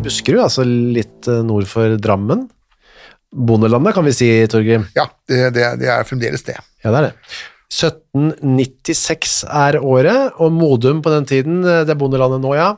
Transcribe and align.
I 0.00 0.04
Buskerud, 0.04 0.40
altså 0.40 0.64
litt 0.64 1.28
eh, 1.28 1.42
nord 1.44 1.68
for 1.68 1.96
Drammen. 2.00 2.46
Bondelandet, 3.30 3.94
kan 3.94 4.06
vi 4.06 4.14
si, 4.16 4.28
Torgrim. 4.50 4.86
Ja, 4.96 5.06
det, 5.28 5.50
det, 5.54 5.66
det 5.82 5.90
er 5.92 6.06
fremdeles 6.08 6.44
det. 6.46 6.56
Ja, 6.82 6.90
det 6.90 7.00
er 7.02 7.06
det. 7.10 7.12
1796 7.70 9.34
er 9.46 9.78
året, 9.78 10.38
og 10.42 10.50
Modum 10.56 11.02
på 11.04 11.12
den 11.12 11.28
tiden, 11.28 11.60
eh, 11.62 11.82
det 11.84 11.94
er 11.94 12.00
bondelandet 12.00 12.42
nå, 12.42 12.54
ja. 12.58 12.72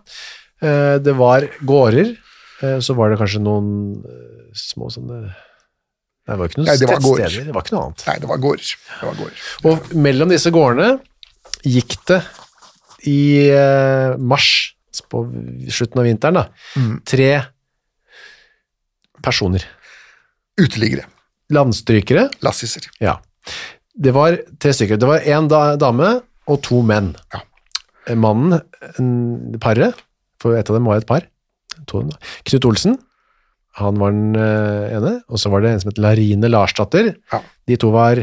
Eh, 0.63 0.99
Det 1.03 1.15
var 1.19 1.47
gårder, 1.67 2.13
så 2.79 2.95
var 2.95 3.11
det 3.11 3.17
kanskje 3.19 3.41
noen 3.43 3.71
små 4.55 4.87
sånne 4.95 5.17
det 6.31 6.37
var 6.39 6.47
ikke 6.47 6.61
noen 6.61 6.69
Nei, 6.69 6.77
det 6.79 6.87
var 6.87 7.01
tettsteder, 7.01 7.47
det 7.49 7.55
var 7.57 7.65
ikke 7.65 7.75
noe 7.75 7.87
annet. 7.89 8.05
Nei, 8.07 8.15
det 8.23 8.29
var 8.31 8.39
gårder. 8.45 8.69
Det 9.01 9.09
var 9.09 9.17
gårder. 9.19 9.41
Og 9.67 9.89
mellom 10.05 10.31
disse 10.31 10.53
gårdene 10.55 10.93
gikk 11.67 11.97
det 12.07 12.21
i 13.11 13.17
mars, 14.23 14.53
på 15.01 15.25
slutten 15.73 15.99
av 16.03 16.05
vinteren, 16.05 16.35
da, 16.35 16.49
Mm. 16.77 17.01
tre 17.05 17.31
personer. 19.23 19.65
Uteliggere. 20.61 21.07
Landstrykere. 21.53 22.29
Lassiser. 22.45 22.89
Ja. 23.01 23.19
Det 23.95 24.13
var 24.15 24.37
tre 24.61 24.73
stykker. 24.73 24.99
Det 25.01 25.07
var 25.09 25.49
da, 25.49 25.63
dame 25.77 26.21
og 26.49 26.63
to 26.63 26.83
menn. 26.83 27.15
Ja. 27.33 27.41
Mannen, 28.19 28.61
en, 28.99 29.59
paret, 29.63 29.95
for 30.43 30.57
et 30.59 30.69
av 30.69 30.75
dem 30.77 30.85
var 30.91 30.97
et 30.99 31.07
par, 31.07 31.23
to, 31.87 32.03
Knut 32.49 32.65
Olsen, 32.67 32.99
han 33.79 33.97
var 34.01 34.11
den 34.13 34.35
eh, 34.37 34.97
ene, 34.99 35.13
og 35.31 35.39
så 35.39 35.49
var 35.53 35.63
det 35.63 35.71
en 35.71 35.81
som 35.81 35.93
het 35.93 36.01
Larine 36.03 36.51
Larsdatter. 36.51 37.15
Ja. 37.33 37.39
De 37.71 37.77
to 37.81 37.93
var 37.95 38.19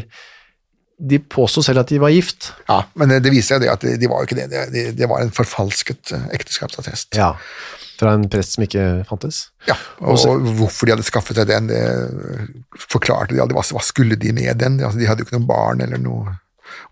De 1.00 1.20
påsto 1.20 1.64
selv 1.64 1.84
at 1.84 1.92
de 1.92 2.00
var 2.02 2.12
gift. 2.12 2.52
Ja, 2.68 2.82
men 3.00 3.14
det, 3.14 3.22
det 3.24 3.32
viser 3.32 3.56
seg 3.56 3.64
det 3.64 3.72
at 3.72 3.84
de, 3.86 3.96
de 4.00 4.10
var 4.12 4.22
jo 4.22 4.30
ikke 4.30 4.40
det. 4.40 4.64
Det, 4.74 4.86
de, 4.98 5.08
var 5.08 5.24
en 5.24 5.32
forfalsket 5.36 6.12
eh, 6.16 6.26
ekteskapsattest. 6.36 7.16
Ja. 7.20 7.34
Fra 8.00 8.14
en 8.16 8.28
prest 8.32 8.56
som 8.56 8.64
ikke 8.64 8.84
fantes. 9.08 9.46
Ja, 9.68 9.76
og, 10.00 10.44
hvorfor 10.60 10.88
de 10.88 10.96
hadde 10.96 11.08
skaffet 11.08 11.40
seg 11.40 11.50
den, 11.50 11.72
det 11.72 12.84
forklarte 12.88 13.36
de 13.36 13.42
aldri. 13.44 13.58
Hva, 13.58 13.66
hva 13.76 13.84
skulle 13.84 14.20
de 14.20 14.32
med 14.36 14.60
den? 14.62 14.80
Altså, 14.80 15.00
de 15.00 15.10
hadde 15.10 15.24
jo 15.24 15.28
ikke 15.28 15.40
noen 15.40 15.50
barn 15.50 15.84
eller 15.84 16.00
noe 16.04 16.38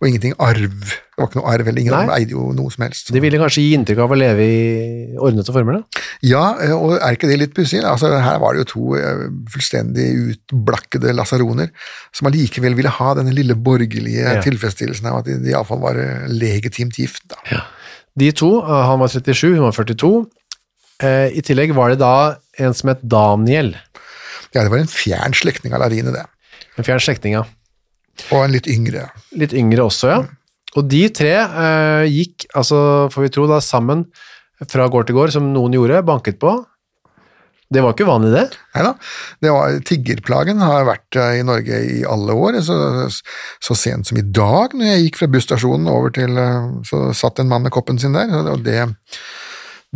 Og 0.01 0.07
ingenting 0.09 0.33
arv. 0.39 0.73
Det 1.17 1.17
var 1.23 1.27
ikke 1.31 1.39
noe 1.39 1.51
arv, 1.53 1.67
eller 1.71 1.81
ingen 1.81 1.95
Nei. 1.95 2.17
eide 2.19 2.35
jo 2.35 2.51
noe 2.53 2.69
som 2.73 2.83
helst. 2.85 3.09
De 3.13 3.21
ville 3.23 3.39
kanskje 3.41 3.63
gi 3.65 3.71
inntrykk 3.77 4.03
av 4.03 4.11
å 4.13 4.17
leve 4.19 4.43
i 4.45 5.17
ordnede 5.17 5.53
former, 5.55 5.79
da? 5.79 6.03
Ja, 6.21 6.43
eh, 6.61 6.73
og 6.75 6.95
er 6.99 7.15
ikke 7.17 7.29
det 7.31 7.39
litt 7.41 7.55
pussig? 7.57 7.81
Altså, 7.85 8.11
her 8.21 8.37
var 8.43 8.53
det 8.53 8.61
jo 8.65 8.69
to 8.73 8.83
eh, 8.99 9.23
fullstendig 9.53 10.07
utblakkede 10.35 11.13
lasaroner 11.17 11.71
som 12.15 12.29
allikevel 12.29 12.77
ville 12.77 12.93
ha 12.99 13.13
denne 13.17 13.33
lille 13.33 13.55
borgerlige 13.57 14.21
Ja. 14.37 14.41
tilfredsstillelsen 14.45 15.09
av 15.09 15.19
at 15.23 15.31
de, 15.31 15.39
iallfall 15.51 15.81
var 15.81 15.97
eh, 16.01 16.27
legitimt 16.29 16.97
gift. 17.01 17.23
Da. 17.33 17.63
De 18.17 18.31
to, 18.33 18.51
han 18.65 18.99
var 19.01 19.09
37, 19.13 19.55
hun 19.57 19.65
var 19.67 19.73
42. 19.77 20.13
Eh, 21.05 21.27
I 21.37 21.41
tillegg 21.45 21.73
var 21.77 21.89
det 21.93 21.99
da 22.01 22.13
en 22.61 22.73
som 22.77 22.89
het 22.93 23.01
Daniel, 23.05 23.75
Ja, 24.55 24.63
det 24.63 24.71
var 24.71 24.79
en 24.79 24.87
fjern 24.89 25.33
slektning 25.35 25.73
av 25.75 25.81
Larine, 25.83 26.13
det. 26.15 26.23
en 26.77 26.85
fjern 26.87 27.01
slektning, 27.03 27.33
ja. 27.35 27.43
Og 28.31 28.43
en 28.45 28.53
litt 28.55 28.67
yngre. 28.71 29.07
Litt 29.37 29.53
yngre 29.57 29.85
også, 29.87 30.09
ja. 30.13 30.23
Og 30.77 30.87
de 30.91 31.03
tre 31.15 31.33
eh, 31.41 32.05
gikk, 32.11 32.45
altså 32.57 32.79
får 33.13 33.23
vi 33.27 33.29
tro 33.33 33.45
da, 33.49 33.59
sammen 33.63 34.05
fra 34.69 34.87
gård 34.91 35.07
til 35.09 35.15
gård, 35.17 35.31
som 35.33 35.51
noen 35.53 35.73
gjorde, 35.77 36.01
banket 36.05 36.37
på. 36.41 36.51
Det 37.67 37.81
var 37.83 37.91
ikke 37.91 38.05
uvanlig, 38.07 38.29
det. 38.31 38.45
Nei 38.77 38.83
da. 38.85 38.91
Det 39.43 39.51
var, 39.51 39.73
tiggerplagen 39.89 40.61
har 40.63 40.85
vært 40.87 41.17
eh, 41.19 41.39
i 41.41 41.43
Norge 41.47 41.79
i 41.97 41.97
alle 42.07 42.35
år. 42.37 42.61
Så, 42.63 42.77
så 43.63 43.75
sent 43.75 44.07
som 44.07 44.19
i 44.21 44.23
dag, 44.23 44.71
når 44.77 44.87
jeg 44.93 45.03
gikk 45.07 45.19
fra 45.19 45.27
busstasjonen 45.33 45.89
over 45.91 46.13
til 46.15 46.37
eh, 46.39 46.69
Så 46.87 47.01
satt 47.17 47.41
en 47.43 47.49
mann 47.51 47.65
med 47.67 47.73
koppen 47.75 47.99
sin 47.99 48.15
der. 48.15 48.31
og 48.53 48.63
det 48.65 48.87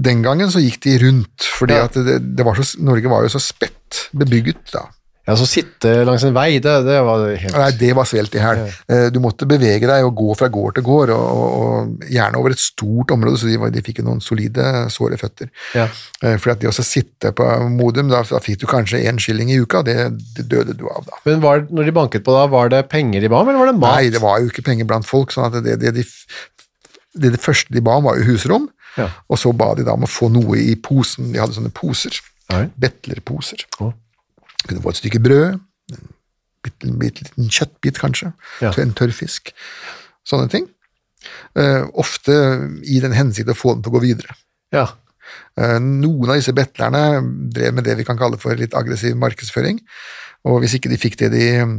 den 0.02 0.22
gangen 0.24 0.48
så 0.50 0.62
gikk 0.64 0.80
de 0.86 0.94
rundt, 1.04 1.44
fordi 1.60 1.76
Ja. 1.76 1.84
at 1.90 1.98
det, 2.00 2.14
det 2.38 2.46
var 2.48 2.56
så, 2.58 2.64
Norge 2.82 3.10
var 3.12 3.26
jo 3.26 3.32
så 3.34 3.42
spett 3.44 4.06
bebygget 4.16 4.72
da. 4.72 4.86
Ja, 5.28 5.36
så 5.38 5.46
sitte 5.46 5.92
langs 6.08 6.24
en 6.26 6.34
vei, 6.34 6.56
det, 6.58 6.72
det 6.88 6.96
var 7.06 7.22
helt 7.30 7.54
Nei, 7.54 7.68
det 7.78 7.92
var 7.94 8.08
svelt 8.10 8.34
i 8.34 8.40
hæl. 8.42 8.62
Ja. 8.90 9.02
Du 9.14 9.20
måtte 9.22 9.46
bevege 9.46 9.86
deg 9.86 10.06
og 10.08 10.16
gå 10.18 10.34
fra 10.40 10.48
gård 10.50 10.80
til 10.80 10.86
gård, 10.88 11.12
og, 11.14 11.28
og, 11.62 11.92
gjerne 12.10 12.40
over 12.42 12.56
et 12.56 12.62
stort 12.64 13.14
område, 13.14 13.38
så 13.38 13.46
de, 13.52 13.60
de 13.76 13.84
fikk 13.86 14.02
noen 14.02 14.24
solide, 14.26 14.66
såre 14.90 15.20
føtter. 15.22 15.52
Ja. 15.78 15.86
Eh, 16.26 16.40
For 16.42 16.56
at 16.56 16.64
det 16.64 16.72
å 16.72 16.74
sitte 16.74 17.32
på 17.38 17.46
Modum, 17.70 18.10
da, 18.10 18.24
da 18.26 18.42
fikk 18.42 18.64
du 18.64 18.68
kanskje 18.72 19.04
én 19.06 19.22
skilling 19.22 19.54
i 19.54 19.60
uka, 19.62 19.84
det, 19.86 19.96
det 20.40 20.48
døde 20.50 20.74
du 20.82 20.88
av 20.90 21.06
da. 21.06 21.22
Men 21.30 21.46
var, 21.46 21.68
når 21.70 21.92
de 21.92 21.96
banket 22.02 22.26
på 22.26 22.34
da, 22.36 22.48
var 22.50 22.74
det 22.74 22.82
penger 22.90 23.22
de 23.22 23.30
ba 23.30 23.44
om, 23.46 23.54
eller 23.54 23.62
var 23.62 23.72
det 23.72 23.78
mat? 23.86 23.98
Nei, 24.02 24.10
det 24.18 24.26
var 24.26 24.42
jo 24.42 24.50
ikke 24.50 24.66
penger 24.72 24.90
blant 24.90 25.06
folk, 25.08 25.32
sånn 25.38 25.52
at 25.52 25.62
det, 25.62 25.78
det, 25.86 25.94
de, 26.02 26.08
det, 27.14 27.36
det 27.38 27.46
første 27.46 27.70
de 27.78 27.86
ba 27.86 28.00
om 28.02 28.10
var 28.10 28.18
jo 28.18 28.26
husrom, 28.34 28.72
Ja. 28.98 29.06
og 29.32 29.38
så 29.40 29.54
ba 29.56 29.70
de 29.78 29.86
da 29.88 29.94
om 29.96 30.04
å 30.04 30.10
få 30.10 30.28
noe 30.34 30.58
i 30.60 30.74
posen. 30.76 31.30
De 31.32 31.40
hadde 31.40 31.56
sånne 31.62 31.70
poser, 31.78 32.18
Nei. 32.52 32.66
betlerposer. 32.76 33.70
Å. 33.86 33.94
Kunne 34.68 34.84
få 34.84 34.94
et 34.94 35.02
stykke 35.02 35.22
brød, 35.24 35.60
en 35.92 36.10
bitte, 36.64 36.92
bitte 37.02 37.26
liten 37.26 37.50
kjøttbit 37.50 38.00
kanskje, 38.02 38.34
Ja. 38.62 38.72
en 38.78 38.94
tørr 38.94 39.14
fisk, 39.16 39.54
sånne 40.28 40.50
ting. 40.50 40.68
Uh, 41.58 41.86
ofte 42.02 42.34
i 42.84 43.00
den 43.04 43.14
hensikt 43.14 43.50
å 43.50 43.58
få 43.58 43.76
den 43.76 43.84
til 43.84 43.92
å 43.92 43.98
gå 43.98 44.04
videre. 44.06 44.36
Ja. 44.74 44.88
Uh, 45.60 45.78
Noen 45.80 46.30
av 46.32 46.40
disse 46.40 46.54
betlerne 46.54 47.22
drev 47.54 47.76
med 47.78 47.86
det 47.86 47.98
vi 48.00 48.06
kan 48.08 48.18
kalle 48.18 48.40
for 48.42 48.58
litt 48.58 48.74
aggressiv 48.78 49.18
markedsføring, 49.20 49.82
og 50.50 50.62
hvis 50.62 50.78
ikke 50.78 50.90
de 50.90 50.98
fikk 51.02 51.20
det 51.22 51.32
de 51.36 51.48
mm, 51.66 51.76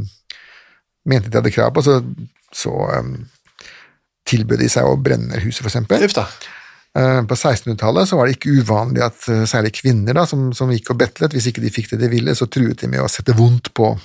mente 1.11 1.29
de 1.31 1.39
hadde 1.39 1.51
krav 1.51 1.73
på, 1.75 1.83
så, 1.83 1.99
så 2.55 2.71
um, 2.99 3.15
tilbød 4.29 4.63
de 4.63 4.69
seg 4.71 4.87
å 4.87 4.99
brenne 4.99 5.41
huset, 5.43 5.63
for 5.65 5.73
Eh, 6.97 7.21
På 7.25 7.35
1600-tallet 7.35 8.09
så 8.09 8.17
var 8.19 8.27
det 8.29 8.35
ikke 8.37 8.53
uvanlig 8.61 9.01
at 9.05 9.27
eh, 9.33 9.45
særlig 9.49 9.71
kvinner 9.79 10.13
da, 10.13 10.25
som, 10.29 10.51
som 10.53 10.69
gikk 10.73 10.91
og 10.93 10.99
betlet, 11.01 11.33
hvis 11.33 11.47
ikke 11.49 11.63
de 11.63 11.71
fikk 11.73 11.89
det 11.93 12.03
de 12.03 12.09
ville, 12.11 12.35
så 12.37 12.45
truet 12.51 12.83
de 12.83 12.89
med 12.91 13.01
å 13.01 13.09
sette 13.11 13.33
vondt 13.37 13.71
på 13.73 13.95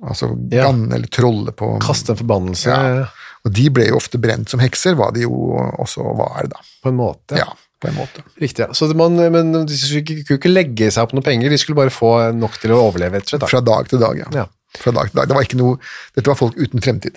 altså 0.00 0.30
Ja. 0.50 0.64
ganne 0.70 0.94
eller 0.96 1.10
trolle 1.12 1.52
på 1.52 1.74
Kaste 1.84 2.14
en 2.14 2.20
forbannelse 2.22 2.70
Ja. 2.72 3.08
Og 3.44 3.52
de 3.56 3.66
ble 3.72 3.86
jo 3.88 3.96
ofte 3.96 4.18
brent 4.20 4.48
som 4.52 4.60
hekser, 4.60 4.96
hva 4.96 5.10
de 5.16 5.22
jo 5.24 5.32
også 5.80 6.04
var, 6.16 6.48
da. 6.52 6.58
på 6.84 6.90
en 6.90 6.96
måte. 6.98 7.38
Ja, 7.40 7.46
på 7.80 7.88
en 7.88 7.94
måte. 7.96 8.20
Riktig, 8.36 8.66
ja. 8.66 8.74
Så 8.76 8.90
man, 8.96 9.16
men 9.16 9.52
de 9.64 9.76
skulle 9.80 10.36
ikke, 10.36 10.50
legge 10.52 10.90
seg 10.92 11.06
opp 11.06 11.14
noen 11.16 11.24
penger, 11.24 11.48
de 11.48 11.56
skulle 11.60 11.78
bare 11.78 11.92
få 11.94 12.10
nok 12.36 12.58
til 12.60 12.74
å 12.76 12.82
overleve, 12.90 13.16
rett 13.16 13.24
og 13.30 13.32
slett. 13.32 13.46
Fra 13.48 13.62
dag 13.64 13.88
til 13.88 14.02
dag, 14.02 14.20
ja. 14.20 14.28
Ja. 14.42 14.44
Fra 14.76 14.92
dag 14.92 15.08
til 15.08 15.22
dag. 15.22 15.30
Det 15.30 15.38
var 15.38 15.48
ikke 15.48 15.56
noe, 15.60 15.78
dette 16.16 16.28
var 16.28 16.36
folk 16.36 16.60
uten 16.60 16.84
fremtid. 16.84 17.16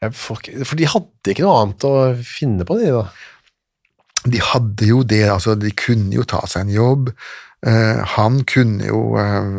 For 0.00 0.80
de 0.80 0.88
hadde 0.88 1.32
ikke 1.32 1.44
noe 1.44 1.58
annet 1.60 1.84
å 1.84 1.94
finne 2.24 2.64
på, 2.64 2.78
de 2.80 2.88
da. 2.94 3.04
De 4.24 4.40
hadde 4.44 4.88
jo 4.88 5.02
det, 5.04 5.26
altså 5.32 5.54
de 5.56 5.72
kunne 5.76 6.12
jo 6.16 6.24
ta 6.28 6.40
seg 6.48 6.66
en 6.66 6.74
jobb. 6.74 7.12
Uh, 7.60 8.00
han 8.14 8.38
kunne 8.48 8.86
jo 8.88 9.00
uh, 9.20 9.58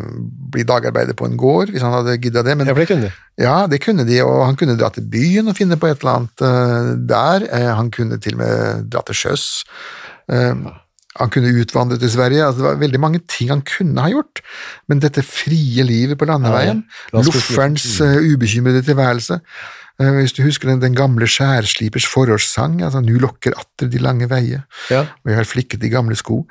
bli 0.50 0.64
dagarbeider 0.66 1.14
på 1.14 1.28
en 1.28 1.36
gård 1.38 1.70
hvis 1.70 1.84
han 1.86 1.94
hadde 1.94 2.16
gidda 2.18 2.42
det, 2.42 2.56
men 2.58 2.66
Ja, 2.66 2.74
for 2.74 2.82
det 2.82 2.88
kunne 2.90 3.06
de. 3.06 3.12
Ja, 3.38 3.54
det 3.70 3.78
kunne 3.84 4.06
de, 4.08 4.16
og 4.26 4.40
han 4.42 4.58
kunne 4.58 4.74
dra 4.78 4.90
til 4.90 5.06
byen 5.06 5.52
og 5.52 5.54
finne 5.58 5.78
på 5.78 5.86
et 5.86 6.02
eller 6.02 6.18
annet 6.18 6.42
uh, 6.42 6.90
der. 6.98 7.46
Han 7.78 7.92
kunne 7.94 8.18
til 8.22 8.34
og 8.34 8.42
med 8.42 8.90
dra 8.90 9.04
til 9.06 9.20
sjøs. 9.22 9.46
Eh, 11.12 11.20
han 11.20 11.30
kunne 11.32 11.52
utvandret 11.60 12.00
til 12.00 12.10
Sverige. 12.10 12.44
Altså, 12.46 12.62
det 12.62 12.68
var 12.70 12.80
veldig 12.80 13.00
mange 13.00 13.20
ting 13.28 13.50
han 13.52 13.62
kunne 13.62 14.00
ha 14.00 14.08
gjort, 14.12 14.40
men 14.88 15.00
dette 15.02 15.22
frie 15.22 15.84
livet 15.84 16.18
på 16.18 16.28
landeveien, 16.28 16.84
Ja, 17.12 17.18
ja. 17.18 17.22
lofferens 17.22 18.00
uh, 18.00 18.16
ubekymrede 18.32 18.82
tilværelse 18.82 19.40
uh, 20.00 20.10
Hvis 20.16 20.32
du 20.32 20.42
husker 20.42 20.68
den, 20.70 20.80
den 20.80 20.94
gamle 20.96 21.26
skjærslipers 21.28 22.06
forårssang, 22.08 22.80
altså 22.82 23.00
'Nu 23.00 23.18
lokker 23.20 23.52
atter 23.56 23.88
de 23.88 23.98
lange 23.98 24.26
veie', 24.28 24.62
Ja. 24.90 25.00
og 25.00 25.26
jeg 25.28 25.36
har 25.36 25.44
flikket 25.44 25.80
de 25.80 25.88
gamle 25.90 26.16
sko. 26.16 26.46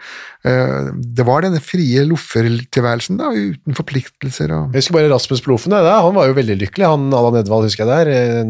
Uh, 0.46 0.94
Det 0.94 1.26
var 1.26 1.42
denne 1.42 1.60
frie 1.60 2.06
loffertilværelsen, 2.06 3.18
da, 3.18 3.32
uten 3.34 3.74
forpliktelser 3.76 4.52
og 4.54 4.74
Jeg 4.74 4.84
husker 4.84 4.94
bare 4.94 5.10
Rasmus 5.14 5.42
Plofen, 5.42 5.72
han 5.74 6.16
var 6.16 6.28
jo 6.28 6.34
veldig 6.34 6.58
lykkelig. 6.62 6.86
Han 6.86 7.14
Allan 7.14 7.42
Edvald 7.42 7.66
husker 7.66 7.86
jeg 7.86 8.06
der, 8.06 8.12
eh, 8.14 8.46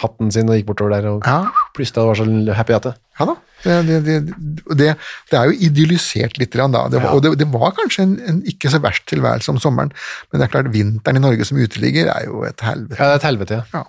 hatten 0.00 0.32
sin 0.32 0.48
og 0.48 0.56
gikk 0.56 0.66
bortover 0.66 1.00
der 1.00 1.08
og 1.08 1.22
og 1.26 2.08
var 2.08 2.14
så 2.14 2.54
happy 2.54 2.72
at 2.72 2.82
det. 2.82 2.94
Ja 3.20 3.26
da. 3.26 3.34
Det, 3.62 3.78
det, 3.86 3.96
det, 4.06 4.92
det, 5.30 5.38
er 5.38 5.48
jo 5.48 5.56
idyllisert 5.68 6.38
litt, 6.40 6.54
da. 6.54 6.84
Det 6.90 7.02
var. 7.02 7.14
Og 7.14 7.38
det, 7.38 7.48
var 7.52 7.74
kanskje 7.78 8.06
en, 8.08 8.14
en 8.28 8.40
ikke 8.48 8.72
så 8.72 8.82
verst 8.82 9.06
tilværelse 9.10 9.52
om 9.54 9.60
sommeren, 9.62 9.92
men 10.30 10.40
det 10.40 10.48
er 10.48 10.54
klart 10.54 10.72
vinteren 10.74 11.20
i 11.20 11.24
Norge 11.24 11.46
som 11.48 11.60
uteligger 11.60 12.10
er 12.12 12.26
jo 12.26 12.42
et 12.48 12.64
helvete. 12.66 12.98
Ja, 12.98 13.10
det 13.10 13.12
er 13.12 13.20
et 13.22 13.28
helvete, 13.30 13.64
ja. 13.74 13.84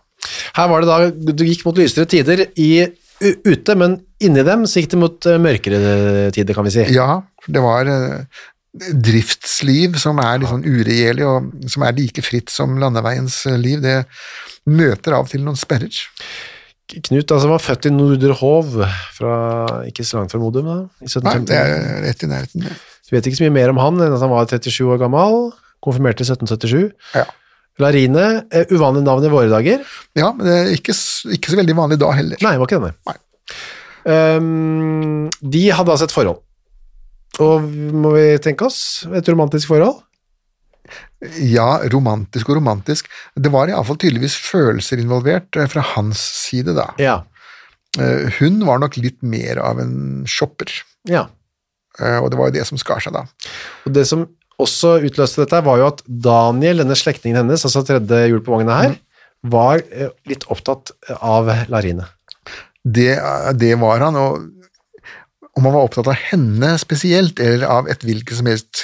Her 0.56 0.70
var 0.72 0.84
det 0.84 0.88
da, 0.88 1.34
du 1.36 1.44
gikk 1.44 1.66
mot 1.68 1.80
lysere 1.80 2.08
tider 2.10 2.46
i, 2.56 2.72
ute, 3.24 3.75
men 3.80 3.98
inni 4.24 4.44
dem 4.46 4.66
så 4.68 4.81
gikk 4.81 4.94
det 4.94 5.02
mot 5.02 5.30
eh, 5.30 5.42
mørkere 5.42 6.31
tider, 6.36 6.56
kan 6.56 6.68
vi 6.68 6.74
si. 6.75 6.88
Ja, 6.96 7.22
det 7.48 7.64
var 7.64 7.90
eh, 7.90 8.42
driftsliv 8.74 10.00
som 10.02 10.22
er 10.24 10.42
litt 10.42 10.52
sånn 10.52 10.66
uregjerlig, 10.66 11.28
og 11.28 11.70
som 11.72 11.86
er 11.86 11.98
like 11.98 12.24
fritt 12.25 12.52
som 12.54 12.78
landeveiens 12.81 13.44
eh, 13.50 13.60
liv. 13.60 13.84
Det 13.84 14.02
møter 14.70 15.18
av 15.18 15.28
og 15.28 15.34
til 15.34 15.44
noen 15.46 15.60
sperrer. 15.60 16.04
Knut 16.94 17.31
altså, 17.34 17.50
var 17.50 17.62
født 17.63 17.88
i 17.90 17.92
Norderhov, 17.94 18.75
ikke 19.90 20.06
så 20.06 20.19
langt 20.19 20.34
fra 20.34 20.42
Modum, 20.42 20.68
da, 20.69 20.80
i 21.01 21.24
Nei, 21.25 21.38
det 21.50 21.57
er 21.57 22.04
rett 22.06 22.25
i 22.25 22.30
nærheten. 22.30 22.68
det. 22.68 22.75
Vi 23.10 23.18
vet 23.18 23.30
ikke 23.30 23.40
så 23.40 23.45
mye 23.45 23.54
mer 23.54 23.72
om 23.74 23.80
han 23.81 24.01
enn 24.01 24.16
at 24.16 24.22
han 24.24 24.31
var 24.31 24.48
37 24.50 24.88
år 24.90 25.01
gammel, 25.01 25.51
konfirmert 25.84 26.22
i 26.22 26.25
1777. 26.25 26.94
Ja. 27.18 27.25
Larine, 27.81 28.25
eh, 28.54 28.69
uvanlig 28.69 29.04
navn 29.06 29.25
i 29.25 29.31
våre 29.34 29.50
dager. 29.50 29.81
ja, 30.18 30.31
men 30.34 30.45
det 30.45 30.54
er 30.54 30.72
ikke, 30.78 30.94
ikke 31.38 31.54
så 31.54 31.60
veldig 31.60 31.75
vanlig 31.78 32.00
da 32.01 32.12
heller. 32.13 32.38
Nei, 32.42 32.54
det 32.54 32.62
var 32.62 32.69
ikke 32.69 32.80
denne. 32.81 32.96
Nei. 33.10 33.18
Um, 34.04 35.30
de 35.42 35.63
hadde 35.72 35.94
altså 35.94 36.10
et 36.10 36.16
forhold. 36.16 36.42
Og 37.42 37.63
må 38.04 38.13
vi 38.13 38.25
tenke 38.44 38.68
oss 38.68 39.07
et 39.10 39.30
romantisk 39.30 39.72
forhold? 39.72 40.04
Ja, 41.40 41.80
romantisk 41.94 42.50
og 42.52 42.58
romantisk. 42.60 43.08
Det 43.36 43.52
var 43.54 43.72
iallfall 43.72 44.00
tydeligvis 44.02 44.36
følelser 44.40 45.02
involvert 45.02 45.56
eh, 45.60 45.70
fra 45.72 45.84
hans 45.94 46.22
side, 46.44 46.75
da. 46.78 46.90
Ja. 47.02 47.20
Eh, 48.00 48.30
Hun 48.40 48.62
var 48.68 48.81
nok 48.84 48.98
litt 49.00 49.20
mer 49.25 49.62
av 49.64 49.80
en 49.84 50.24
shopper, 50.30 50.72
ja. 51.10 51.28
eh, 52.00 52.18
og 52.20 52.31
det 52.34 52.40
var 52.40 52.50
jo 52.52 52.58
det 52.58 52.66
som 52.70 52.80
skar 52.81 53.04
seg 53.04 53.16
da. 53.16 53.25
Og 53.88 53.94
det 53.96 54.08
som 54.10 54.25
også 54.64 54.98
utløste 55.06 55.44
dette, 55.44 55.62
var 55.66 55.80
jo 55.81 55.88
at 55.92 56.04
Daniel, 56.08 56.84
denne 56.84 56.98
slektningen 56.98 57.40
hennes, 57.42 57.64
altså 57.66 57.84
tredje 57.88 58.25
hjul 58.30 58.44
på 58.46 58.54
vogna 58.54 58.80
her, 58.81 58.98
var 59.44 59.81
eh, 59.92 60.12
litt 60.30 60.46
opptatt 60.54 60.94
av 61.20 61.50
Larine. 61.72 62.06
Det, 62.84 63.14
det 63.60 63.74
var 63.80 64.04
han, 64.04 64.18
og 64.20 64.50
om 65.54 65.68
han 65.68 65.75
var 65.75 65.86
opptatt 65.86 66.10
av 66.10 66.18
henne 66.31 66.74
spesielt, 66.81 67.40
eller 67.40 67.68
av 67.70 67.88
et 67.92 68.02
hvilket 68.04 68.40
som 68.40 68.50
helst 68.50 68.84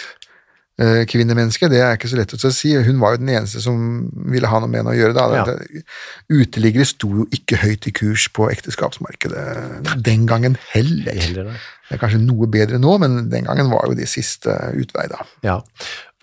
kvinnemenneske, 1.11 1.67
det 1.71 1.81
er 1.83 1.97
ikke 1.97 2.09
så 2.11 2.19
lett 2.19 2.33
å 2.35 2.51
si. 2.55 2.71
Hun 2.85 3.01
var 3.01 3.15
jo 3.15 3.21
den 3.23 3.31
eneste 3.33 3.59
som 3.63 4.07
ville 4.31 4.47
ha 4.47 4.61
noe 4.61 4.71
med 4.71 4.81
henne 4.81 4.93
å 4.93 4.99
gjøre. 4.99 5.15
da. 5.17 5.25
Ja. 5.41 5.83
Uteliggere 6.31 6.87
sto 6.87 7.09
jo 7.21 7.25
ikke 7.35 7.59
høyt 7.63 7.89
i 7.89 7.95
kurs 7.95 8.29
på 8.35 8.47
ekteskapsmarkedet 8.53 9.43
den 10.05 10.27
gangen 10.29 10.55
heller. 10.71 11.19
Heller. 11.19 11.51
Det 11.89 11.97
er 11.97 12.03
kanskje 12.03 12.21
noe 12.21 12.47
bedre 12.51 12.79
nå, 12.79 12.95
men 13.01 13.25
den 13.31 13.49
gangen 13.49 13.71
var 13.73 13.89
jo 13.89 13.97
de 13.97 14.07
siste 14.07 14.53
utvei, 14.77 15.07
da. 15.11 15.25
Ja. 15.45 15.57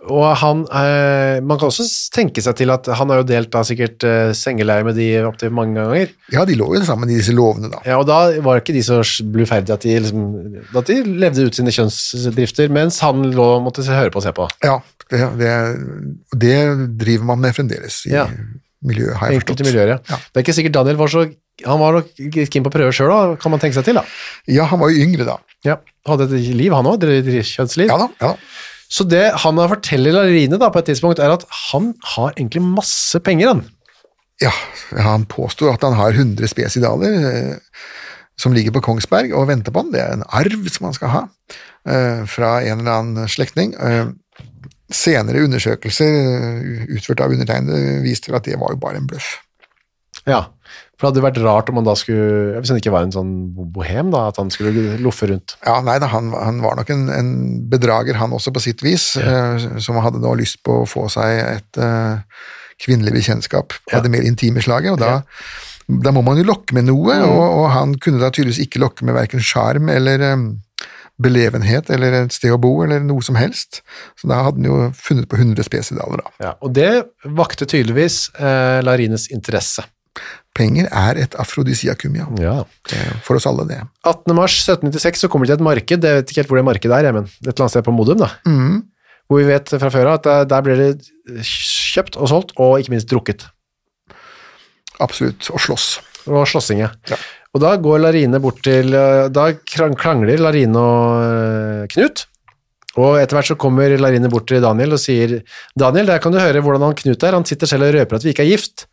Og 0.07 0.25
han, 0.39 0.61
eh, 0.71 1.41
man 1.43 1.59
kan 1.59 1.67
også 1.71 1.85
tenke 2.15 2.43
seg 2.45 2.55
til 2.61 2.71
at 2.71 2.87
han 2.99 3.11
har 3.11 3.23
jo 3.23 3.27
delt 3.27 3.51
da 3.51 3.63
sikkert 3.67 4.05
eh, 4.07 4.31
sengeleie 4.39 4.85
med 4.87 4.95
de 4.99 5.07
opptil 5.27 5.51
mange 5.51 5.75
ganger. 5.81 6.13
Ja, 6.31 6.45
de 6.47 6.55
lå 6.59 6.69
jo 6.77 6.83
sammen 6.87 7.11
i 7.11 7.17
disse 7.19 7.35
lovene, 7.35 7.73
da. 7.73 7.81
Ja, 7.89 7.97
og 7.99 8.07
da 8.07 8.21
var 8.45 8.61
ikke 8.63 8.75
de 8.77 8.85
så 8.87 9.01
bluferdige 9.35 9.75
at 9.75 9.83
de, 9.87 9.97
liksom, 10.05 10.27
at 10.79 10.87
de 10.93 11.01
levde 11.25 11.49
ut 11.49 11.59
sine 11.59 11.75
kjønnsdrifter, 11.75 12.71
mens 12.71 13.01
han 13.03 13.25
lå 13.35 13.49
og 13.57 13.65
måtte 13.67 13.83
høre 13.89 14.13
på 14.15 14.23
og 14.23 14.27
se 14.29 14.35
på. 14.37 14.47
Ja, 14.67 14.77
det, 15.11 15.25
det, 15.41 15.51
det 16.47 16.55
driver 17.03 17.27
man 17.33 17.43
med 17.43 17.57
fremdeles 17.59 18.05
i 18.07 18.15
Ja. 18.15 18.29
miljøet, 18.87 19.17
har 19.19 19.31
jeg 19.33 19.41
Enkelte 19.41 19.57
forstått. 19.65 19.67
miljøer, 19.73 19.93
ja. 19.97 19.99
Ja. 20.13 20.17
Det 20.31 20.39
er 20.41 20.45
ikke 20.47 20.55
sikkert 20.61 20.75
Daniel 20.79 20.97
var 21.01 21.11
så 21.11 21.27
Han 21.65 21.79
var 21.81 21.95
nok 21.97 22.09
keen 22.53 22.63
på 22.63 22.69
å 22.69 22.75
prøve 22.75 22.93
sjøl, 22.93 23.37
kan 23.41 23.51
man 23.51 23.59
tenke 23.63 23.79
seg 23.79 23.87
til, 23.89 23.97
da. 23.97 24.03
Ja, 24.53 24.67
han 24.69 24.79
var 24.79 24.91
jo 24.93 25.03
yngre 25.07 25.25
da. 25.25 25.39
Ja. 25.65 25.79
Hadde 26.07 26.27
et 26.29 26.51
liv, 26.53 26.75
han 26.77 26.85
òg, 26.91 27.01
kjønnsliv. 27.01 27.89
Ja 27.89 27.97
da, 28.03 28.09
ja 28.21 28.35
da. 28.35 28.37
Så 28.93 29.07
det 29.09 29.25
han 29.43 29.59
forteller 29.71 30.15
Larine 30.15 30.61
da, 30.61 30.71
på 30.71 30.83
et 30.83 30.91
tidspunkt, 30.93 31.23
er 31.23 31.35
at 31.35 31.47
han 31.73 31.93
har 32.15 32.35
egentlig 32.37 32.63
masse 32.63 33.21
penger, 33.25 33.55
han. 33.55 33.65
Ja, 34.43 34.53
han 35.01 35.25
påstår 35.31 35.75
at 35.75 35.87
han 35.87 35.97
har 35.97 36.13
100 36.13 36.51
spesidaler 36.53 37.15
eh, 37.31 37.81
som 38.37 38.53
ligger 38.53 38.75
på 38.77 38.85
Kongsberg 38.85 39.33
og 39.35 39.49
venter 39.49 39.73
på 39.73 39.83
han. 39.83 39.95
Det 39.95 40.03
er 40.03 40.13
en 40.13 40.27
arv 40.29 40.69
som 40.73 40.91
han 40.91 40.97
skal 40.97 41.13
ha 41.15 41.23
eh, 41.89 42.23
fra 42.29 42.59
en 42.61 42.85
eller 42.85 43.01
annen 43.01 43.33
slektning. 43.33 43.73
Eh, 43.81 44.13
senere 44.93 45.43
undersøkelser 45.47 46.19
eh, 46.21 46.85
utført 46.99 47.25
av 47.25 47.33
undertegnede 47.35 48.03
viste 48.05 48.35
at 48.37 48.47
det 48.47 48.61
var 48.61 48.75
jo 48.75 48.83
bare 48.83 49.01
en 49.01 49.09
bløff. 49.09 49.39
Ja. 50.29 50.45
For 50.97 51.05
det 51.05 51.11
hadde 51.13 51.25
vært 51.27 51.41
rart 51.45 51.69
om 51.69 51.77
han 51.77 51.85
da 51.85 51.93
skulle 51.99 52.55
ja, 52.55 52.61
Hvis 52.63 52.71
han 52.73 52.79
ikke 52.81 52.93
var 52.95 53.05
en 53.05 53.13
sånn 53.13 53.33
bohem, 53.75 54.09
da, 54.15 54.27
at 54.31 54.39
han 54.41 54.49
skulle 54.55 54.97
loffe 55.05 55.29
rundt. 55.29 55.57
Ja, 55.67 55.79
nei 55.85 55.99
da, 56.01 56.09
han, 56.09 56.31
han 56.33 56.63
var 56.65 56.79
nok 56.81 56.93
en, 56.95 57.07
en 57.13 57.31
bedrager, 57.69 58.17
han 58.17 58.33
også, 58.33 58.53
på 58.57 58.63
sitt 58.65 58.81
vis, 58.85 59.11
eh, 59.21 59.67
som 59.85 60.01
hadde 60.01 60.23
nå 60.25 60.33
lyst 60.41 60.63
på 60.65 60.81
å 60.83 60.89
få 60.89 61.05
seg 61.13 61.41
et 61.45 61.81
eh, 61.85 62.43
kvinnelig 62.83 63.13
bekjentskap 63.19 63.77
av 63.93 63.99
Ja. 63.99 64.05
det 64.05 64.13
mer 64.17 64.25
intime 64.25 64.65
slaget, 64.65 64.97
og 64.97 65.01
da, 65.05 65.21
da 65.87 66.13
må 66.17 66.25
man 66.25 66.41
jo 66.41 66.49
lokke 66.49 66.75
med 66.77 66.89
noe, 66.89 67.19
og, 67.29 67.45
og 67.61 67.67
han 67.77 67.93
kunne 68.01 68.21
da 68.25 68.33
tydeligvis 68.33 68.65
ikke 68.65 68.81
lokke 68.83 69.05
med 69.09 69.17
verken 69.17 69.45
sjarm 69.45 69.93
eller 69.93 70.25
eh, 70.33 70.47
belevenhet 71.17 71.89
eller 71.93 72.13
et 72.23 72.35
sted 72.37 72.53
å 72.53 72.59
bo 72.61 72.73
eller 72.85 73.01
noe 73.05 73.25
som 73.25 73.37
helst, 73.41 73.83
så 74.21 74.29
da 74.29 74.43
hadde 74.49 74.61
han 74.61 74.69
jo 74.69 74.79
funnet 74.97 75.29
på 75.31 75.39
100 75.41 75.65
spesidaler 75.65 76.21
da. 76.25 76.33
Ja, 76.45 76.55
og 76.61 76.75
det 76.77 76.91
vakte 77.37 77.69
tydeligvis 77.69 78.27
eh, 78.37 78.81
Larines 78.85 79.29
interesse. 79.33 79.85
Penger 80.57 80.89
er 80.89 81.19
et 81.21 81.35
afrodisiakum, 81.39 82.15
ja. 82.17 82.27
Ja. 82.41 82.57
Er 82.97 83.15
For 83.27 83.37
oss 83.37 83.47
alle, 83.51 83.67
det. 83.69 83.79
18. 84.09 84.35
mars 84.39 84.57
1796 84.65 85.25
så 85.27 85.29
kommer 85.33 85.47
det 85.47 85.55
til 85.55 85.61
et 85.61 85.67
marked, 85.69 86.05
jeg 86.09 86.21
vet 86.23 86.31
ikke 86.33 86.41
helt 86.43 86.53
hvor 86.53 86.61
det 86.63 86.69
markedet 86.71 86.97
er, 87.03 87.13
men 87.13 87.29
et 87.29 87.49
eller 87.51 87.67
annet 87.67 87.75
sted 87.77 87.85
på 87.87 87.95
Modum, 87.97 88.23
da. 88.25 88.31
Mm. 88.49 88.79
Hvor 89.29 89.41
vi 89.43 89.49
vet 89.51 89.73
fra 89.83 89.91
før 89.91 90.13
av 90.13 90.21
at 90.21 90.27
der, 90.31 90.45
der 90.55 90.65
blir 90.67 90.81
det 90.81 91.45
kjøpt 91.45 92.17
og 92.17 92.29
solgt, 92.31 92.55
og 92.63 92.79
ikke 92.81 92.95
minst 92.95 93.09
drukket. 93.11 93.45
Absolutt. 95.03 95.51
Og 95.53 95.61
slåss. 95.61 95.89
Og 96.31 96.47
slåssing, 96.49 96.81
ja. 96.85 96.91
Ja. 97.11 97.19
Og 97.57 97.63
da 97.63 97.75
går 97.81 98.01
Larine 98.03 98.41
bort 98.43 98.59
til 98.67 98.93
eh, 98.97 99.27
Da 99.33 99.47
krang- 99.69 99.95
krangler 99.97 100.41
Larine 100.43 100.77
og 100.81 101.23
eh, 101.27 101.85
Knut. 101.93 102.25
Og 102.97 103.19
etter 103.21 103.37
hvert 103.37 103.51
så 103.51 103.57
kommer 103.61 103.93
Larine 104.01 104.29
bort 104.33 104.47
til 104.49 104.63
Daniel 104.65 104.97
og 104.97 105.01
sier 105.03 105.39
Daniel, 105.79 106.09
der 106.09 106.21
kan 106.25 106.33
du 106.33 106.41
høre 106.41 106.63
hvordan 106.65 106.87
han 106.89 106.97
Knut 106.97 107.25
er. 107.29 107.37
Han 107.37 107.45
sitter 107.49 107.69
selv 107.71 107.89
og 107.89 107.95
røper 107.97 108.17
at 108.19 108.25
vi 108.25 108.33
ikke 108.33 108.45
er 108.47 108.53
gift. 108.55 108.87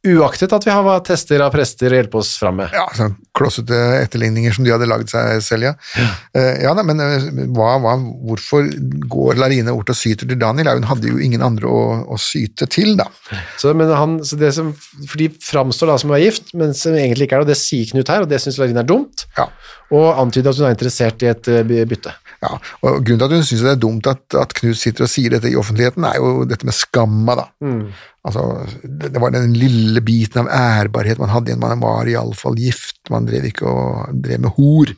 Uaktet 0.00 0.52
at 0.56 0.64
vi 0.64 0.72
har 0.72 1.00
tester 1.04 1.42
av 1.44 1.50
prester 1.52 1.92
å 1.92 1.98
hjelpe 1.98 2.16
oss 2.22 2.30
fram 2.40 2.56
med. 2.62 2.70
Ja, 2.72 2.86
sånn 2.96 3.18
klossete 3.36 3.76
etterligninger 4.00 4.54
som 4.56 4.64
de 4.64 4.72
hadde 4.72 4.86
lagd 4.88 5.10
seg 5.12 5.42
selv, 5.44 5.66
ja. 5.68 6.06
Eh, 6.32 6.62
ja 6.64 6.72
da, 6.76 6.84
men 6.88 7.02
eh, 7.04 7.26
hva, 7.52 7.74
hva, 7.84 7.92
hvorfor 8.00 8.70
går 9.12 9.36
Larine 9.40 9.74
bort 9.76 9.92
og 9.92 9.98
syter 10.00 10.30
til 10.30 10.40
Daniel? 10.40 10.70
Ja, 10.70 10.76
Hun 10.80 10.88
hadde 10.88 11.12
jo 11.12 11.20
ingen 11.20 11.44
andre 11.44 11.68
å, 11.68 11.82
å 12.16 12.20
syte 12.20 12.64
til, 12.72 12.94
da. 12.96 13.10
Så, 13.60 13.74
men 13.76 13.92
han, 13.92 14.16
så 14.24 14.40
det 14.40 14.54
som, 14.56 14.72
for 15.04 15.20
de 15.20 15.28
framstår 15.44 15.92
da 15.92 15.98
som 16.00 16.12
å 16.12 16.16
være 16.16 16.30
gift, 16.30 16.54
men 16.56 16.72
som 16.76 16.96
egentlig 16.96 17.28
ikke 17.28 17.36
er 17.42 17.44
det, 17.44 17.50
og 17.50 17.52
det 17.52 17.60
sier 17.60 17.92
Knut 17.92 18.12
her, 18.14 18.24
og 18.24 18.32
det 18.32 18.40
syns 18.40 18.56
Larine 18.62 18.80
er 18.80 18.88
dumt, 18.88 19.26
Ja. 19.36 19.50
og 19.92 20.08
antyder 20.24 20.54
at 20.54 20.62
hun 20.62 20.70
er 20.70 20.76
interessert 20.78 21.24
i 21.26 21.32
et 21.34 21.52
eh, 21.52 21.84
bytte. 21.92 22.16
Ja. 22.40 22.54
Og 22.86 23.02
Grunnen 23.04 23.20
til 23.20 23.26
at 23.26 23.34
hun 23.36 23.44
syns 23.44 23.64
det 23.66 23.72
er 23.74 23.80
dumt 23.82 24.06
at, 24.08 24.22
at 24.40 24.54
Knut 24.56 24.78
sitter 24.80 25.04
og 25.04 25.12
sier 25.12 25.34
dette 25.34 25.50
i 25.50 25.58
offentligheten, 25.60 26.06
er 26.08 26.16
jo 26.16 26.46
dette 26.48 26.68
med 26.68 26.76
skamma, 26.76 27.36
da. 27.36 27.46
Altså, 28.20 28.42
det, 28.84 29.14
det 29.14 29.20
var 29.22 29.32
den 29.32 29.54
lille 29.56 30.00
biten 30.04 30.42
av 30.42 30.48
ærbarhet 30.52 31.20
man 31.20 31.30
hadde 31.32 31.52
igjen. 31.52 31.62
Man 31.62 31.80
var 31.80 32.08
iallfall 32.08 32.58
gift, 32.60 32.98
man 33.12 33.24
drev 33.28 33.46
ikke 33.48 33.64
og 33.68 34.18
drev 34.24 34.42
med 34.44 34.52
hor. 34.58 34.92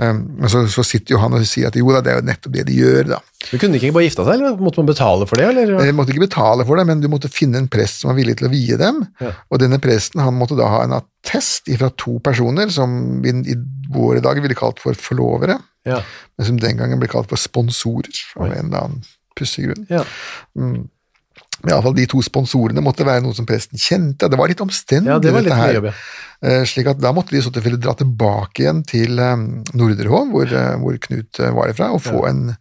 Um, 0.00 0.22
men 0.40 0.52
så, 0.52 0.62
så 0.72 0.84
sitter 0.86 1.14
jo 1.14 1.20
han 1.20 1.36
og 1.36 1.44
sier 1.48 1.68
at 1.68 1.76
jo 1.76 1.92
da, 1.92 2.00
det 2.04 2.14
er 2.14 2.22
jo 2.22 2.28
nettopp 2.30 2.54
det 2.56 2.64
de 2.70 2.78
gjør, 2.78 3.10
da. 3.12 3.20
Du 3.50 3.58
kunne 3.60 3.76
ikke 3.76 3.92
bare 3.92 4.06
gifta 4.06 4.24
seg, 4.24 4.40
eller 4.40 4.60
måtte 4.64 4.80
man 4.80 4.88
betale 4.88 5.28
for 5.28 5.40
det? 5.40 5.50
eller? 5.52 5.74
De 5.76 5.96
måtte 5.96 6.14
ikke 6.14 6.24
betale 6.24 6.64
for 6.64 6.80
det, 6.80 6.86
men 6.88 7.04
du 7.04 7.10
måtte 7.12 7.32
finne 7.32 7.60
en 7.60 7.68
prest 7.68 8.00
som 8.00 8.12
var 8.12 8.16
villig 8.20 8.38
til 8.40 8.48
å 8.48 8.54
vie 8.54 8.80
dem. 8.80 9.02
Ja. 9.20 9.34
Og 9.52 9.60
denne 9.60 9.80
presten 9.84 10.24
han 10.24 10.36
måtte 10.40 10.56
da 10.56 10.70
ha 10.72 10.80
en 10.86 10.96
attest 10.96 11.68
fra 11.76 11.92
to 12.00 12.16
personer 12.24 12.72
som 12.72 13.20
vi 13.94 14.18
i 14.18 14.24
dag 14.24 14.40
ville 14.42 14.54
kalt 14.58 14.80
for 14.82 14.94
forlovere, 14.98 15.58
Ja. 15.86 16.00
men 16.38 16.46
som 16.46 16.56
den 16.58 16.76
gangen 16.76 16.98
ble 17.00 17.08
kalt 17.08 17.28
for 17.28 17.36
sponsorer 17.36 18.10
av 18.40 18.46
en 18.52 18.66
eller 18.66 18.78
annen 18.84 19.02
pussig 19.36 19.66
grunn. 19.68 19.86
ja. 19.90 20.04
Men 20.54 20.90
Iallfall 21.70 21.94
de 21.96 22.04
to 22.10 22.20
sponsorene 22.20 22.82
måtte 22.84 23.06
være 23.06 23.22
noe 23.24 23.32
som 23.34 23.46
presten 23.46 23.78
kjente. 23.80 24.28
Det 24.28 24.36
var 24.36 24.48
litt 24.50 24.60
omstendig, 24.60 25.08
Ja, 25.08 25.18
det 25.22 25.32
var 25.32 25.40
litt 25.40 25.48
dette 25.52 25.60
her. 25.62 25.74
jobb, 25.78 25.84
ja. 25.84 25.92
Eh, 26.42 26.64
Slik 26.68 26.86
at 26.90 26.98
da 27.00 27.12
måtte 27.12 27.30
de 27.30 27.38
i 27.38 27.40
så 27.46 27.52
tilfelle 27.54 27.78
dra 27.80 27.94
tilbake 27.94 28.64
igjen 28.64 28.82
til 28.84 29.18
eh, 29.18 29.36
Norderhov, 29.72 30.28
hvor, 30.34 30.44
eh, 30.52 30.74
hvor 30.82 30.98
Knut 30.98 31.38
var 31.38 31.70
ifra, 31.72 31.92
og 31.94 32.02
få 32.02 32.26
en, 32.28 32.56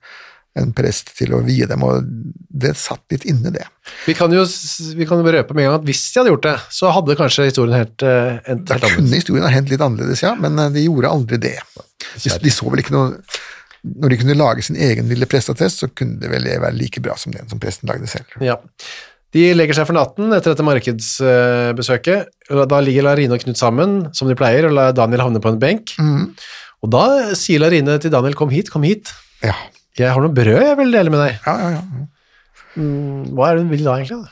en 0.60 0.74
prest 0.76 1.10
til 1.18 1.34
å 1.34 1.42
vie 1.46 1.66
dem, 1.70 1.84
og 1.86 2.06
det 2.54 2.76
satt 2.78 3.02
litt 3.14 3.26
inne, 3.30 3.50
det. 3.54 3.66
Vi 4.06 4.14
kan 4.18 4.34
jo 4.34 4.44
vi 4.46 5.08
kan 5.10 5.22
jo 5.22 5.34
røpe 5.36 5.56
med 5.56 5.66
en 5.66 5.72
gang 5.72 5.80
at 5.80 5.88
hvis 5.88 6.04
de 6.14 6.22
hadde 6.22 6.34
gjort 6.34 6.46
det, 6.46 6.58
så 6.78 6.92
hadde 6.94 7.18
kanskje 7.20 7.48
historien 7.50 7.80
helt, 7.80 8.06
uh, 8.06 8.38
endt 8.52 8.70
Da 8.70 8.78
kunne 8.84 9.18
historien 9.18 9.48
ha 9.48 9.54
hendt 9.54 9.74
litt 9.74 9.82
annerledes, 9.84 10.22
ja, 10.26 10.36
men 10.40 10.60
eh, 10.62 10.70
de 10.76 10.86
gjorde 10.86 11.10
aldri 11.10 11.42
det. 11.42 11.58
De, 12.14 12.36
de 12.44 12.54
så 12.54 12.70
vel 12.70 12.84
ikke 12.84 12.94
noe 12.94 13.16
Når 14.04 14.14
de 14.14 14.20
kunne 14.22 14.38
lage 14.38 14.66
sin 14.68 14.78
egen 14.78 15.10
lille 15.10 15.28
presteattest, 15.30 15.82
så 15.82 15.90
kunne 15.90 16.22
det 16.22 16.30
vel 16.32 16.46
være 16.52 16.78
like 16.78 17.02
bra 17.04 17.18
som 17.20 17.34
den 17.34 17.50
som 17.52 17.62
presten 17.64 17.90
lagde 17.90 18.08
selv. 18.12 18.38
Ja. 18.44 18.60
De 19.34 19.48
legger 19.58 19.76
seg 19.76 19.90
for 19.90 19.98
natten 19.98 20.30
etter 20.30 20.54
dette 20.54 20.64
markedsbesøket. 20.64 22.30
Da 22.70 22.82
ligger 22.86 23.10
Larine 23.10 23.34
og 23.34 23.42
Knut 23.42 23.58
sammen, 23.58 24.04
som 24.14 24.30
de 24.30 24.38
pleier, 24.38 24.70
og 24.70 24.78
lar 24.78 24.94
Daniel 24.96 25.26
havne 25.26 25.42
på 25.42 25.50
en 25.50 25.58
benk. 25.60 25.96
Og 26.86 26.92
da 26.94 27.34
sier 27.36 27.64
Larine 27.64 27.98
til 28.00 28.14
Daniel 28.14 28.38
'kom 28.38 28.54
hit, 28.54 28.70
kom 28.70 28.86
hit'. 28.86 29.10
Ja, 29.42 29.58
Jeg 30.00 30.10
har 30.14 30.22
noe 30.24 30.34
brød 30.34 30.64
jeg 30.66 30.78
vil 30.80 30.92
dele 30.96 31.10
med 31.14 31.20
deg. 31.28 31.40
ja, 31.46 31.58
ja. 31.60 31.70
ja. 31.78 31.82
Hva 32.74 33.52
er 33.52 33.58
det 33.60 33.62
hun 33.62 33.70
vil 33.70 33.84
da, 33.86 33.98
egentlig? 34.00 34.32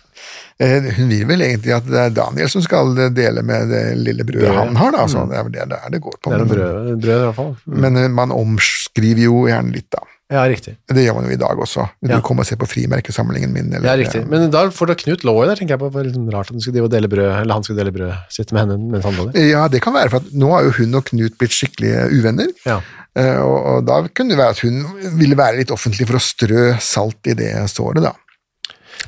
Eh, 0.61 0.87
Hun 0.97 1.09
vil 1.09 1.25
vel 1.29 1.41
egentlig 1.45 1.73
at 1.75 1.85
det 1.89 1.99
er 2.01 2.13
Daniel 2.13 2.49
som 2.49 2.61
skal 2.65 2.89
dele 3.13 3.43
med 3.45 3.69
det 3.69 3.81
lille 4.01 4.25
brødet 4.25 4.47
brød. 4.49 4.57
han 4.57 4.79
har, 4.79 4.91
da. 4.95 5.03
Så 5.09 5.27
det 5.29 5.37
er 5.37 5.45
vel 5.45 5.53
det 5.53 5.67
der 5.69 5.91
det 5.93 5.99
går 6.01 6.15
på. 6.21 6.31
Det 6.33 6.39
er 6.39 6.49
brød, 6.49 6.89
brød 7.03 7.19
i 7.19 7.25
hvert 7.27 7.37
fall. 7.37 7.51
Men 7.85 7.97
eh, 8.01 8.07
man 8.09 8.33
omskriver 8.33 9.23
jo 9.27 9.43
gjerne 9.49 9.73
litt, 9.75 9.89
da. 9.93 10.01
Ja, 10.31 10.45
riktig. 10.47 10.77
Det 10.87 11.03
gjør 11.03 11.17
man 11.19 11.25
jo 11.27 11.33
i 11.35 11.39
dag 11.41 11.59
også. 11.59 11.85
Vil 12.01 12.13
Ja. 12.13 12.17
du 12.21 12.23
komme 12.25 12.39
og 12.41 12.47
se 12.47 12.55
på 12.55 12.65
frimerkesamlingen 12.71 13.51
min? 13.51 13.73
Eller, 13.73 13.89
Ja, 13.89 13.95
riktig. 13.99 14.21
Men 14.31 14.49
da 14.49 14.61
får 14.71 14.87
da 14.87 14.95
Knut 14.95 15.25
lov 15.27 15.43
i 15.43 15.47
der, 15.49 15.55
tenker 15.59 15.75
jeg 15.75 15.81
på. 15.81 15.89
Det 15.91 15.97
var 15.97 16.03
litt 16.07 16.33
rart 16.33 16.47
at 16.49 16.55
han 16.55 16.61
skulle 16.63 16.87
dele 16.89 17.09
brød, 17.11 17.31
eller 17.41 17.53
han 17.53 17.63
skulle 17.67 17.81
dele 17.83 17.91
brød, 17.91 18.13
sitt 18.31 18.53
med 18.55 18.61
henne 18.63 18.77
mens 18.93 19.03
han 19.03 19.13
lå 19.19 19.27
der. 19.33 19.43
Ja, 19.51 19.67
det 19.67 19.81
kan 19.83 19.93
være, 19.93 20.09
for 20.13 20.23
nå 20.33 20.49
har 20.55 20.63
jo 20.69 20.71
hun 20.79 20.95
og 20.95 21.03
Knut 21.11 21.35
blitt 21.37 21.51
skikkelig 21.57 21.93
uvenner. 22.15 22.47
Ja. 22.65 22.79
Eh, 23.19 23.39
Og, 23.43 23.57
og 23.75 23.85
da 23.87 24.01
kunne 24.15 24.31
det 24.35 24.39
være 24.39 24.55
at 24.55 24.61
hun 24.63 24.81
ville 25.19 25.35
være 25.39 25.57
litt 25.61 25.71
offentlig 25.75 26.07
for 26.07 26.15
å 26.19 26.23
strø 26.23 26.65
salt 26.79 27.27
i 27.27 27.35
det 27.35 27.51
såret, 27.71 28.03
da. 28.05 28.13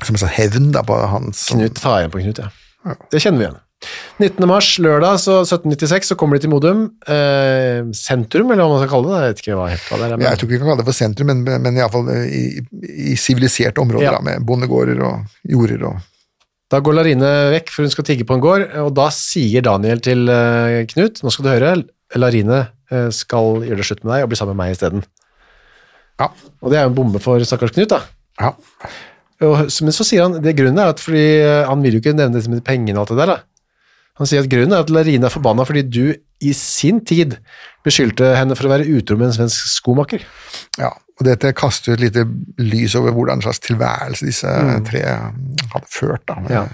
Som 0.04 0.16
en 0.16 0.22
sånn 0.26 0.34
hevn 0.34 0.72
da 0.74 0.82
på 0.84 0.96
hans 1.08 1.46
Knut 1.52 1.78
tar 1.80 2.00
igjen 2.02 2.12
på 2.12 2.20
Knut, 2.24 2.40
ja. 2.44 2.96
Det 3.12 3.20
kjenner 3.24 3.38
vi 3.40 3.46
igjen. 3.46 3.60
19. 4.20 4.46
mars, 4.48 4.68
lørdag, 4.80 5.18
så 5.20 5.38
1796, 5.42 6.06
så 6.12 6.16
kommer 6.16 6.36
de 6.38 6.44
til 6.46 6.50
Modum. 6.52 6.84
Eh, 7.10 7.82
sentrum, 7.96 8.48
eller 8.52 8.64
hva 8.64 8.70
man 8.76 8.80
skal 8.80 8.92
kalle 8.94 9.10
det. 9.10 9.18
Jeg 9.20 9.32
vet 9.34 9.42
ikke 9.42 9.56
hva 9.58 9.66
helt 9.72 9.88
hva 9.90 9.98
det 10.00 10.04
er. 10.06 10.14
Men, 10.16 10.24
Jeg 10.28 10.38
tror 10.40 10.46
ikke 10.48 10.54
vi 10.54 10.60
kan 10.62 10.70
kalle 10.70 10.80
det 10.84 10.86
for 10.88 10.98
sentrum, 11.00 11.30
men, 11.32 11.42
men 11.66 11.80
iallfall 11.80 12.08
i, 12.24 12.42
i 13.12 13.16
siviliserte 13.20 13.80
områder, 13.84 14.06
Ja. 14.08 14.14
da, 14.16 14.22
med 14.24 14.44
bondegårder 14.48 15.00
og 15.04 15.38
jorder 15.56 15.84
og 15.90 15.96
Da 16.72 16.80
går 16.80 16.96
Larine 16.96 17.32
vekk, 17.52 17.68
for 17.70 17.84
hun 17.84 17.92
skal 17.92 18.04
tigge 18.08 18.24
på 18.28 18.34
en 18.38 18.40
gård, 18.44 18.64
og 18.84 18.94
da 18.96 19.10
sier 19.12 19.62
Daniel 19.64 20.00
til 20.04 20.28
eh, 20.32 20.84
Knut, 20.92 21.20
nå 21.22 21.30
skal 21.32 21.44
du 21.44 21.50
høre, 21.52 21.74
Larine 22.16 22.56
eh, 22.64 22.70
skal 23.14 23.62
gjøre 23.66 23.80
det 23.82 23.86
slutt 23.88 24.04
med 24.04 24.14
deg 24.14 24.24
og 24.26 24.30
bli 24.32 24.38
sammen 24.40 24.56
med 24.56 24.64
meg 24.64 24.76
isteden. 24.76 25.04
Ja. 26.20 26.28
Og 26.62 26.70
det 26.70 26.78
er 26.78 26.84
jo 26.86 26.92
en 26.92 26.98
bombe 27.00 27.20
for 27.22 27.42
stakkars 27.46 27.74
Knut, 27.74 27.90
da. 27.90 28.02
ja. 28.40 28.52
Og, 29.42 29.64
men 29.82 29.92
så 29.92 30.04
sier 30.06 30.22
han, 30.28 30.36
det 30.44 30.52
grunnen 30.56 30.78
er 30.78 30.92
at 30.94 31.00
fordi 31.02 31.24
eh, 31.42 31.64
han 31.66 31.82
vil 31.82 31.96
jo 31.96 32.00
ikke 32.00 32.12
nevne 32.16 32.38
dette 32.38 32.48
med 32.52 32.62
pengene 32.64 32.96
og 33.00 33.02
alt 33.04 33.10
det 33.16 33.18
der 33.24 33.32
da. 33.32 33.38
Han 34.20 34.28
sier 34.30 34.44
at 34.44 34.50
grunnen 34.52 34.72
er 34.76 34.84
at 34.84 34.92
Larine 34.94 35.26
er 35.26 35.32
forbanna 35.34 35.64
fordi 35.66 35.82
du 35.90 36.04
i 36.46 36.52
sin 36.54 37.00
tid 37.04 37.34
beskyldte 37.84 38.30
henne 38.38 38.54
for 38.56 38.68
å 38.68 38.70
være 38.76 38.86
utro 38.94 39.16
med 39.18 39.32
en 39.32 39.34
svensk 39.40 39.72
skomaker. 39.78 40.22
ja. 40.78 40.92
Og 41.14 41.22
dette 41.28 41.52
kaster 41.54 41.92
jo 41.92 41.94
et 41.94 42.00
lite 42.08 42.22
lys 42.58 42.96
over 42.98 43.12
hvordan 43.14 43.38
slags 43.44 43.60
tilværelse 43.62 44.26
disse 44.26 44.50
tre 44.88 45.02
hadde 45.06 45.86
ført, 45.94 46.24
da. 46.26 46.34
med, 46.42 46.50
Mm. 46.50 46.56
Ja. 46.56 46.64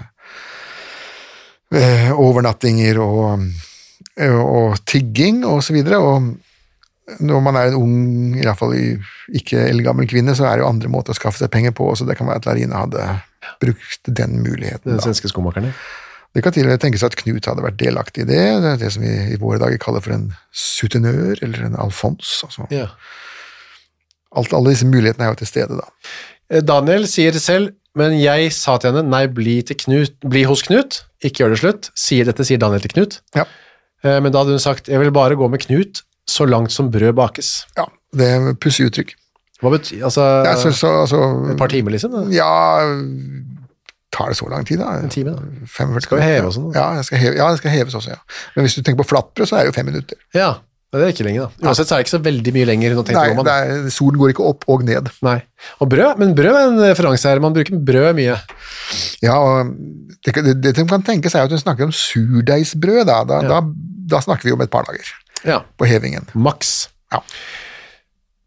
eh, 1.77 2.09
overnattinger 2.17 2.97
og, 3.03 3.19
eh, 3.35 3.45
og 4.29 4.79
tigging 4.85 5.41
og 5.47 5.63
så 5.65 5.73
videre, 5.73 5.97
og 5.97 6.31
når 7.19 7.41
man 7.43 7.57
er 7.59 7.71
en 7.71 7.79
ung, 7.79 7.97
i 8.37 8.45
hvert 8.45 8.59
fall 8.59 8.75
ikke 8.77 9.65
eldgammel 9.67 10.07
kvinne, 10.07 10.35
så 10.37 10.45
er 10.47 10.57
det 10.57 10.63
jo 10.63 10.69
andre 10.69 10.91
måter 10.91 11.15
å 11.15 11.17
skaffe 11.17 11.41
seg 11.41 11.51
penger 11.51 11.73
på, 11.75 11.89
så 11.97 12.05
det 12.07 12.15
kan 12.19 12.29
være 12.29 12.43
at 12.43 12.47
Larine 12.47 12.77
hadde 12.77 13.07
brukt 13.63 14.07
den 14.07 14.39
muligheten. 14.45 14.93
Den 14.93 15.03
svenske 15.03 15.31
skomakerne? 15.31 15.73
Det 16.31 16.43
kan 16.45 16.53
til 16.55 16.63
og 16.63 16.71
med 16.71 16.79
tenkes 16.79 17.03
at 17.03 17.17
Knut 17.19 17.49
hadde 17.49 17.63
vært 17.65 17.79
delaktig 17.81 18.23
i 18.23 18.29
det, 18.29 18.43
det 18.63 18.77
det 18.79 18.93
som 18.95 19.03
vi 19.03 19.11
i 19.33 19.39
våre 19.41 19.59
dager 19.59 19.81
kaller 19.83 20.03
for 20.03 20.15
en 20.15 20.29
sutenør, 20.55 21.41
eller 21.41 21.65
en 21.67 21.75
alfons. 21.83 22.37
Altså. 22.47 22.69
Ja. 22.71 22.87
Alt, 24.39 24.53
alle 24.55 24.71
disse 24.71 24.87
mulighetene 24.87 25.27
er 25.27 25.33
jo 25.33 25.41
til 25.41 25.49
stede, 25.49 25.81
da. 25.81 25.89
Eh, 26.51 26.63
Daniel 26.63 27.07
sier 27.11 27.35
selv, 27.41 27.73
men 27.99 28.15
jeg 28.15 28.53
sa 28.55 28.77
til 28.79 28.93
henne, 28.93 29.03
nei, 29.11 29.25
bli, 29.27 29.57
til 29.67 29.75
Knut, 29.81 30.15
bli 30.23 30.45
hos 30.47 30.63
Knut, 30.63 31.01
ikke 31.19 31.43
gjør 31.43 31.53
det 31.53 31.59
slutt. 31.59 31.91
Sier 31.99 32.29
dette, 32.29 32.47
sier 32.47 32.61
Daniel 32.61 32.85
til 32.85 32.95
Knut. 32.95 33.19
Ja. 33.35 33.43
Eh, 34.03 34.19
Men 34.19 34.31
da 34.31 34.39
hadde 34.43 34.55
hun 34.57 34.59
sagt, 34.63 34.87
jeg 34.89 34.99
vil 34.99 35.11
bare 35.11 35.35
gå 35.37 35.49
med 35.49 35.61
Knut 35.65 36.01
så 36.27 36.45
langt 36.47 36.71
som 36.71 36.91
brød 36.91 37.13
bakes. 37.17 37.65
ja 37.77 37.85
det 38.13 38.27
er 38.27 38.53
pussig 38.59 38.89
uttrykk. 38.89 39.13
Hva 39.61 39.69
betyr, 39.71 40.01
altså, 40.03 40.23
Ja, 40.43 40.55
så, 40.59 40.71
så, 40.75 40.89
altså, 41.05 41.19
et 41.51 41.57
par 41.57 41.69
timer 41.71 41.91
liksom? 41.93 42.11
da? 42.11 42.23
Ja, 42.33 42.49
tar 44.11 44.27
det 44.33 44.37
så 44.37 44.49
lang 44.51 44.65
tid, 44.67 44.81
da? 44.81 44.97
En 44.99 45.09
time, 45.09 45.31
da. 45.37 45.45
45 45.69 46.01
Skal 46.07 46.17
vi 46.19 46.23
heve 46.27 46.49
også? 46.49 46.63
da? 46.73 46.79
Ja, 46.79 46.97
det 46.97 47.05
skal 47.07 47.21
heve, 47.21 47.35
ja, 47.39 47.47
skal 47.55 47.71
heves 47.71 47.95
også, 47.95 48.09
ja. 48.11 48.19
Men 48.55 48.65
hvis 48.65 48.75
du 48.75 48.81
tenker 48.83 49.03
på 49.03 49.07
flatbrød, 49.13 49.47
så 49.47 49.55
er 49.55 49.63
det 49.63 49.71
jo 49.71 49.77
fem 49.79 49.87
minutter. 49.87 50.17
Ja, 50.35 50.49
men 50.91 50.99
det 51.01 51.05
er 51.07 51.13
ikke 51.15 51.23
lenge 51.27 51.45
da. 51.45 51.67
Uansett 51.69 51.87
så 51.87 51.95
er 51.95 52.01
det 52.01 52.05
ikke 52.07 52.13
så 52.17 52.21
veldig 52.25 52.51
mye 52.57 52.67
lenger 52.67 52.95
Nei, 52.99 53.27
det 53.47 53.53
er, 53.53 53.89
solen 53.95 54.19
går 54.19 54.33
ikke 54.33 54.43
opp 54.49 54.65
og 54.67 54.83
ned. 54.83 55.07
Nei. 55.23 55.37
Og 55.79 55.87
brød, 55.93 56.19
men 56.19 56.33
brød 56.35 56.51
er 56.51 56.65
en 56.67 56.81
referanse 56.83 57.29
her. 57.31 57.39
Man 57.39 57.55
bruker 57.55 57.79
brød 57.79 58.11
mye. 58.17 58.35
Ja, 59.23 59.37
og 59.39 59.71
det, 60.25 60.35
det, 60.35 60.55
det 60.65 60.75
som 60.77 60.89
kan 60.91 61.03
tenkes 61.07 61.33
er 61.37 61.47
at 61.47 61.53
hun 61.55 61.61
snakker 61.63 61.87
om 61.87 61.95
surdeigsbrød, 61.95 63.05
da. 63.07 63.21
Da, 63.29 63.39
da. 63.47 63.61
da 64.11 64.21
snakker 64.27 64.49
vi 64.49 64.55
om 64.57 64.61
et 64.65 64.71
par 64.73 64.83
dager 64.89 65.13
Ja, 65.47 65.61
på 65.79 65.87
hevingen. 65.89 66.27
maks. 66.35 66.89
Ja. 67.13 67.23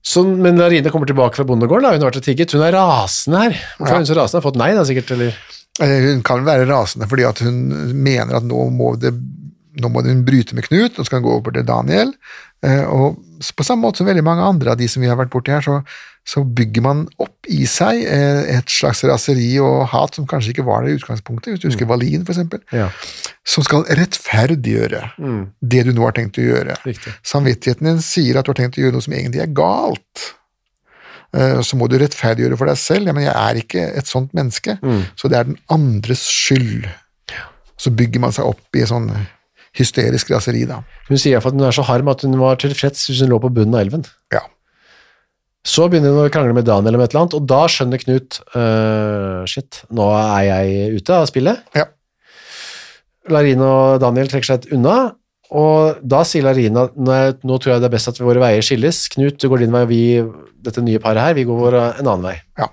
Så, 0.04 0.20
men 0.28 0.58
Larine 0.60 0.90
kommer 0.92 1.08
tilbake 1.08 1.38
fra 1.40 1.46
bondegården, 1.48 1.86
da. 1.88 1.94
hun 1.96 2.02
har 2.04 2.10
vært 2.12 2.20
og 2.20 2.26
tigget. 2.26 2.52
Hun 2.52 2.62
er 2.66 2.74
rasende 2.76 3.40
her. 3.46 3.54
Hvorfor 3.78 3.88
Ja. 3.88 3.96
er 3.96 4.02
hun 4.04 4.10
så 4.10 4.16
rasende? 4.18 4.42
Har 4.42 4.50
fått 4.50 4.60
nei 4.60 4.74
da, 4.76 4.84
sikkert, 4.84 5.10
eller? 5.16 5.38
Eh, 5.80 5.94
Hun 6.10 6.20
kan 6.22 6.44
være 6.46 6.68
rasende 6.68 7.08
fordi 7.10 7.24
at 7.26 7.40
hun 7.42 7.56
mener 8.04 8.36
at 8.36 8.44
nå 8.46 8.68
må, 8.70 8.92
det, 9.00 9.10
nå 9.80 9.88
må 9.90 10.02
hun 10.06 10.24
bryte 10.26 10.54
med 10.54 10.64
Knut, 10.68 10.96
nå 10.98 11.04
skal 11.06 11.20
hun 11.20 11.26
gå 11.28 11.36
over 11.38 11.54
til 11.56 11.64
Daniel. 11.66 12.12
Eh, 12.64 12.84
Og 12.86 13.20
på 13.56 13.64
samme 13.66 13.82
måte 13.84 13.98
som 14.00 14.06
veldig 14.06 14.22
mange 14.24 14.42
andre 14.46 14.70
av 14.72 14.78
de 14.78 14.86
som 14.88 15.02
vi 15.02 15.08
har 15.10 15.16
vært 15.18 15.30
borti 15.32 15.50
her, 15.52 15.60
så, 15.60 15.80
så 16.24 16.44
bygger 16.46 16.82
man 16.82 17.02
opp 17.20 17.48
i 17.52 17.66
seg 17.68 18.04
eh, 18.08 18.56
et 18.56 18.70
slags 18.72 19.02
raseri 19.04 19.58
og 19.60 19.88
hat 19.92 20.14
som 20.16 20.26
kanskje 20.26 20.54
ikke 20.54 20.64
var 20.64 20.82
der 20.86 20.94
i 20.94 20.98
utgangspunktet, 21.00 21.52
hvis 21.52 21.60
du 21.60 21.68
husker 21.68 21.86
Valin 21.90 22.24
for 22.24 22.32
eksempel, 22.32 22.62
Ja, 22.72 22.86
som 23.44 23.66
skal 23.66 23.84
rettferdiggjøre 23.84 25.02
det 25.60 25.82
du 25.84 25.92
nå 25.92 26.06
har 26.06 26.12
tenkt 26.16 26.38
å 26.40 26.46
gjøre. 26.46 26.78
riktig. 26.86 27.12
Samvittigheten 27.26 27.90
din 27.90 28.00
sier 28.00 28.38
at 28.40 28.46
du 28.46 28.54
har 28.54 28.60
tenkt 28.62 28.78
å 28.78 28.84
gjøre 28.86 28.96
noe 28.96 29.04
som 29.04 29.12
egentlig 29.18 29.42
er 29.44 29.52
galt. 29.52 30.24
Eh, 31.36 31.60
Så 31.66 31.76
må 31.76 31.88
du 31.90 31.98
rettferdiggjøre 31.98 32.56
for 32.56 32.70
deg 32.70 32.78
selv. 32.80 33.06
Ja, 33.10 33.12
men 33.12 33.24
jeg 33.26 33.34
er 33.36 33.60
ikke 33.60 33.84
et 33.98 34.06
sånt 34.08 34.32
menneske, 34.32 34.78
så 35.18 35.28
det 35.28 35.36
er 35.38 35.44
den 35.50 35.58
andres 35.68 36.24
skyld. 36.30 36.86
Så 37.76 37.90
bygger 37.90 38.20
man 38.22 38.32
seg 38.32 38.46
opp 38.46 38.76
i 38.78 38.86
sånn 38.86 39.10
hysterisk 39.74 40.30
raseri, 40.32 40.64
da. 40.70 40.82
Hun 41.08 41.18
sier 41.18 41.32
i 41.32 41.36
hvert 41.36 41.46
fall 41.46 41.54
at 41.56 41.60
hun 41.60 41.68
er 41.68 41.76
så 41.76 41.86
harm 41.88 42.10
at 42.12 42.22
hun 42.26 42.36
var 42.40 42.60
tilfreds 42.62 43.08
hvis 43.08 43.24
hun 43.24 43.32
lå 43.32 43.40
på 43.42 43.52
bunnen 43.54 43.74
av 43.76 43.84
elven. 43.84 44.04
Ja. 44.34 44.44
Så 45.64 45.88
begynner 45.88 46.12
hun 46.12 46.26
å 46.26 46.30
krangle 46.32 46.54
med 46.56 46.66
Daniel 46.68 46.98
om 46.98 47.02
et 47.02 47.12
eller 47.12 47.24
annet, 47.24 47.36
og 47.38 47.48
da 47.48 47.64
skjønner 47.72 48.00
Knut 48.02 48.38
uh, 48.52 49.42
shit, 49.48 49.80
nå 49.96 50.08
er 50.12 50.42
jeg 50.50 51.00
ute 51.00 51.18
av 51.18 51.28
spillet. 51.30 51.62
Ja. 51.76 51.88
Larine 53.32 53.64
og 53.64 54.02
Daniel 54.02 54.28
trekker 54.28 54.50
seg 54.52 54.68
unna, 54.76 55.14
og 55.54 56.02
da 56.04 56.20
sier 56.28 56.44
Larine 56.44 56.86
at 56.90 57.44
nå 57.46 57.56
tror 57.56 57.74
jeg 57.74 57.84
det 57.84 57.88
er 57.88 57.94
best 57.94 58.10
at 58.12 58.20
våre 58.20 58.42
veier 58.42 58.64
skilles. 58.64 59.06
Knut, 59.14 59.38
du 59.40 59.48
går 59.48 59.64
din 59.64 59.72
vei, 59.72 59.84
og 59.86 59.92
vi, 59.92 60.02
dette 60.66 60.84
nye 60.84 61.00
paret 61.00 61.24
her, 61.24 61.38
vi 61.38 61.46
går 61.48 61.60
vår, 61.62 61.78
en 62.02 62.10
annen 62.10 62.28
vei. 62.28 62.36
Ja. 62.60 62.68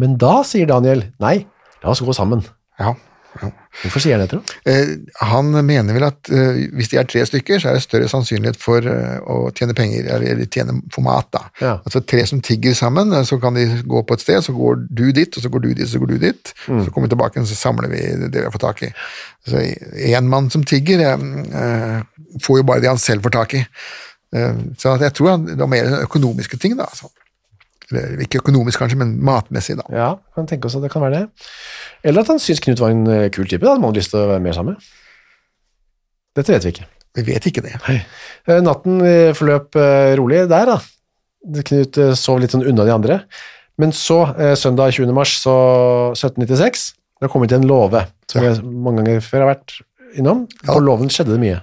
Men 0.00 0.18
da 0.20 0.40
sier 0.46 0.68
Daniel 0.68 1.06
nei, 1.22 1.38
la 1.80 1.94
oss 1.94 2.04
gå 2.04 2.14
sammen. 2.16 2.44
Ja. 2.80 2.92
ja. 3.40 3.52
Hvorfor 3.82 4.02
sier 4.02 4.18
han 4.18 4.24
det, 4.24 4.32
tro? 4.32 4.40
Eh, 4.68 4.96
han 5.30 5.52
mener 5.54 5.96
vel 5.96 6.06
at 6.08 6.30
eh, 6.34 6.66
hvis 6.76 6.90
de 6.92 6.98
er 7.00 7.06
tre 7.08 7.22
stykker, 7.26 7.62
så 7.62 7.70
er 7.70 7.78
det 7.78 7.84
større 7.84 8.10
sannsynlighet 8.10 8.58
for 8.60 8.84
eh, 8.84 9.16
å 9.22 9.52
tjene 9.56 9.76
penger, 9.78 10.10
eller, 10.16 10.42
tjene 10.50 10.80
for 10.92 11.06
mat. 11.06 11.30
da. 11.32 11.44
Ja. 11.62 11.72
Altså 11.78 12.02
Tre 12.02 12.26
som 12.28 12.42
tigger 12.44 12.76
sammen, 12.76 13.14
så 13.24 13.38
kan 13.42 13.56
de 13.56 13.68
gå 13.86 14.04
på 14.04 14.18
et 14.18 14.24
sted, 14.26 14.42
så 14.44 14.56
går 14.56 14.84
du 14.88 15.06
dit, 15.16 15.30
og 15.30 15.46
så 15.46 15.52
går 15.52 15.64
du 15.64 15.72
dit, 15.72 15.88
så 15.88 16.02
går 16.02 16.14
du 16.14 16.18
dit. 16.26 16.54
Mm. 16.66 16.84
Så 16.84 16.90
kommer 16.90 17.08
vi 17.08 17.14
tilbake, 17.14 17.40
og 17.40 17.50
så 17.50 17.58
samler 17.58 17.92
vi 17.94 18.04
det 18.26 18.36
vi 18.36 18.46
har 18.46 18.54
fått 18.54 18.66
tak 18.66 18.84
i. 18.88 18.92
Så 19.48 19.62
Én 20.10 20.28
mann 20.28 20.50
som 20.52 20.66
tigger, 20.66 21.00
får 22.42 22.60
jo 22.60 22.66
bare 22.66 22.82
det 22.82 22.90
han 22.90 23.00
selv 23.00 23.24
får 23.24 23.38
tak 23.38 23.54
i. 23.58 23.64
Eh, 24.36 24.58
så 24.78 24.94
jeg 25.00 25.14
tror 25.16 25.32
han, 25.34 25.46
det 25.48 25.58
var 25.58 25.70
mer 25.70 25.96
økonomiske 26.04 26.58
ting, 26.60 26.76
da. 26.78 26.86
Altså. 26.90 27.10
Ikke 28.22 28.38
økonomisk, 28.42 28.78
kanskje, 28.82 28.98
men 29.00 29.16
matmessig, 29.26 29.76
da. 29.80 29.84
Ja, 29.94 30.08
kan 30.36 30.46
tenke 30.46 30.68
oss 30.70 30.76
at 30.78 30.82
det 30.84 30.90
kan 30.92 31.02
være 31.02 31.18
det. 31.24 31.48
Eller 32.06 32.22
at 32.22 32.30
han 32.30 32.38
syns 32.42 32.60
Knut 32.62 32.80
var 32.82 32.92
en 32.94 33.06
eh, 33.10 33.28
kul 33.34 33.46
type, 33.50 33.64
da. 33.64 33.72
Hadde 33.74 33.82
man 33.82 33.96
lyst 33.96 34.12
til 34.14 34.20
å 34.22 34.28
være 34.30 34.44
mer 34.44 34.56
sammen 34.56 34.76
med. 34.76 34.90
Dette 36.38 36.54
vet 36.54 36.66
vi 36.68 36.72
ikke. 36.76 36.86
Vi 37.18 37.24
vet 37.26 37.46
ikke 37.50 37.64
det. 37.66 37.74
Hei. 37.88 37.98
Natten 38.62 39.00
eh, 39.02 39.32
forløp 39.34 39.74
eh, 39.80 40.12
rolig 40.20 40.44
der, 40.50 40.70
da. 40.76 40.78
Knut 41.66 41.98
eh, 41.98 42.12
sov 42.18 42.38
litt 42.42 42.54
sånn 42.54 42.66
unna 42.70 42.86
de 42.86 42.94
andre. 42.94 43.20
Men 43.80 43.94
så, 43.96 44.20
eh, 44.36 44.54
søndag 44.60 44.92
20. 44.94 45.10
mars 45.16 45.34
så 45.42 45.54
1796, 46.14 46.92
da 47.20 47.28
kom 47.32 47.42
vi 47.42 47.50
til 47.50 47.58
en 47.62 47.68
låve, 47.68 48.04
som 48.30 48.44
Ja. 48.44 48.52
jeg 48.54 48.62
mange 48.64 49.02
ganger 49.02 49.20
før 49.24 49.42
har 49.46 49.54
vært 49.56 49.80
innom. 50.20 50.46
Ja. 50.62 50.74
På 50.74 50.80
låven 50.84 51.10
skjedde 51.10 51.34
det 51.34 51.40
mye. 51.42 51.60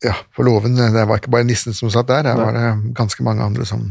Ja, 0.00 0.14
på 0.32 0.42
låven, 0.46 0.78
det 0.80 1.02
var 1.06 1.18
ikke 1.20 1.30
bare 1.34 1.44
nissen 1.44 1.74
som 1.76 1.90
satt 1.92 2.08
der, 2.08 2.22
det 2.24 2.32
var 2.38 2.54
det 2.56 2.94
ganske 2.96 3.20
mange 3.26 3.44
andre 3.44 3.66
som 3.68 3.90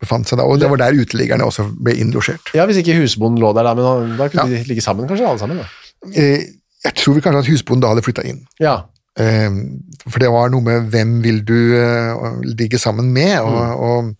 befant 0.00 0.28
seg 0.28 0.38
da, 0.38 0.44
og 0.44 0.58
det 0.60 0.68
var 0.70 0.76
der 0.82 0.96
uteliggerne 0.98 1.44
også 1.46 1.66
ble 1.82 1.94
innlosjert. 2.00 2.52
Ja, 2.54 2.66
hvis 2.66 2.76
ikke 2.82 2.96
husbonden 3.00 3.38
lå 3.42 3.52
der, 3.54 3.62
da, 3.68 3.74
men 3.74 4.16
da 4.18 4.28
kunne 4.28 4.48
Ja. 4.50 4.62
de 4.62 4.68
ligge 4.68 4.82
sammen, 4.82 5.08
kanskje 5.08 5.28
alle 5.28 5.38
sammen. 5.38 5.58
da. 5.58 5.66
Eh, 6.14 6.44
Jeg 6.84 6.94
tror 6.98 7.20
kanskje 7.20 7.38
at 7.38 7.46
husbonden 7.46 7.82
da 7.82 7.88
hadde 7.94 8.02
flytta 8.02 8.24
inn. 8.26 8.46
Ja, 8.60 8.80
Eh, 9.20 9.50
For 10.08 10.18
det 10.18 10.30
var 10.32 10.48
noe 10.48 10.62
med 10.64 10.86
hvem 10.90 11.18
vil 11.22 11.42
du 11.44 11.76
eh, 11.76 12.40
ligge 12.56 12.78
sammen 12.80 13.12
med, 13.12 13.40
og, 13.40 13.80
og 13.80 14.14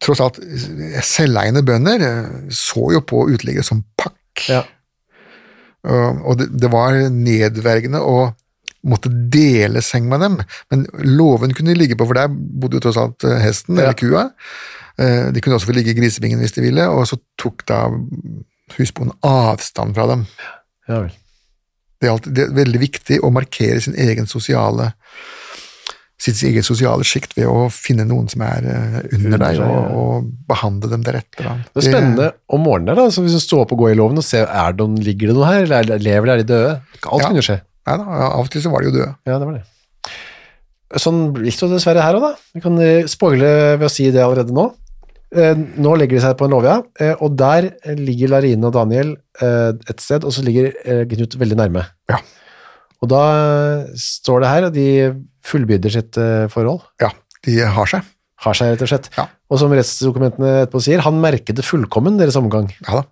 tross 0.00 0.20
alt, 0.24 0.38
eh, 0.40 1.00
selveiende 1.04 1.62
bønder 1.62 2.00
så 2.48 2.86
jo 2.94 3.00
på 3.04 3.26
uteliggere 3.28 3.62
som 3.62 3.84
pakk. 3.98 4.48
ja. 4.48 4.62
Og 5.84 6.24
og 6.30 6.38
det, 6.38 6.46
det 6.62 6.70
var 6.72 6.92
nedverdigende 7.12 8.00
å 8.00 8.32
måtte 8.84 9.08
dele 9.32 9.80
seng 9.84 10.06
med 10.10 10.20
dem, 10.20 10.38
men 10.70 10.86
låven 11.16 11.54
kunne 11.56 11.72
de 11.72 11.78
ligge 11.80 11.96
på, 11.96 12.06
for 12.06 12.18
der 12.18 12.28
bodde 12.28 12.76
jo 12.78 12.84
tross 12.84 12.98
alt 13.00 13.24
eh, 13.24 13.38
hesten 13.40 13.78
eller 13.80 13.96
kua. 13.96 14.26
Eh, 15.00 15.30
De 15.34 15.40
kunne 15.40 15.56
også 15.56 15.70
få 15.70 15.76
ligge 15.78 15.90
i 15.94 15.98
grisebingen 15.98 16.38
hvis 16.44 16.52
de 16.56 16.62
ville, 16.66 16.84
og 16.92 17.06
så 17.08 17.16
tok 17.40 17.64
da 17.70 17.86
husbonden 18.78 19.16
avstand 19.24 19.94
fra 19.96 20.06
dem. 20.12 20.26
ja 20.88 21.00
vel. 21.06 21.12
Det 22.00 22.08
er, 22.10 22.12
alltid, 22.18 22.32
det 22.36 22.42
er 22.44 22.56
veldig 22.58 22.80
viktig 22.82 23.16
å 23.24 23.30
markere 23.32 23.80
sin 23.80 23.94
egen 23.96 24.26
sosiale 24.28 24.90
sitt 26.24 26.38
eget 26.46 26.64
sosiale 26.64 27.04
sjikt 27.04 27.34
ved 27.36 27.48
å 27.50 27.66
finne 27.74 28.04
noen 28.08 28.28
som 28.30 28.40
er 28.46 28.64
eh, 28.70 28.98
under 29.16 29.40
deg, 29.42 29.58
og, 29.64 29.96
og 29.98 30.28
behandle 30.48 30.88
dem 30.92 31.02
deretter. 31.04 31.48
Det 31.74 31.82
er 31.82 31.86
spennende 31.88 32.28
om 32.54 32.62
morgenen 32.64 32.92
der, 32.92 33.00
da, 33.02 33.08
så 33.12 33.24
hvis 33.24 33.34
du 33.36 33.42
står 33.42 33.64
opp 33.64 33.74
og 33.74 33.82
går 33.82 33.92
i 33.92 33.98
låven 33.98 34.20
og 34.22 34.24
ser 34.24 34.46
er 34.46 34.72
det 34.76 34.84
noen, 34.84 35.00
ligger 35.04 35.32
det 35.32 35.36
noe 35.36 35.48
her, 35.50 35.64
eller 35.66 35.96
er- 35.98 36.04
lever 36.06 36.28
de, 36.30 36.32
er 36.36 36.42
de 36.44 36.46
døde? 36.52 36.70
Alt 37.10 37.24
Ja. 37.24 37.28
kunne 37.32 37.44
skje. 37.44 37.58
Nei 37.84 37.96
da, 38.00 38.04
av 38.30 38.44
og 38.46 38.50
til 38.52 38.62
så 38.64 38.70
var 38.72 38.84
de 38.84 38.88
jo 38.90 38.94
døde. 38.96 39.10
Ja, 39.28 39.36
det 39.40 39.48
var 39.48 39.58
det. 39.58 39.64
Sånn 41.02 41.20
gikk 41.42 41.58
det 41.64 41.70
dessverre 41.74 42.04
her 42.04 42.16
òg, 42.18 42.24
da. 42.28 42.32
Vi 42.54 42.62
kan 42.64 42.78
eh, 42.82 43.08
spoile 43.10 43.50
ved 43.80 43.88
å 43.88 43.92
si 43.92 44.06
det 44.14 44.22
allerede 44.22 44.54
nå. 44.54 44.68
Eh, 45.34 45.58
Nå 45.82 45.96
legger 45.98 46.20
de 46.20 46.22
seg 46.22 46.36
på 46.38 46.46
en 46.46 46.54
låve, 46.54 46.76
eh, 47.02 47.16
og 47.18 47.34
der 47.40 47.72
ligger 47.98 48.30
Larine 48.36 48.68
og 48.70 48.76
Daniel 48.76 49.16
et 49.42 49.98
sted, 49.98 50.22
og 50.22 50.30
så 50.30 50.44
ligger 50.46 50.70
Knut 51.10 51.34
veldig 51.40 51.56
nærme. 51.58 51.82
Ja. 52.12 52.20
Og 53.02 53.08
da 53.10 53.22
står 53.98 54.44
det 54.44 54.50
her, 54.52 54.66
og 54.68 54.76
de 54.76 54.84
fullbyrder 55.44 55.90
sitt 55.92 56.16
forhold. 56.54 56.84
Ja, 57.02 57.10
de 57.44 57.56
har 57.66 57.90
seg. 57.90 58.06
Har 58.44 58.54
seg, 58.56 58.76
rett 58.76 58.84
og 58.86 58.92
slett. 58.92 59.10
Ja. 59.18 59.26
Og 59.50 59.58
som 59.60 59.74
rettsdokumentene 59.74 60.52
etterpå 60.62 60.80
sier, 60.86 61.02
han 61.02 61.18
merket 61.20 61.58
det 61.58 61.66
fullkommen, 61.66 62.14
deres 62.20 62.38
omgang. 62.38 62.70
Ja 62.86 63.00
da. 63.00 63.04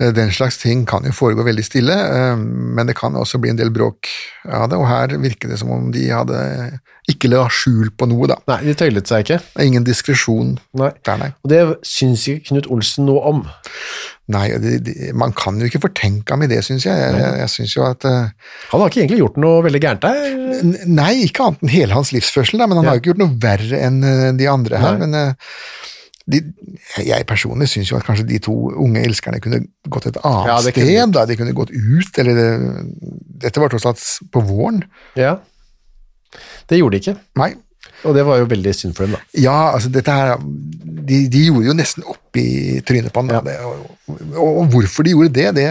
Eh, 0.00 0.12
Den 0.14 0.30
slags 0.34 0.58
ting 0.62 0.84
kan 0.88 1.04
jo 1.04 1.12
foregå 1.16 1.44
veldig 1.46 1.64
stille, 1.66 1.94
eh, 1.94 2.36
men 2.36 2.86
det 2.88 2.96
kan 2.98 3.14
også 3.18 3.40
bli 3.42 3.50
en 3.52 3.60
del 3.60 3.70
bråk 3.74 4.08
av 4.48 4.68
det, 4.72 4.78
og 4.78 4.88
her 4.90 5.16
virker 5.22 5.48
det 5.52 5.58
som 5.62 5.70
om 5.74 5.90
de 5.94 6.08
hadde 6.10 6.38
ikke 7.10 7.28
la 7.32 7.44
skjul 7.50 7.90
på 7.98 8.06
noe, 8.06 8.28
da. 8.30 8.36
Nei, 8.48 8.60
de 8.68 8.74
tøylet 8.78 9.08
seg 9.10 9.24
ikke. 9.26 9.40
Ingen 9.64 9.84
diskresjon 9.86 10.56
der, 10.78 10.94
nei. 11.18 11.32
Og 11.42 11.50
det 11.50 11.62
syns 11.86 12.28
ikke 12.30 12.52
Knut 12.52 12.68
Olsen 12.70 13.06
noe 13.08 13.22
om. 13.32 13.40
Nei, 14.32 14.44
de, 14.62 14.76
de, 14.86 14.94
man 15.18 15.32
kan 15.36 15.58
jo 15.58 15.66
ikke 15.66 15.80
fortenke 15.82 16.30
ham 16.32 16.44
i 16.46 16.48
det, 16.48 16.60
syns 16.64 16.86
jeg. 16.86 16.94
Jeg, 16.94 17.16
jeg, 17.18 17.40
jeg 17.42 17.50
syns 17.52 17.74
jo 17.74 17.82
at 17.84 18.06
uh, 18.06 18.30
Han 18.70 18.80
har 18.80 18.92
ikke 18.92 19.02
egentlig 19.02 19.18
gjort 19.18 19.40
noe 19.42 19.64
veldig 19.66 19.80
gærent 19.82 20.06
der. 20.06 20.86
Nei, 20.86 21.10
ikke 21.26 21.48
annet 21.48 21.64
enn 21.66 21.72
hele 21.74 21.96
hans 21.98 22.12
livsførsel, 22.14 22.62
da, 22.62 22.68
men 22.70 22.78
han 22.78 22.86
Ja. 22.86 22.92
har 22.92 23.00
jo 23.00 23.02
ikke 23.02 23.12
gjort 23.12 23.24
noe 23.24 23.36
verre 23.42 23.82
enn 23.82 23.98
de 24.38 24.46
andre 24.48 24.78
her. 24.80 24.94
Nei. 25.00 25.08
Men 25.08 25.18
eh, 25.18 25.58
de, 26.30 26.38
jeg 27.02 27.26
personlig 27.26 27.66
syns 27.72 27.90
jo 27.90 27.96
at 27.98 28.04
kanskje 28.06 28.26
de 28.28 28.38
to 28.44 28.52
unge 28.78 29.00
elskerne 29.02 29.40
kunne 29.42 29.62
gått 29.90 30.06
et 30.12 30.18
annet 30.22 30.46
Ja, 30.52 30.58
sted. 30.62 31.12
da, 31.16 31.24
De 31.26 31.36
kunne 31.40 31.52
gått 31.56 31.72
ut, 31.74 32.18
eller 32.22 32.34
det, 32.38 32.48
Dette 33.46 33.60
var 33.60 33.68
tross 33.72 33.86
alt 33.90 34.04
på 34.32 34.40
våren. 34.46 34.84
Ja. 35.18 35.38
Det 36.70 36.78
gjorde 36.78 36.96
de 36.98 37.02
ikke. 37.02 37.16
Nei. 37.36 37.52
Og 38.06 38.14
det 38.16 38.22
var 38.26 38.38
jo 38.40 38.46
veldig 38.50 38.72
synd 38.74 38.94
for 38.96 39.06
dem, 39.06 39.16
da. 39.18 39.20
Ja, 39.38 39.56
altså 39.74 39.90
dette 39.92 40.10
her 40.14 40.36
De, 40.42 41.18
de 41.30 41.42
gjorde 41.48 41.66
jo 41.68 41.74
nesten 41.76 42.06
opp 42.06 42.38
i 42.38 42.80
trynet 42.86 43.12
på 43.14 43.22
ham. 43.22 43.30
Ja. 43.34 43.66
Og, 43.66 43.90
og, 44.08 44.48
og 44.62 44.66
hvorfor 44.72 45.06
de 45.06 45.14
gjorde 45.16 45.34
det, 45.34 45.48
det 45.58 45.68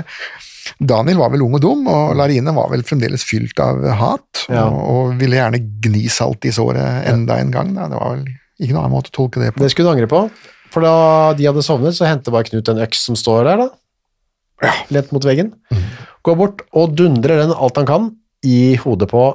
Daniel 0.80 1.18
var 1.20 1.32
vel 1.34 1.42
ung 1.44 1.56
og 1.58 1.62
dum, 1.64 1.88
og 1.90 2.14
Larine 2.16 2.52
var 2.56 2.70
vel 2.72 2.84
fremdeles 2.88 3.24
fylt 3.28 3.60
av 3.64 3.82
hat, 3.98 4.44
Ja. 4.52 4.68
og, 4.68 4.78
og 5.12 5.16
ville 5.20 5.36
gjerne 5.40 5.60
gni 5.84 6.04
salt 6.14 6.46
i 6.48 6.52
såret 6.54 7.08
enda 7.10 7.40
en 7.42 7.52
gang. 7.52 7.74
Da. 7.76 7.88
Det 7.92 7.98
var 8.00 8.16
vel 8.20 8.30
ikke 8.62 8.76
noen 8.76 8.86
annen 8.86 8.95
måte 8.95 9.12
å 9.12 9.17
tolke 9.17 9.41
det 9.41 9.52
på. 9.56 9.63
Det 9.63 9.71
skulle 9.74 9.89
du 9.89 9.95
angre 9.95 10.10
på. 10.12 10.24
For 10.71 10.86
da 10.86 10.95
de 11.36 11.47
hadde 11.50 11.63
sovnet, 11.65 11.97
så 11.97 12.08
henter 12.08 12.34
bare 12.34 12.47
Knut 12.47 12.69
en 12.71 12.82
øks 12.86 13.02
som 13.10 13.17
står 13.19 13.50
der, 13.50 13.65
da. 13.65 13.69
Ja. 14.62 14.74
Lent 14.93 15.12
mot 15.12 15.26
veggen. 15.26 15.56
Går 16.21 16.38
bort 16.38 16.62
og 16.78 16.93
dundrer 16.95 17.41
den 17.41 17.54
alt 17.56 17.80
han 17.82 17.89
kan 17.89 18.12
i 18.45 18.76
hodet 18.80 19.10
på 19.12 19.26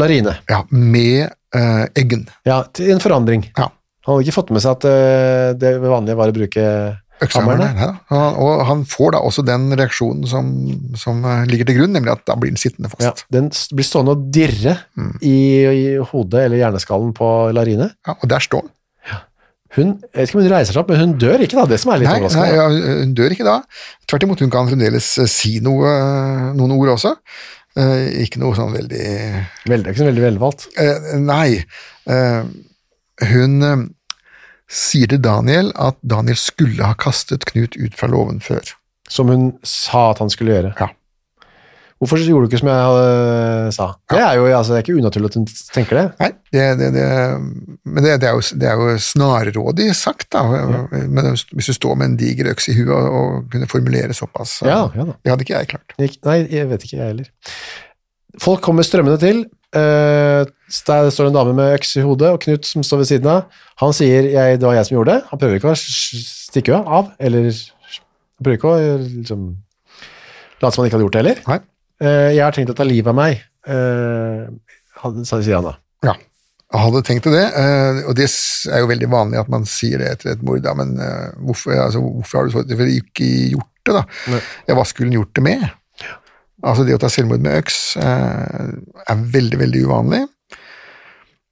Larine. 0.00 0.36
Ja, 0.48 0.62
med 0.70 1.34
uh, 1.56 1.84
Eggen. 1.98 2.24
Ja, 2.46 2.62
til 2.72 2.92
en 2.94 3.02
forandring. 3.02 3.48
Ja. 3.58 3.68
Han 4.06 4.14
hadde 4.16 4.28
ikke 4.28 4.38
fått 4.38 4.52
med 4.54 4.62
seg 4.64 4.78
at 4.78 4.86
uh, 4.86 5.50
det 5.58 5.74
vanlige 5.82 6.18
var 6.18 6.30
å 6.30 6.36
bruke 6.36 6.66
Øksehammeren. 7.20 7.76
ja. 7.76 7.90
Og, 8.40 8.64
han- 8.66 8.84
får 8.88 9.12
da 9.12 9.18
også 9.28 9.44
den 9.44 9.68
reaksjonen 9.76 10.26
som, 10.26 10.50
som 10.96 11.24
eh, 11.24 11.44
ligger 11.50 11.66
til 11.68 11.76
grunn, 11.80 11.92
nemlig 11.92 12.12
at 12.14 12.24
da 12.26 12.34
blir 12.40 12.50
den 12.54 12.56
sittende 12.60 12.88
Ja, 12.98 13.10
fast. 13.12 13.24
den 13.30 13.50
blir 13.76 13.84
stående 13.86 14.14
og 14.16 14.28
dirre 14.32 14.78
Mm. 14.96 15.14
i, 15.22 15.36
i 15.66 15.96
hodet 16.12 16.46
eller 16.46 16.56
hjerneskallen 16.62 17.12
på 17.16 17.28
Larine. 17.54 17.90
Ja, 18.06 18.14
og 18.22 18.28
der 18.28 18.38
står 18.40 18.62
han. 18.66 18.70
Hun, 19.76 19.90
jeg 20.02 20.18
vet 20.18 20.28
ikke 20.32 20.38
om 20.38 20.42
hun 20.42 20.50
reiser 20.50 20.72
seg 20.74 20.80
opp, 20.82 20.88
men 20.90 20.98
hun 20.98 21.12
dør 21.22 21.38
ikke, 21.44 21.54
da. 21.60 21.64
Det 21.70 21.76
som 21.78 21.92
er 21.94 22.00
litt 22.02 22.08
Nei, 22.10 22.26
nei, 22.34 22.46
ja, 22.56 22.64
hun 23.04 23.12
dør 23.14 23.30
ikke 23.36 23.44
da. 23.46 23.58
Tvert 24.10 24.24
imot, 24.26 24.40
hun 24.42 24.50
kan 24.50 24.66
fremdeles 24.66 25.10
eh, 25.22 25.28
si 25.30 25.60
noe, 25.62 25.92
noen 26.58 26.72
ord 26.74 26.90
også. 26.96 27.12
Eh, 27.78 28.24
ikke 28.24 28.40
noe 28.42 28.56
sånn 28.58 28.72
veldig 28.74 29.04
Veldig, 29.70 29.92
ikke 29.92 30.00
så 30.02 30.08
veldig 30.08 30.24
velvalgt. 30.24 30.66
Eh, 30.74 31.12
Nei. 31.22 31.62
Eh, 32.10 32.42
hun 33.30 33.62
eh, 33.62 33.84
sier 34.70 35.10
til 35.10 35.20
Daniel 35.24 35.72
at 35.74 35.98
Daniel 36.06 36.38
skulle 36.38 36.86
ha 36.86 36.94
kastet 36.94 37.44
Knut 37.50 37.74
ut 37.76 37.96
fra 37.98 38.08
låven 38.12 38.40
før. 38.44 38.62
Som 39.10 39.28
hun 39.32 39.52
sa 39.66 40.10
at 40.12 40.20
han 40.22 40.30
skulle 40.30 40.54
gjøre. 40.54 40.74
Ja. 40.78 40.90
Hvorfor 42.00 42.16
gjorde 42.24 42.46
du 42.46 42.54
ikke 42.54 42.60
som 42.62 42.68
jeg 42.70 42.84
hadde, 42.86 43.72
sa? 43.76 43.86
Det 44.08 44.20
er 44.24 44.38
jo 44.38 44.46
altså, 44.56 44.72
det 44.72 44.78
er 44.78 44.84
ikke 44.86 44.94
unaturlig 45.02 45.28
at 45.28 45.34
hun 45.36 45.44
tenker 45.74 45.98
det. 45.98 46.04
Nei, 46.22 46.28
det, 46.54 46.62
det, 46.80 46.86
det, 46.94 47.08
men 47.84 48.06
det, 48.06 48.14
det, 48.22 48.30
er 48.30 48.38
jo, 48.38 48.44
det 48.62 48.70
er 48.70 48.80
jo 48.80 48.94
snarrådig 49.04 49.88
sagt, 49.98 50.30
da. 50.32 50.46
Men 50.96 51.28
hvis 51.34 51.68
du 51.68 51.74
står 51.76 51.98
med 52.00 52.08
en 52.08 52.16
diger 52.22 52.48
øks 52.54 52.70
i 52.72 52.76
huet 52.78 52.94
og, 52.96 53.10
og 53.18 53.52
kunne 53.52 53.68
formulere 53.68 54.16
såpass 54.16 54.56
så- 54.62 54.70
Ja, 54.70 54.80
ja 54.96 55.04
da. 55.10 55.18
Det 55.20 55.34
hadde 55.34 55.44
ikke 55.44 55.58
jeg 55.58 55.70
klart. 55.74 55.94
Nei, 56.00 56.38
jeg 56.48 56.70
vet 56.72 56.88
ikke, 56.88 56.96
jeg 57.02 57.06
heller. 57.12 57.28
Folk 58.38 58.62
kommer 58.64 58.86
strømmende 58.86 59.18
til. 59.22 59.42
Uh, 59.74 60.46
der 60.86 61.10
står 61.14 61.30
en 61.30 61.36
dame 61.36 61.54
med 61.54 61.74
øks 61.76 61.96
i 61.98 62.04
hodet, 62.04 62.30
og 62.34 62.40
Knut 62.42 62.66
som 62.66 62.84
står 62.86 63.02
ved 63.02 63.10
siden 63.10 63.30
av. 63.30 63.58
Han 63.82 63.94
sier 63.96 64.28
det 64.30 64.62
var 64.66 64.76
jeg 64.78 64.88
som 64.88 64.98
gjorde 64.98 65.16
det. 65.16 65.26
Han 65.30 65.42
prøver 65.42 65.60
ikke 65.60 65.74
å 65.74 65.78
stikke 65.78 66.78
av, 66.78 67.12
eller 67.18 67.50
han 67.50 68.46
prøver 68.46 68.58
ikke 68.58 68.72
å 68.72 68.96
liksom, 69.02 69.44
late 70.62 70.74
som 70.74 70.82
han 70.82 70.90
ikke 70.90 70.98
hadde 70.98 71.06
gjort 71.06 71.18
det 71.18 71.22
heller. 71.24 71.62
Eh, 72.00 72.30
jeg 72.36 72.42
har 72.44 72.56
tenkt 72.56 72.72
å 72.72 72.76
ta 72.78 72.86
livet 72.86 73.12
av 73.12 73.18
meg, 73.18 73.42
uh, 73.68 74.48
sier 75.26 75.58
han 75.58 75.68
da. 75.68 75.74
Ja. 76.06 76.14
Jeg 76.70 76.84
hadde 76.84 77.02
tenkt 77.02 77.26
det, 77.34 77.46
eh, 77.58 78.00
og 78.06 78.14
det 78.14 78.28
er 78.70 78.84
jo 78.84 78.90
veldig 78.92 79.08
vanlig 79.10 79.40
at 79.40 79.48
man 79.50 79.64
sier 79.66 79.98
det 79.98 80.12
etter 80.14 80.36
et 80.36 80.42
mord, 80.46 80.62
da, 80.62 80.70
men 80.78 80.94
eh, 81.02 81.32
hvorfor, 81.42 81.74
altså, 81.74 82.02
hvorfor 82.04 82.38
har 82.38 82.46
du 82.46 82.54
så 82.54 82.62
selvfølgelig 82.62 83.02
ikke 83.02 83.30
gjort 83.56 83.88
det, 83.88 83.94
da? 83.96 84.02
Nei. 84.30 84.42
Ja, 84.68 84.76
hva 84.78 84.84
skulle 84.86 85.10
hun 85.10 85.16
gjort 85.18 85.32
det 85.34 85.44
med? 85.48 85.64
Altså, 86.62 86.84
det 86.84 86.94
å 86.94 87.00
ta 87.00 87.08
selvmord 87.08 87.40
med 87.44 87.56
øks 87.62 87.96
eh, 87.96 88.70
er 89.08 89.24
veldig, 89.36 89.58
veldig 89.62 89.84
uvanlig. 89.86 90.22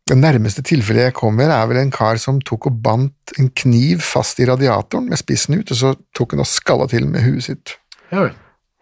Det 0.09 0.17
nærmeste 0.17 0.63
tilfellet 0.65 1.11
jeg 1.11 1.17
kommer, 1.19 1.51
er 1.53 1.67
vel 1.69 1.83
en 1.83 1.91
kar 1.93 2.17
som 2.21 2.39
tok 2.41 2.71
og 2.71 2.79
bandt 2.85 3.35
en 3.41 3.51
kniv 3.57 4.01
fast 4.05 4.41
i 4.41 4.47
radiatoren 4.49 5.09
med 5.11 5.21
spissen 5.21 5.59
ut, 5.59 5.69
og 5.75 5.77
så 5.77 5.91
tok 6.17 6.33
han 6.33 6.41
og 6.45 6.49
skalla 6.49 6.87
til 6.89 7.05
med 7.13 7.27
huet 7.27 7.45
sitt. 7.45 7.75
Ja. 8.13 8.31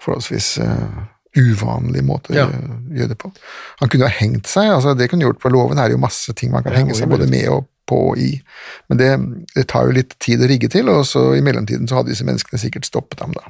Forholdsvis 0.02 0.52
uh, 0.62 1.00
uvanlig 1.36 2.04
måte 2.06 2.30
å 2.30 2.36
Ja. 2.38 2.46
gjøre- 2.46 2.78
gjøre 3.00 3.08
det 3.14 3.18
på. 3.18 3.32
Han 3.80 3.88
kunne 3.90 4.06
ha 4.06 4.14
hengt 4.20 4.46
seg, 4.46 4.70
altså 4.70 4.94
det 4.96 5.10
kunne 5.10 5.26
gjort 5.26 5.40
på 5.42 5.50
låven, 5.50 5.78
er 5.82 5.90
jo 5.90 5.98
masse 5.98 6.32
ting 6.38 6.52
man 6.54 6.62
kan 6.62 6.72
Ja, 6.72 6.78
henge 6.84 6.94
seg 6.94 7.08
både 7.10 7.26
med 7.28 7.48
og 7.48 7.66
på 7.86 7.98
og 8.12 8.18
i. 8.18 8.40
Men 8.88 8.98
det, 8.98 9.10
det 9.54 9.66
tar 9.68 9.86
jo 9.86 9.92
litt 9.98 10.14
tid 10.22 10.40
å 10.42 10.46
rigge 10.50 10.68
til, 10.70 10.88
og 10.88 11.04
så 11.06 11.34
i 11.36 11.42
mellomtiden 11.42 11.86
så 11.90 11.96
hadde 12.00 12.10
disse 12.14 12.24
menneskene 12.26 12.58
sikkert 12.58 12.86
stoppet 12.86 13.20
ham 13.22 13.34
da. 13.34 13.42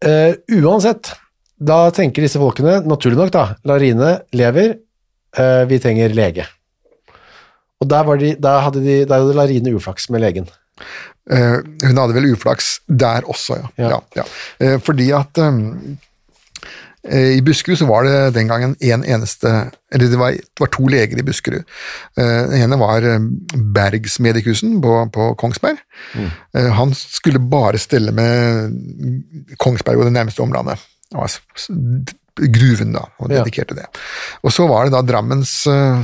Eh, 0.00 0.34
uansett, 0.62 1.12
da 1.60 1.82
tenker 1.92 2.24
disse 2.24 2.40
folkene, 2.40 2.78
naturlig 2.88 3.18
nok 3.20 3.32
da, 3.34 3.42
Larine 3.68 4.14
lever, 4.32 4.78
uh, 5.36 5.64
vi 5.68 5.78
trenger 5.82 6.14
lege. 6.16 6.46
Og 7.80 7.88
der, 7.88 8.06
var 8.08 8.20
de, 8.20 8.32
der, 8.40 8.62
hadde 8.64 8.80
de, 8.84 8.94
der 9.04 9.20
hadde 9.20 9.36
Larine 9.36 9.74
uflaks 9.76 10.08
med 10.12 10.24
legen. 10.24 10.48
Uh, 11.28 11.60
hun 11.84 12.00
hadde 12.00 12.16
vel 12.16 12.30
uflaks 12.32 12.78
der 12.88 13.28
også, 13.28 13.58
ja. 13.60 13.68
Ja. 13.76 14.00
ja. 14.16 14.24
ja, 14.64 14.78
fordi 14.80 15.10
at 15.16 15.42
um, 15.44 15.98
i 17.08 17.40
Buskerud 17.40 17.78
så 17.80 17.86
var 17.88 18.04
det 18.04 18.34
den 18.34 18.48
gangen 18.50 18.74
en 18.80 19.04
eneste 19.08 19.70
Eller 19.92 20.10
det 20.12 20.18
var, 20.20 20.34
det 20.36 20.60
var 20.60 20.68
to 20.68 20.84
leger 20.92 21.18
i 21.18 21.24
Buskerud. 21.24 21.64
Eh, 22.20 22.42
den 22.52 22.62
ene 22.66 22.76
var 22.78 23.02
eh, 23.02 23.18
Bergsmedikusen 23.56 24.80
på, 24.84 24.94
på 25.14 25.30
Kongsberg. 25.40 25.80
Mm. 26.14 26.30
han 26.76 26.94
skulle 26.94 27.40
bare 27.40 27.78
stelle 27.78 28.12
med 28.12 28.76
Kongsberg 29.58 29.96
og 29.98 30.04
det 30.10 30.12
nærmeste 30.12 30.42
omlandet. 30.44 30.78
Han 31.12 31.24
var 31.24 31.30
gruven, 32.40 32.92
da, 32.94 33.02
og 33.18 33.30
Ja. 33.30 33.40
dedikerte 33.42 33.74
det. 33.74 33.86
Og 34.42 34.52
så 34.52 34.66
var 34.68 34.84
det 34.86 34.92
da 34.94 35.02
Drammens 35.02 35.66
eh, 35.66 36.02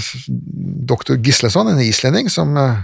doktor 0.89 1.17
Gisleson, 1.17 1.69
en 1.69 1.81
islending, 1.81 2.29
som 2.31 2.57
eh, 2.57 2.83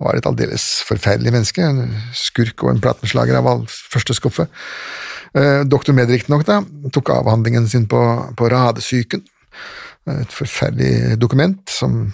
var 0.00 0.16
et 0.16 0.26
aldeles 0.26 0.82
forferdelig 0.88 1.32
menneske. 1.34 1.62
En 1.62 2.00
skurk 2.14 2.62
og 2.64 2.70
en 2.70 2.80
plattenslager 2.80 3.36
av 3.36 3.46
all 3.50 3.66
første 3.68 4.14
skuffe. 4.16 4.46
Eh, 5.34 5.62
doktor 5.66 5.96
med 5.96 6.10
riktignok, 6.12 6.44
da, 6.46 6.60
tok 6.94 7.10
avhandlingen 7.10 7.66
sin 7.70 7.88
på, 7.90 8.00
på 8.38 8.50
radesyken. 8.52 9.24
Et 10.14 10.34
forferdelig 10.36 11.16
dokument 11.18 11.58
som 11.70 12.04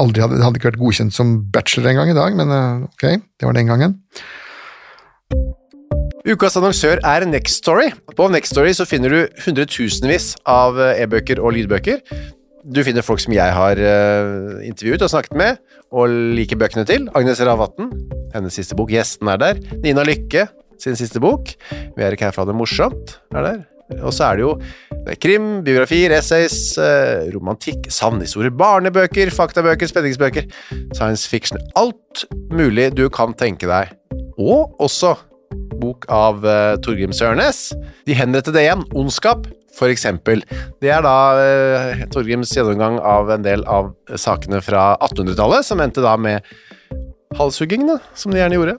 aldri 0.00 0.22
hadde, 0.24 0.40
hadde 0.42 0.60
ikke 0.60 0.72
vært 0.72 0.80
godkjent 0.80 1.14
som 1.14 1.36
bachelor 1.54 1.92
engang 1.92 2.12
i 2.12 2.16
dag, 2.16 2.38
men 2.38 2.54
eh, 2.54 2.86
ok, 2.88 3.04
det 3.40 3.48
var 3.48 3.58
den 3.58 3.70
gangen. 3.70 3.98
Ukas 6.24 6.56
annonsør 6.56 7.02
er 7.04 7.26
Next 7.28 7.60
Story. 7.60 7.90
På 8.16 8.30
Next 8.32 8.54
Story 8.54 8.72
så 8.72 8.86
finner 8.88 9.12
du 9.12 9.42
hundretusenvis 9.44 10.32
av 10.48 10.80
eh, 10.80 11.02
e-bøker 11.04 11.42
og 11.42 11.52
lydbøker. 11.58 12.00
Du 12.64 12.80
finner 12.80 13.04
folk 13.04 13.20
som 13.20 13.34
jeg 13.36 13.52
har 13.52 13.76
eh, 13.76 14.64
intervjuet 14.64 15.04
og 15.04 15.12
snakket 15.12 15.36
med, 15.36 15.60
og 15.92 16.08
liker 16.08 16.56
bøkene 16.56 16.86
til. 16.88 17.10
Agnes 17.12 17.42
Ravatn, 17.44 17.92
hennes 18.32 18.56
siste 18.56 18.78
bok. 18.78 18.88
Gjesten 18.94 19.28
er 19.28 19.42
der. 19.42 19.60
Nina 19.84 20.06
Lykke, 20.08 20.48
sin 20.84 20.98
siste 20.98 21.22
bok. 21.22 21.54
Vi 21.70 22.04
er 22.04 22.14
ikke 22.14 22.28
her 22.28 22.36
for 22.36 22.44
å 22.44 22.46
ha 22.46 22.52
det 22.52 22.58
morsomt, 22.58 23.18
er 23.34 23.48
der. 23.48 23.62
Og 24.00 24.14
så 24.16 24.30
er 24.30 24.38
det 24.38 24.44
jo 24.46 24.52
det 25.04 25.12
er 25.12 25.20
krim, 25.20 25.48
biografier, 25.66 26.14
essays, 26.16 26.56
eh, 26.80 27.26
romantikk, 27.34 27.90
sannhistorier, 27.92 28.54
barnebøker, 28.56 29.28
faktabøker, 29.34 29.90
spenningsbøker, 29.90 30.48
science 30.96 31.28
fiction. 31.28 31.60
Alt 31.76 32.24
mulig 32.54 32.94
du 32.96 33.10
kan 33.12 33.36
tenke 33.36 33.68
deg. 33.68 33.92
Og 34.40 34.72
også 34.80 35.12
bok 35.80 36.06
av 36.12 36.40
uh, 36.46 36.76
Torgrim 36.84 37.12
Sørnes. 37.14 37.68
De 38.08 38.16
henrettede 38.16 38.62
igjen, 38.62 38.86
Ondskap, 38.96 39.44
for 39.74 39.92
eksempel. 39.92 40.40
Det 40.82 40.92
er 40.94 41.04
da 41.04 41.16
uh, 41.36 42.04
Torgrims 42.14 42.54
gjennomgang 42.56 42.96
av 43.04 43.32
en 43.34 43.44
del 43.44 43.66
av 43.70 43.92
sakene 44.16 44.62
fra 44.64 44.94
1800-tallet, 45.04 45.66
som 45.66 45.82
endte 45.84 46.04
da 46.04 46.16
med 46.16 46.46
halshuggingene, 47.38 47.98
som 48.16 48.32
de 48.32 48.40
gjerne 48.40 48.60
gjorde. 48.60 48.78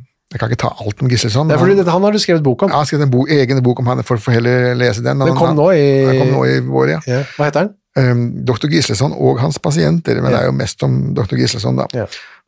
Jeg 0.31 0.39
kan 0.39 0.49
ikke 0.51 0.61
ta 0.63 0.69
alt 0.79 1.01
om 1.03 1.09
Gisleson. 1.11 1.47
Det 1.49 1.55
er 1.55 1.59
fordi 1.59 1.75
han- 1.81 1.87
han 1.91 2.03
har 2.07 2.11
du 2.11 2.19
skrevet 2.19 2.43
bok 2.43 2.63
om. 2.63 2.69
Ja, 2.69 2.75
jeg 2.75 2.79
har 2.79 2.85
skrevet 2.85 3.03
en 3.03 3.11
bo, 3.11 3.25
egen 3.27 3.63
bok 3.63 3.79
om 3.79 3.85
han, 3.91 4.03
for 4.03 4.15
å 4.17 4.31
heller 4.31 4.75
lese 4.75 5.03
den. 5.03 5.19
Den 5.19 5.27
Han- 5.27 5.37
kom 5.37 5.47
han- 5.47 5.57
nå 5.57 5.69
i, 5.75 6.05
Den 6.07 6.19
kom 6.19 6.31
nå 6.37 6.45
i 6.47 6.59
vår, 6.59 6.89
ja. 6.89 6.99
ja. 7.07 7.23
Hva 7.37 7.45
heter 7.49 7.67
den? 7.67 7.73
Um, 7.97 8.45
Dr. 8.45 8.67
Gisleson 8.71 9.11
og 9.11 9.39
hans 9.39 9.57
pasienter, 9.59 10.15
men 10.21 10.31
det 10.31 10.39
er 10.39 10.45
jo 10.45 10.51
mest 10.53 10.81
om 10.83 11.13
Dr. 11.13 11.35
Gisleson 11.35 11.75
da. 11.75 11.85
Ja. 11.93 12.05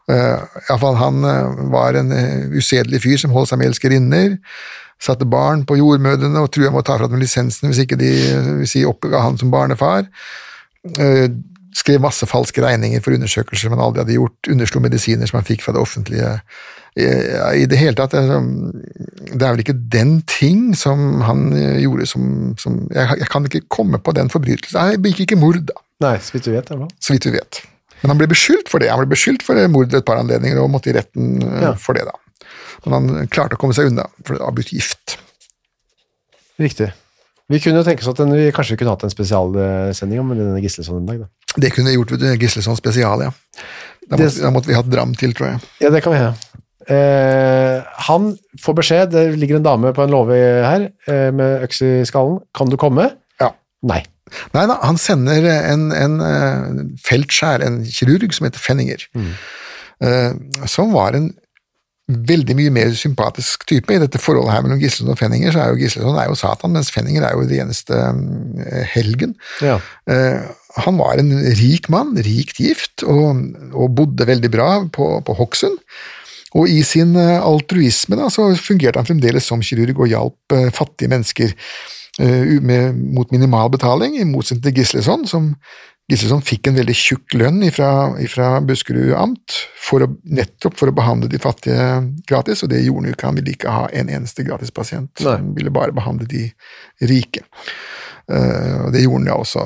Uh, 0.10 0.40
Iallfall 0.70 0.96
han 0.96 1.24
uh, 1.26 1.70
var 1.72 1.96
en 2.00 2.12
uh, 2.12 2.56
usedelig 2.58 3.02
fyr 3.04 3.18
som 3.20 3.32
holdt 3.32 3.50
seg 3.50 3.58
med 3.60 3.68
elskerinner, 3.68 4.38
satte 5.00 5.26
barn 5.30 5.66
på 5.66 5.76
jordmødrene 5.78 6.40
og 6.40 6.50
trua 6.52 6.72
med 6.72 6.84
å 6.84 6.86
ta 6.86 6.98
fra 6.98 7.08
dem 7.08 7.20
lisensen 7.20 7.68
hvis 7.70 7.84
ikke 7.86 7.98
de 8.00 8.12
uh, 8.62 8.66
si, 8.66 8.86
oppga 8.88 9.20
han 9.22 9.38
som 9.38 9.52
barnefar. 9.52 10.08
Uh, 11.00 11.28
skrev 11.76 12.00
masse 12.04 12.26
falske 12.30 12.62
regninger 12.64 13.02
for 13.02 13.12
undersøkelser 13.16 13.70
man 13.74 13.80
aldri 13.84 14.04
hadde 14.04 14.16
gjort, 14.20 14.50
underslo 14.52 14.80
medisiner 14.84 15.28
som 15.28 15.40
han 15.40 15.48
fikk 15.48 15.62
fra 15.66 15.74
det 15.74 15.82
offentlige. 15.82 16.40
I, 16.96 17.06
i 17.64 17.66
det 17.66 17.78
hele 17.80 17.96
tatt, 17.98 18.12
det 18.14 18.20
er, 18.22 18.28
sånn- 18.30 18.74
det 19.34 19.42
er 19.42 19.54
vel 19.56 19.64
ikke 19.64 19.78
den 19.96 20.12
ting 20.30 20.76
som 20.78 21.22
han 21.26 21.48
uh, 21.56 21.80
gjorde 21.82 22.06
som, 22.06 22.54
som 22.62 22.76
jeg, 22.94 23.18
jeg 23.24 23.30
kan 23.34 23.48
ikke 23.50 23.64
komme 23.74 23.98
på 23.98 24.14
den 24.14 24.30
forbrytelsen. 24.30 24.78
Han 24.78 25.02
begikk 25.02 25.24
ikke 25.26 25.40
mord, 25.42 25.62
da 25.72 25.80
Nei, 26.04 26.18
så 26.22 26.36
vidt 26.36 26.46
du 26.46 26.52
vet. 26.54 26.68
så 27.00 27.14
vidt 27.16 27.26
vi 27.30 27.32
vet. 27.38 27.62
Men 28.04 28.12
han 28.12 28.20
ble 28.20 28.28
beskyldt 28.28 28.68
for 28.70 28.84
det. 28.84 28.90
Han 28.92 29.00
ble 29.00 29.14
beskyldt 29.16 29.46
for 29.48 29.56
mord 29.72 29.94
et 29.96 30.04
par 30.06 30.20
anledninger 30.20 30.60
og 30.60 30.70
måtte 30.74 30.92
i 30.92 30.96
retten 30.98 31.38
eh, 31.42 31.62
Ja. 31.64 31.74
for 31.80 31.96
det, 31.96 32.04
da. 32.10 32.46
Men 32.84 32.94
han 32.98 33.28
klarte 33.32 33.56
å 33.56 33.62
komme 33.62 33.74
seg 33.78 33.88
unna, 33.88 34.04
for 34.28 34.36
det 34.36 34.44
var 34.44 34.52
blitt 34.58 34.74
gift. 34.76 35.16
Riktig. 36.60 36.90
Vi 37.52 37.60
kunne 37.64 37.80
jo 37.82 37.86
tenke 37.88 38.04
oss 38.04 38.12
at 38.12 38.20
den, 38.22 38.34
vi 38.36 38.52
kanskje 38.56 38.76
kunne 38.80 38.94
hatt 38.94 39.04
en 39.08 39.12
spesialsending 39.14 40.20
om 40.22 40.34
denne 40.36 40.60
Gislesson 40.64 41.00
en 41.02 41.08
dag. 41.10 41.24
Da. 41.24 41.56
Det 41.64 41.72
kunne 41.76 41.92
vi 41.92 41.98
gjort 41.98 42.14
Gisleson 42.16 42.40
Gislesson 42.44 42.78
spesial, 42.80 43.24
ja. 43.26 43.32
Da 44.10 44.18
Det- 44.18 44.26
måtte, 44.28 44.42
da 44.44 44.52
måtte 44.52 44.68
vi 44.72 44.76
hatt 44.78 44.90
Dram 44.92 45.16
til, 45.16 45.34
tror 45.34 45.54
jeg. 45.54 45.60
Ja, 45.86 45.90
det 45.90 46.04
kan 46.04 46.12
vi 46.14 46.20
ha. 46.20 46.34
Eh, 46.92 47.84
han 48.08 48.32
får 48.60 48.78
beskjed, 48.80 49.14
det 49.14 49.40
ligger 49.40 49.60
en 49.60 49.68
dame 49.68 49.94
på 49.96 50.04
en 50.04 50.12
låve 50.14 50.40
her 50.40 50.90
eh, 51.08 51.30
med 51.36 51.68
øks 51.68 51.84
i 51.86 51.94
skallen. 52.10 52.42
Kan 52.56 52.72
du 52.72 52.78
komme? 52.82 53.10
Ja. 53.42 53.54
Nei. 53.88 54.02
Nei 54.56 54.66
da, 54.70 54.80
han 54.82 54.98
sender 55.02 55.46
en, 55.52 55.92
en 55.96 56.18
eh, 56.26 56.82
feltskjær, 57.06 57.64
en 57.66 57.84
kirurg 57.86 58.34
som 58.36 58.48
heter 58.48 58.64
Fenninger, 58.64 59.08
eh, 60.04 60.34
som 60.70 60.94
var 60.96 61.18
en 61.20 61.32
veldig 62.14 62.56
mye 62.60 62.72
mer 62.74 62.92
sympatisk 63.00 63.64
type. 63.70 63.94
I 63.94 64.02
dette 64.02 64.20
forholdet 64.20 64.52
her 64.52 64.66
mellom 64.66 64.82
Gislesson 64.82 65.14
og 65.14 65.20
Fenninger, 65.22 65.54
så 65.54 65.62
er 65.64 65.72
jo 65.72 65.80
Gislesson 65.80 66.18
er 66.20 66.28
jo 66.28 66.40
Satan, 66.40 66.74
mens 66.76 66.92
Fenninger 66.92 67.24
er 67.24 67.38
jo 67.38 67.46
det 67.48 67.62
eneste 67.64 68.00
eh, 68.00 68.84
helgen. 68.96 69.38
Ja. 69.64 69.78
Eh, 70.12 70.44
han 70.84 71.00
var 71.00 71.22
en 71.22 71.32
rik 71.60 71.88
mann, 71.94 72.16
rikt 72.26 72.60
gift, 72.60 73.06
og, 73.08 73.46
og 73.72 73.96
bodde 73.96 74.28
veldig 74.28 74.52
bra 74.52 74.70
på, 74.92 75.14
på 75.24 75.38
Hokksund. 75.40 75.80
Og 76.60 76.70
i 76.70 76.82
sin 76.86 77.16
eh, 77.20 77.40
altruisme 77.42 78.18
da, 78.20 78.30
så 78.34 78.52
fungerte 78.60 79.02
han 79.02 79.10
fremdeles 79.10 79.48
som 79.50 79.64
kirurg 79.66 80.04
og 80.06 80.12
hjalp 80.12 80.56
eh, 80.56 80.70
fattige 80.74 81.12
mennesker 81.14 81.54
eh, 81.54 82.60
med, 82.62 83.00
mot 83.16 83.34
minimal 83.34 83.74
betaling, 83.74 84.20
i 84.20 84.28
motsetning 84.30 84.68
til 84.68 84.78
Gisleson, 84.82 85.26
som 85.30 85.54
Gisleson 86.12 86.44
fikk 86.44 86.68
en 86.68 86.76
veldig 86.76 86.96
tjukk 87.00 87.36
lønn 87.40 87.64
fra 87.72 88.48
Buskerud 88.68 89.14
amt, 89.16 89.56
for 89.80 90.04
å, 90.04 90.10
nettopp 90.28 90.76
for 90.80 90.92
å 90.92 90.96
behandle 90.96 91.30
de 91.32 91.40
fattige 91.42 91.86
gratis, 92.30 92.66
og 92.66 92.74
det 92.74 92.82
gjorde 92.84 93.00
han 93.00 93.08
jo 93.08 93.16
ikke. 93.16 93.30
Han 93.30 93.40
ville 93.40 93.54
ikke 93.56 93.76
ha 93.78 93.86
en 93.96 94.12
eneste 94.12 94.44
gratispasient. 94.44 95.24
Han 95.24 95.54
ville 95.56 95.72
bare 95.74 95.96
behandle 95.96 96.28
de 96.28 96.50
rike. 97.08 97.46
Uh, 98.28 98.86
og 98.88 98.92
det 98.96 99.06
gjorde 99.06 99.22
han 99.22 99.32
ja 99.32 99.40
også 99.40 99.64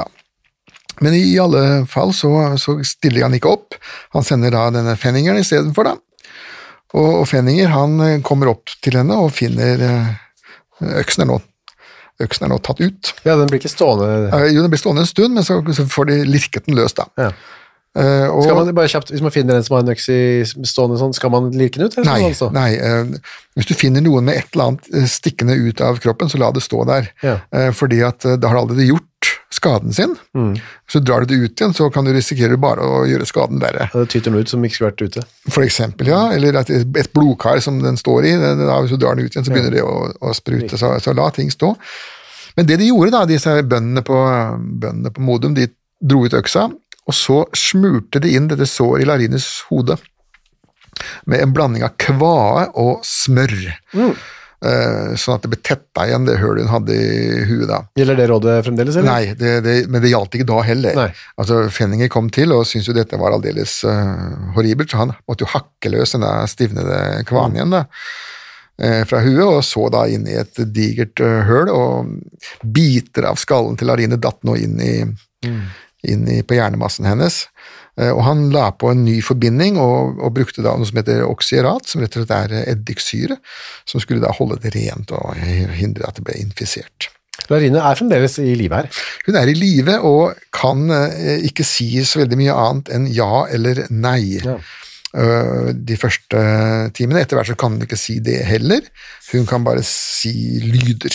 da. 0.00 0.08
Men 1.04 1.14
i 1.14 1.36
alle 1.40 1.62
fall 1.88 2.16
så, 2.16 2.32
så 2.60 2.78
stiller 2.84 3.28
han 3.28 3.36
ikke 3.36 3.52
opp. 3.52 3.76
Han 4.16 4.24
sender 4.26 4.56
da 4.56 4.66
denne 4.74 4.96
Fenningeren 4.98 5.44
istedenfor, 5.44 5.92
da. 5.92 6.07
Og, 6.96 7.26
Fenninger 7.28 7.68
han 7.72 8.00
eh, 8.00 8.16
kommer 8.24 8.54
opp 8.54 8.72
til 8.84 8.96
henne 8.96 9.18
og 9.20 9.34
finner 9.36 9.84
eh, 9.84 10.08
Øksen 11.02 11.24
er 11.24 11.28
nå, 11.32 11.36
øksen 12.22 12.46
er 12.46 12.52
nå 12.52 12.60
tatt 12.62 12.80
ut. 12.80 13.12
ja, 13.26 13.34
den 13.34 13.48
blir 13.50 13.58
ikke 13.58 13.72
stående. 13.72 14.28
Eh, 14.30 14.48
Jo, 14.54 14.62
den 14.62 14.70
blir 14.72 14.80
stående 14.80 15.02
en 15.02 15.10
stund, 15.10 15.34
men 15.34 15.44
så, 15.44 15.58
får 15.90 16.10
de 16.12 16.18
lirket 16.28 16.68
den 16.68 16.78
løs, 16.78 16.94
da. 16.96 17.08
Ja. 17.18 17.32
Uh, 17.98 18.28
og, 18.30 18.44
Skal 18.44 18.54
man 18.54 18.68
bare 18.76 18.90
kjapt, 18.92 19.08
Hvis 19.10 19.22
man 19.24 19.32
finner 19.32 19.56
en 19.56 19.64
som 19.64 19.74
har 19.74 19.82
en 19.82 19.90
øks 19.90 20.04
i 20.12 20.20
stående 20.68 20.98
sånn, 21.00 21.14
skal 21.16 21.32
man 21.32 21.48
lirke 21.56 21.80
den 21.80 21.88
ut? 21.88 21.96
Eller 21.96 22.20
Nei, 22.20 22.34
stå? 22.36 22.50
nei 22.54 22.68
uh, 22.78 23.32
hvis 23.58 23.66
du 23.66 23.72
finner 23.74 24.04
noen 24.04 24.28
med 24.28 24.38
et 24.38 24.52
eller 24.52 24.68
annet 24.68 25.08
stikkende 25.10 25.56
ut 25.58 25.80
av 25.82 25.98
kroppen, 26.04 26.30
så 26.30 26.38
la 26.38 26.52
det 26.54 26.62
stå 26.62 26.84
der. 26.86 27.08
Ja. 27.24 27.38
Uh, 27.50 27.72
fordi 27.74 28.04
at 28.06 28.20
det 28.22 28.36
har 28.44 28.54
det 28.54 28.60
allerede 28.60 28.86
gjort 28.86 29.07
skaden 29.58 29.94
sin. 29.94 30.14
Så 30.90 31.02
drar 31.04 31.24
du 31.24 31.32
det 31.32 31.38
ut 31.42 31.60
igjen, 31.60 31.74
så 31.76 31.90
kan 31.92 32.06
du 32.06 32.12
risikere 32.14 32.56
bare 32.60 32.84
å 32.86 33.02
gjøre 33.10 33.26
skaden 33.28 33.60
verre. 33.62 33.88
Det 33.92 34.06
tyter 34.14 34.32
noe 34.34 34.46
ut 34.46 34.52
som 34.52 34.64
ikke 34.64 34.78
skulle 34.78 34.92
vært 34.92 35.04
ute. 35.08 35.24
For 35.50 35.66
eksempel, 35.66 36.12
ja. 36.14 36.22
Eller 36.34 36.56
et 36.62 37.12
blodkar 37.16 37.60
som 37.64 37.82
den 37.82 37.98
står 38.00 38.30
i, 38.30 38.36
hvis 38.38 38.94
du 38.94 39.00
drar 39.02 39.18
den 39.18 39.26
ut 39.26 39.34
igjen, 39.34 39.46
så 39.46 39.54
begynner 39.54 39.74
det 39.74 39.84
å, 39.84 39.96
å 40.20 40.34
sprute. 40.36 40.78
Så, 40.80 40.94
så 41.04 41.16
la 41.16 41.28
ting 41.34 41.50
stå. 41.54 41.74
Men 42.58 42.66
det 42.66 42.80
de 42.80 42.88
gjorde, 42.90 43.12
da, 43.14 43.24
disse 43.28 43.52
bøndene 43.62 44.02
på, 44.06 44.18
bøndene 44.82 45.12
på 45.14 45.22
Modum, 45.22 45.54
de 45.54 45.68
dro 46.02 46.24
ut 46.26 46.34
øksa, 46.34 46.68
og 47.08 47.16
så 47.16 47.42
smurte 47.56 48.20
de 48.22 48.34
inn 48.36 48.48
dette 48.50 48.66
såret 48.68 49.04
i 49.04 49.08
Larines 49.08 49.46
hode 49.70 49.96
med 51.30 51.42
en 51.44 51.52
blanding 51.54 51.84
av 51.86 51.94
kvae 52.00 52.66
og 52.78 53.04
smør. 53.06 53.54
Eh, 53.94 54.26
sånn 54.58 55.36
at 55.36 55.44
det 55.44 55.50
ble 55.52 55.58
tetta 55.62 56.02
igjen 56.08 56.24
det 56.26 56.34
hullet 56.40 56.66
hun 56.66 56.72
hadde 56.72 56.94
i 56.98 57.42
huet 57.46 57.68
da. 57.70 57.76
Gjelder 57.98 58.16
det 58.18 58.24
rådet 58.26 58.54
fremdeles, 58.66 58.96
eller? 58.98 59.10
Nei, 59.12 59.36
det, 59.38 59.52
det, 59.62 59.74
men 59.86 60.02
det 60.02 60.10
gjaldt 60.10 60.34
ikke 60.34 60.48
da 60.48 60.62
heller. 60.66 60.98
Nei. 60.98 61.10
Altså, 61.38 61.60
Fenninger 61.70 62.10
kom 62.10 62.30
til 62.34 62.54
og 62.56 62.64
syntes 62.66 62.90
jo 62.90 62.96
dette 62.96 63.20
var 63.20 63.36
aldeles 63.36 63.76
uh, 63.86 64.50
horribelt, 64.56 64.90
så 64.90 65.04
han 65.04 65.14
måtte 65.30 65.46
jo 65.46 65.52
hakke 65.52 65.92
løs 65.94 66.16
denne 66.16 66.32
stivnede 66.50 66.98
kvaen 67.28 67.54
igjen 67.54 67.76
da, 67.76 67.84
eh, 68.82 69.02
fra 69.08 69.22
huet, 69.22 69.44
og 69.46 69.62
så 69.66 69.86
da 69.94 70.04
inn 70.10 70.26
i 70.28 70.36
et 70.40 70.62
digert 70.74 71.22
eh, 71.22 71.40
høl, 71.48 71.70
og 71.70 72.62
biter 72.62 73.28
av 73.30 73.38
skallen 73.38 73.78
til 73.78 73.94
Arine 73.94 74.18
datt 74.18 74.42
nå 74.48 74.56
inn, 74.58 74.78
i, 74.82 74.96
inn 76.10 76.28
i, 76.30 76.42
på 76.42 76.58
hjernemassen 76.58 77.06
hennes. 77.08 77.44
Eh, 77.98 78.12
Og 78.14 78.22
han 78.26 78.48
la 78.54 78.70
på 78.70 78.92
en 78.92 79.04
ny 79.04 79.18
forbinding 79.24 79.78
og, 79.82 80.18
og 80.22 80.34
brukte 80.38 80.64
da 80.64 80.76
noe 80.78 80.88
som 80.88 81.00
heter 81.00 81.24
oksyerat, 81.26 81.88
som 81.90 82.02
rett 82.02 82.16
og 82.16 82.24
slett 82.24 82.34
er 82.38 82.72
eddiksyre, 82.76 83.38
som 83.88 84.02
skulle 84.02 84.22
da 84.24 84.34
holde 84.38 84.60
det 84.62 84.74
rent 84.76 85.14
og 85.16 85.34
hindre 85.78 86.08
at 86.08 86.18
det 86.18 86.26
ble 86.28 86.38
infisert. 86.40 87.10
Larine 87.48 87.80
er 87.80 87.96
fremdeles 87.96 88.34
i 88.42 88.52
live 88.58 88.74
her. 88.76 88.88
Hun 89.26 89.36
er 89.38 89.48
i 89.48 89.54
live 89.56 89.94
og 90.04 90.38
kan 90.54 90.88
eh, 90.90 91.38
ikke 91.48 91.66
si 91.66 91.90
så 92.04 92.24
veldig 92.24 92.38
mye 92.40 92.56
annet 92.66 92.92
enn 92.94 93.06
ja 93.14 93.46
eller 93.54 93.84
nei. 93.94 94.40
Ja. 94.42 94.58
Eh, 95.16 95.70
de 95.72 95.96
første 95.96 96.42
timene. 96.98 97.22
Etter 97.24 97.38
hvert 97.38 97.48
så 97.52 97.56
kan 97.58 97.76
hun 97.76 97.86
ikke 97.86 97.96
si 98.00 98.18
det 98.24 98.42
heller. 98.44 98.84
Hun 99.30 99.46
kan 99.48 99.64
bare 99.64 99.84
si 99.86 100.34
lyder. 100.66 101.14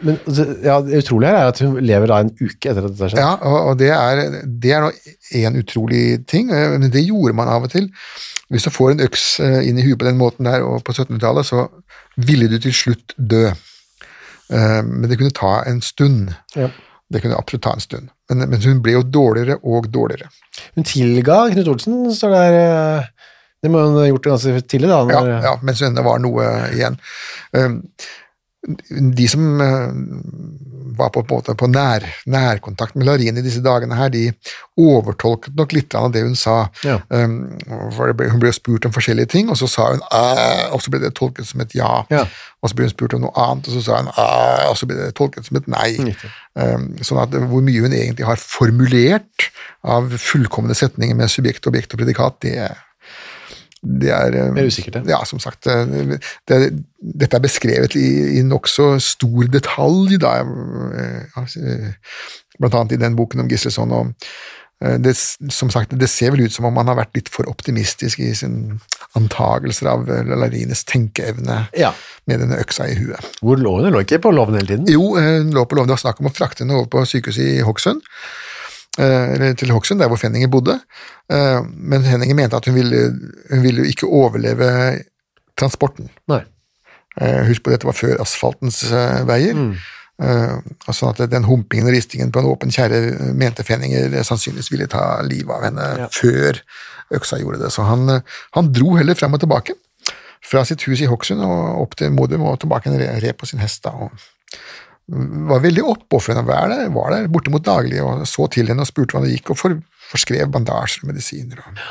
Men 0.00 0.16
altså, 0.26 0.46
ja, 0.64 0.78
det 0.82 1.02
utrolige 1.02 1.30
her 1.30 1.38
er 1.38 1.50
at 1.52 1.60
hun 1.62 1.76
lever 1.84 2.10
da 2.10 2.20
en 2.24 2.30
uke 2.40 2.70
etter 2.70 2.80
at 2.80 2.94
dette 2.94 3.04
har 3.04 3.12
skjedd. 3.12 3.22
Ja, 3.22 3.32
og, 3.68 3.78
det 3.78 3.90
er, 3.92 4.22
det 4.62 4.72
er 4.72 4.86
en 5.42 5.58
utrolig 5.60 6.04
ting, 6.30 6.50
eh, 6.54 6.72
men 6.74 6.90
det 6.92 7.04
gjorde 7.04 7.36
man 7.38 7.50
av 7.52 7.68
og 7.68 7.74
til. 7.74 7.90
Hvis 8.52 8.66
du 8.66 8.72
får 8.72 8.94
en 8.94 9.04
øks 9.06 9.26
eh, 9.44 9.60
inn 9.68 9.78
i 9.78 9.84
huet 9.86 10.00
på 10.00 10.08
den 10.08 10.18
måten 10.20 10.48
der, 10.48 10.64
og 10.66 10.82
på 10.86 10.94
1700-tallet, 10.96 11.48
så 11.48 11.66
ville 12.16 12.48
du 12.50 12.58
til 12.60 12.74
slutt 12.76 13.14
dø. 13.18 13.44
Eh, 13.48 14.80
Men 14.88 15.06
det 15.10 15.20
kunne 15.20 15.36
ta 15.36 15.60
en 15.68 15.82
stund. 15.84 16.32
Ja. 16.56 16.70
Det 17.12 17.20
kunne 17.20 17.36
absolutt 17.36 17.66
ta 17.66 17.76
en 17.76 17.84
stund. 17.84 18.08
Men, 18.30 18.46
men 18.48 18.62
hun 18.64 18.80
ble 18.82 18.96
jo 18.96 19.04
dårligere 19.04 19.58
og 19.62 19.90
dårligere. 19.92 20.32
Hun 20.74 20.88
tilga 20.88 21.44
Knut 21.52 21.68
Olsen, 21.68 22.06
står 22.16 22.32
det 22.32 22.42
her. 22.46 23.10
Det 23.62 23.70
må 23.70 23.84
hun 23.84 24.00
ha 24.00 24.08
gjort 24.08 24.24
ganske 24.26 24.64
tidlig, 24.66 24.88
da. 24.90 25.02
Ja, 25.06 25.20
Når, 25.20 25.32
ja, 25.44 25.52
mens 25.62 25.82
det 25.84 26.02
var 26.02 26.18
noe 26.18 26.46
igjen. 26.72 26.96
De 28.62 29.24
som 29.26 29.42
uh, 29.58 29.90
var 30.96 31.08
på, 31.10 31.22
på, 31.26 31.40
på 31.42 31.66
nær, 31.66 32.04
nærkontakt 32.30 32.94
med 32.94 33.06
Larine 33.08 33.40
i 33.40 33.44
disse 33.44 33.62
dagene, 33.64 33.96
her, 33.98 34.12
de 34.12 34.28
overtolket 34.78 35.56
nok 35.58 35.74
litt 35.74 35.96
av 35.98 36.12
det 36.14 36.22
hun 36.26 36.36
sa. 36.38 36.68
Ja. 36.86 37.00
Um, 37.08 37.56
ble, 38.16 38.28
hun 38.30 38.42
ble 38.42 38.52
spurt 38.54 38.86
om 38.86 38.94
forskjellige 38.94 39.32
ting, 39.34 39.50
og 39.50 39.58
så 39.60 39.68
sa 39.70 39.88
hun 39.94 40.04
æ, 40.12 40.68
og 40.74 40.84
så 40.84 40.92
ble 40.92 41.02
det 41.02 41.14
tolket 41.18 41.48
som 41.48 41.64
et 41.64 41.74
ja. 41.78 42.04
Ja. 42.12 42.26
Og 42.62 42.70
så 42.70 42.78
ble 42.78 42.86
hun 42.86 42.94
spurt 42.94 43.16
om 43.18 43.24
noe 43.24 43.34
annet, 43.48 43.66
og 43.66 43.78
så 43.78 43.84
sa 43.88 43.98
hun 44.02 44.12
æ, 44.12 44.28
og 44.68 44.78
så 44.78 44.88
ble 44.90 45.00
det 45.00 45.10
tolket 45.18 45.48
som 45.48 45.58
et 45.58 45.68
nei. 45.72 45.90
Um, 46.54 46.88
sånn 47.02 47.22
at 47.24 47.34
hvor 47.50 47.64
mye 47.64 47.82
hun 47.82 47.96
egentlig 47.96 48.28
har 48.28 48.40
formulert 48.40 49.50
av 49.82 50.12
fullkomne 50.22 50.76
setninger 50.78 51.18
med 51.18 51.32
subjekt, 51.32 51.66
objekt 51.66 51.96
og 51.96 52.02
predikat, 52.04 52.38
det, 52.44 52.70
det 53.82 54.12
er 54.14 54.36
um, 54.48 54.54
Det 54.54 54.62
er 54.62 54.70
usikkert, 54.70 54.94
det. 55.00 55.10
Ja, 55.10 55.24
som 55.26 55.40
sagt. 55.42 55.64
Det, 55.66 56.20
det, 56.48 56.58
dette 57.02 57.36
er 57.38 57.42
beskrevet 57.42 57.96
i, 57.98 58.38
i 58.38 58.42
nokså 58.46 58.94
stor 59.02 59.48
detalj, 59.50 60.18
da, 60.22 60.36
eh, 60.94 61.88
blant 62.60 62.76
annet 62.78 62.94
i 62.94 63.00
den 63.02 63.16
boken 63.18 63.42
om 63.42 63.50
Gisleson. 63.50 63.90
og 63.90 64.12
eh, 64.84 64.98
det, 65.02 65.16
som 65.50 65.70
sagt, 65.74 65.96
det 65.98 66.10
ser 66.10 66.30
vel 66.30 66.44
ut 66.46 66.54
som 66.54 66.68
om 66.70 66.78
han 66.78 66.92
har 66.92 67.00
vært 67.00 67.18
litt 67.18 67.32
for 67.32 67.50
optimistisk 67.50 68.22
i 68.22 68.30
sine 68.38 68.78
antagelser 69.18 69.90
av 69.90 70.06
Lalarines 70.06 70.38
Larines 70.46 70.84
tenkeevne 70.86 71.64
Ja. 71.78 71.90
med 72.30 72.40
denne 72.44 72.62
øksa 72.62 72.86
i 72.86 72.94
huet. 73.00 73.34
Hvor 73.42 73.58
lå 73.58 73.76
hun? 73.80 73.90
Hun 73.90 73.98
lå 73.98 74.06
ikke 74.06 74.22
på 74.22 74.30
låven 74.30 74.60
hele 74.60 74.76
tiden? 74.76 74.86
Jo, 74.94 75.16
eh, 75.18 75.40
hun 75.42 75.50
lå 75.58 75.66
på 75.66 75.74
låven. 75.74 75.90
Det 75.90 75.98
var 75.98 76.06
snakk 76.06 76.22
om 76.22 76.30
å 76.30 76.36
frakte 76.38 76.62
henne 76.62 76.78
over 76.78 76.86
på 76.86 77.02
sykehuset 77.16 77.58
i 77.58 77.66
Hokksund. 77.66 78.06
Eh, 78.98 79.32
Eller 79.34 79.54
til 79.54 79.70
Hokksund, 79.72 80.00
der 80.00 80.08
hvor 80.08 80.16
Fenninger 80.20 80.48
bodde. 80.48 80.80
Eh, 81.30 81.60
Men 81.76 82.02
Henninger 82.04 82.34
mente 82.34 82.56
at 82.56 82.64
hun 82.66 82.74
ville, 82.74 83.02
hun 83.50 83.62
ville 83.62 83.86
ikke 83.88 84.06
overleve 84.06 85.02
transporten. 85.58 86.08
Nei. 86.28 86.42
Eh, 87.20 87.42
Husk 87.48 87.62
på 87.64 87.70
dette 87.70 87.84
var 87.88 87.92
før 87.96 88.20
asfaltens 88.20 88.82
veier. 89.28 89.54
Mm. 89.54 89.74
sånn 90.92 91.08
at 91.10 91.30
den 91.32 91.44
humpingen 91.48 91.88
og 91.88 91.94
ristingen 91.96 92.30
på 92.30 92.38
en 92.38 92.46
åpen 92.46 92.70
kjerre 92.70 93.32
mente 93.34 93.64
Fenninger 93.66 94.12
sannsynligvis 94.22 94.68
ville 94.70 94.86
ta 94.86 95.20
livet 95.26 95.50
av 95.56 95.64
henne 95.64 95.86
Ja. 95.98 96.06
før 96.12 96.60
øksa 97.12 97.38
gjorde 97.40 97.58
det. 97.64 97.70
Så 97.72 97.82
han, 97.82 98.20
han 98.54 98.72
dro 98.72 98.94
heller 98.96 99.14
frem 99.18 99.34
og 99.34 99.40
tilbake 99.40 99.74
fra 100.44 100.62
sitt 100.64 100.82
hus 100.86 101.00
i 101.00 101.06
Hokksund 101.10 101.42
og 101.42 101.80
opp 101.82 101.96
til 101.98 102.12
Modum 102.14 102.42
og 102.46 102.60
tilbake 102.60 102.86
en 102.92 102.98
re, 103.00 103.08
red 103.20 103.34
på 103.38 103.46
sin 103.46 103.58
hest. 103.58 103.82
da, 103.82 103.90
og 103.90 104.10
var 105.08 105.60
veldig 105.64 105.82
oppofrende. 105.84 106.44
Var 106.46 106.68
der, 106.70 106.88
var 106.94 107.10
der 107.16 107.28
bortimot 107.32 107.64
daglig 107.66 108.00
og 108.04 108.22
så 108.28 108.46
til 108.52 108.70
henne 108.70 108.84
og 108.84 108.88
spurte 108.90 109.16
hvordan 109.16 109.28
det 109.28 109.36
gikk, 109.40 109.50
og 109.54 109.58
for, 109.58 109.74
forskrev 110.12 110.50
bandasjer 110.54 111.04
og 111.04 111.12
medisiner. 111.12 111.58
Og. 111.66 111.82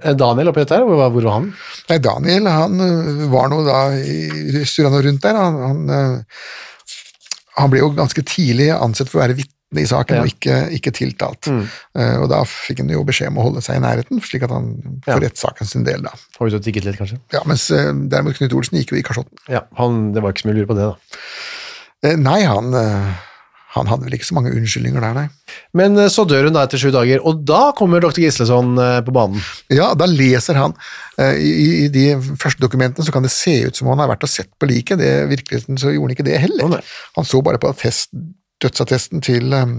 Eh, 0.00 0.14
Daniel 0.16 0.48
oppi 0.48 0.62
dette 0.64 0.80
hvor 0.80 0.96
var, 0.96 1.12
hvor 1.12 1.26
var 1.28 1.36
han? 1.38 1.50
Nei, 1.90 1.98
Daniel 2.00 2.48
han 2.48 2.80
øh, 2.80 3.24
var 3.32 3.50
nå 3.52 3.60
da 3.68 3.78
i 4.00 4.64
surrende 4.64 5.02
rundt 5.04 5.22
der. 5.26 5.36
Han, 5.36 5.60
han, 5.66 5.80
øh, 5.90 6.44
han 7.60 7.70
ble 7.72 7.82
jo 7.82 7.90
ganske 7.98 8.24
tidlig 8.24 8.70
ansett 8.72 9.10
for 9.12 9.20
å 9.20 9.26
være 9.26 9.36
vitne 9.42 9.82
i 9.84 9.86
saken, 9.86 10.16
Ja. 10.16 10.22
og 10.24 10.30
ikke, 10.32 10.54
ikke 10.74 10.90
tiltalt. 10.96 11.46
Mm. 11.46 11.66
og 11.94 12.24
da 12.32 12.40
fikk 12.48 12.80
han 12.82 12.88
jo 12.90 13.04
beskjed 13.06 13.28
om 13.30 13.36
å 13.38 13.44
holde 13.44 13.60
seg 13.62 13.76
i 13.78 13.82
nærheten, 13.84 14.18
slik 14.24 14.42
at 14.42 14.50
han 14.50 14.72
Ja. 15.06 15.12
får 15.12 15.20
rettssaken 15.28 15.68
sin 15.68 15.84
del, 15.86 16.02
da. 16.02 16.10
Var 16.40 16.48
ute 16.48 16.58
og 16.58 16.64
tigget 16.64 16.88
litt, 16.88 16.98
kanskje? 16.98 17.20
Ja, 17.30 17.44
mens 17.46 17.68
derimot 17.70 18.34
Knut 18.40 18.56
Olsen 18.58 18.80
gikk 18.80 18.90
jo 18.96 18.98
i 18.98 19.04
kasjotten. 19.06 19.38
Ja, 19.52 19.60
han, 19.78 20.12
Det 20.16 20.24
var 20.24 20.32
ikke 20.32 20.42
så 20.42 20.48
mye 20.50 20.56
å 20.56 20.58
lure 20.58 20.70
på 20.72 20.78
det, 20.80 20.88
da. 20.90 21.20
Eh, 22.06 22.16
nei, 22.16 22.38
han, 22.48 22.70
øh, 22.74 23.10
han 23.74 23.90
hadde 23.90 24.06
vel 24.06 24.16
ikke 24.16 24.26
så 24.26 24.36
mange 24.38 24.52
unnskyldninger 24.56 25.02
der, 25.04 25.12
nei. 25.18 25.26
Men 25.76 25.98
eh, 26.00 26.08
så 26.12 26.24
dør 26.28 26.48
hun 26.48 26.56
da 26.56 26.64
etter 26.66 26.80
sju 26.80 26.88
dager, 26.94 27.20
og 27.28 27.42
da 27.46 27.60
kommer 27.76 28.02
dr. 28.02 28.22
Gisleson 28.24 28.72
eh, 28.80 28.96
på 29.06 29.14
banen. 29.14 29.42
Ja, 29.72 29.90
da 29.98 30.08
leser 30.10 30.58
han 30.58 30.74
eh, 31.20 31.36
i, 31.36 31.52
I 31.84 31.90
de 31.92 32.06
første 32.40 32.62
dokumentene 32.64 33.04
så 33.06 33.14
kan 33.14 33.26
det 33.26 33.32
se 33.34 33.58
ut 33.68 33.76
som 33.76 33.86
om 33.88 33.94
han 33.94 34.04
har 34.06 34.14
vært 34.14 34.24
og 34.26 34.32
sett 34.32 34.50
på 34.58 34.70
liket. 34.70 35.02
Det, 35.02 35.10
I 35.26 35.30
virkeligheten 35.34 35.78
så 35.80 35.92
gjorde 35.92 36.08
han 36.08 36.16
ikke 36.16 36.28
det 36.30 36.40
heller. 36.46 36.80
Oh, 36.80 36.96
han 37.20 37.28
så 37.28 37.42
bare 37.46 37.60
på 37.62 37.70
attest, 37.74 38.10
dødsattesten 38.64 39.22
til, 39.24 39.52
eh, 39.56 39.76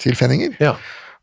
til 0.00 0.16
Fenninger, 0.18 0.56
Ja. 0.64 0.74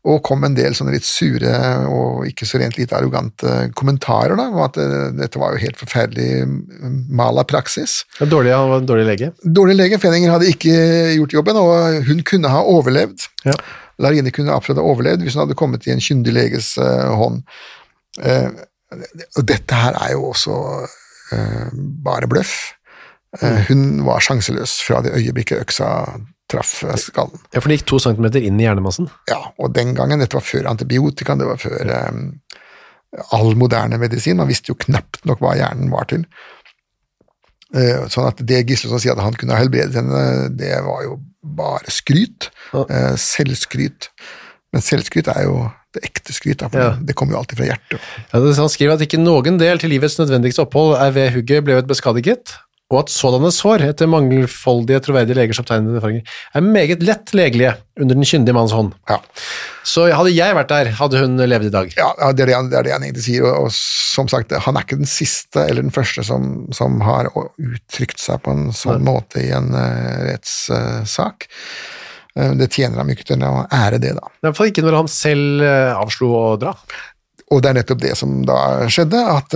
Og 0.08 0.22
kom 0.24 0.44
en 0.46 0.56
del 0.56 0.76
sånne 0.76 0.94
litt 0.94 1.06
sure 1.06 1.52
og 1.88 2.24
ikke 2.28 2.46
så 2.48 2.60
rent 2.62 2.78
lite 2.78 2.96
arrogante 2.96 3.68
kommentarer 3.76 4.38
da, 4.38 4.46
om 4.52 4.62
at 4.64 4.78
eh, 4.80 5.10
dette 5.18 5.40
var 5.40 5.54
jo 5.54 5.62
helt 5.62 5.80
forferdelig 5.80 6.46
mm, 6.48 7.00
mal 7.18 7.40
praksis. 7.48 8.00
Det 8.14 8.24
var 8.24 8.32
Dårlig, 8.38 8.54
dårlig 8.88 9.08
lege. 9.08 9.32
Dårlig 9.42 9.76
lege, 9.76 10.00
Fenninger 10.00 10.32
hadde 10.32 10.48
ikke 10.52 10.78
gjort 11.18 11.36
jobben, 11.36 11.60
og 11.60 12.08
hun 12.08 12.24
kunne 12.26 12.52
ha 12.52 12.62
overlevd. 12.64 13.28
Ja. 13.48 13.58
Larine 14.02 14.32
kunne 14.34 14.54
absolutt 14.54 14.80
ha 14.80 14.86
overlevd 14.86 15.26
hvis 15.26 15.36
hun 15.36 15.44
hadde 15.44 15.58
kommet 15.58 15.88
i 15.88 15.92
en 15.92 16.02
kyndig 16.02 16.34
leges 16.36 16.72
uh, 16.80 17.10
hånd. 17.18 17.42
Uh, 18.22 18.54
og 19.36 19.44
dette 19.48 19.76
her 19.76 19.98
er 19.98 20.14
jo 20.14 20.30
også 20.30 20.58
uh, 20.86 21.70
bare 22.04 22.30
bløff. 22.30 22.56
Hun 23.68 24.06
var 24.06 24.22
sjanseløs 24.24 24.78
fra 24.86 25.02
det 25.04 25.10
øyeblikket 25.12 25.60
øksa 25.60 25.88
traff 26.50 26.82
eh, 26.84 26.96
skallen. 27.00 27.40
Ja, 27.52 27.60
For 27.60 27.70
det 27.70 27.80
gikk 27.80 27.88
to 27.92 28.00
centimeter 28.02 28.44
inn 28.44 28.60
i 28.60 28.66
hjernemassen. 28.66 29.10
Ja, 29.30 29.40
og 29.56 29.74
den 29.76 29.94
gangen, 29.98 30.22
dette 30.22 30.38
var 30.38 30.46
før 30.46 30.70
antibiotika, 30.72 31.36
det 31.38 31.48
var 31.48 31.60
før 31.62 31.94
um, 32.10 32.26
all 33.36 33.54
moderne 33.58 34.00
medisin, 34.00 34.40
man 34.40 34.50
visste 34.50 34.72
jo 34.72 34.78
knapt 34.80 35.24
nok 35.28 35.42
hva 35.44 35.56
hjernen 35.58 35.92
var 35.92 36.08
til. 36.10 36.26
Uh, 37.74 38.06
sånn 38.08 38.30
at 38.30 38.40
det 38.48 38.64
Gislason 38.68 39.02
sier 39.02 39.16
at 39.16 39.24
han 39.24 39.36
kunne 39.38 39.56
ha 39.56 39.62
helbredet 39.62 39.98
henne, 40.00 40.22
det 40.56 40.76
var 40.86 41.04
jo 41.04 41.18
bare 41.58 41.92
skryt. 41.92 42.50
Ja. 42.72 42.84
Uh, 42.88 43.16
selvskryt. 43.20 44.10
Men 44.72 44.84
selvskryt 44.84 45.30
er 45.32 45.46
jo 45.48 45.68
det 45.96 46.04
ekte 46.04 46.34
skryt, 46.36 46.60
da, 46.60 46.68
Ja. 46.72 46.88
det, 47.00 47.14
kommer 47.16 47.34
jo 47.34 47.38
alltid 47.40 47.58
fra 47.58 47.68
hjertet. 47.70 48.08
Ja, 48.32 48.40
han 48.40 48.68
skriver 48.68 48.94
at 48.94 49.04
ikke 49.04 49.20
noen 49.20 49.56
del 49.60 49.80
til 49.80 49.88
livets 49.88 50.18
nødvendigste 50.20 50.66
opphold 50.66 50.98
er 51.00 51.14
ved 51.16 51.32
hugget 51.32 51.64
blevet 51.64 51.88
beskadiget, 51.88 52.58
og 52.88 53.02
at 53.02 53.10
sådanne 53.12 53.50
sår, 53.52 53.82
etter 53.90 54.08
mangelfoldige 54.08 55.02
troverdige 55.04 55.36
legers 55.36 55.58
opptegnede 55.60 55.98
erfaringer, 56.00 56.36
er 56.56 56.64
meget 56.64 57.02
lett 57.04 57.34
legelige 57.36 57.74
under 58.00 58.16
den 58.16 58.24
kyndige 58.24 58.56
manns 58.56 58.72
hånd. 58.72 58.94
Ja. 59.10 59.18
Så 59.84 60.06
hadde 60.08 60.32
jeg 60.32 60.56
vært 60.56 60.70
der, 60.72 60.88
hadde 60.96 61.20
hun 61.20 61.36
levd 61.36 61.68
i 61.68 61.72
dag. 61.74 61.92
Ja, 61.98 62.08
det, 62.32 62.46
er 62.46 62.48
det, 62.48 62.56
han, 62.56 62.70
det 62.72 62.78
er 62.80 62.86
det 62.86 62.94
han 62.94 63.04
egentlig 63.04 63.26
sier, 63.26 63.44
og, 63.44 63.66
og 63.66 63.76
som 63.76 64.30
sagt, 64.32 64.56
han 64.64 64.80
er 64.80 64.86
ikke 64.86 65.00
den 65.02 65.10
siste 65.10 65.66
eller 65.68 65.84
den 65.84 65.92
første 65.92 66.24
som, 66.24 66.64
som 66.72 66.96
har 67.04 67.28
uttrykt 67.36 68.24
seg 68.24 68.40
på 68.46 68.56
en 68.56 68.70
sånn 68.72 69.04
måte 69.04 69.44
i 69.44 69.52
en 69.52 69.68
uh, 69.76 70.24
rettssak. 70.30 71.50
Eh, 72.38 72.56
Det 72.56 72.70
tjener 72.72 73.02
ham 73.02 73.12
ikke 73.12 73.28
til 73.34 73.44
å 73.44 73.66
ære 73.68 74.00
det, 74.00 74.16
da. 74.16 74.32
I 74.32 74.48
hvert 74.48 74.56
fall 74.62 74.72
ikke 74.72 74.86
når 74.86 75.02
han 75.02 75.12
selv 75.12 75.66
eh, 75.66 75.92
avslo 75.92 76.32
å 76.38 76.44
dra. 76.60 76.72
Og 77.52 77.60
det 77.60 77.68
er 77.68 77.78
nettopp 77.82 78.00
det 78.00 78.16
som 78.16 78.40
da 78.48 78.88
skjedde, 78.92 79.20
at 79.28 79.54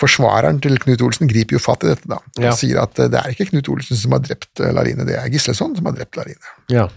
forsvareren 0.00 0.58
til 0.64 0.78
Knut 0.82 1.02
Olsen 1.04 1.28
griper 1.30 1.58
jo 1.58 1.62
fatt 1.62 1.84
i 1.84 1.90
dette, 1.92 2.08
da. 2.10 2.18
Og 2.38 2.42
Ja. 2.46 2.52
sier 2.56 2.80
at 2.82 2.98
eh, 2.98 3.08
det 3.12 3.20
er 3.20 3.30
ikke 3.34 3.50
Knut 3.52 3.68
Olsen 3.72 3.96
som 3.98 4.14
har 4.16 4.22
drept 4.24 4.60
eh, 4.60 4.72
Larine, 4.74 5.06
det 5.08 5.16
er 5.18 5.28
Gisleson 5.32 5.76
som 5.76 5.88
har 5.90 5.96
drept 5.98 6.16
Larine. 6.16 6.52
Ja. 6.72 6.88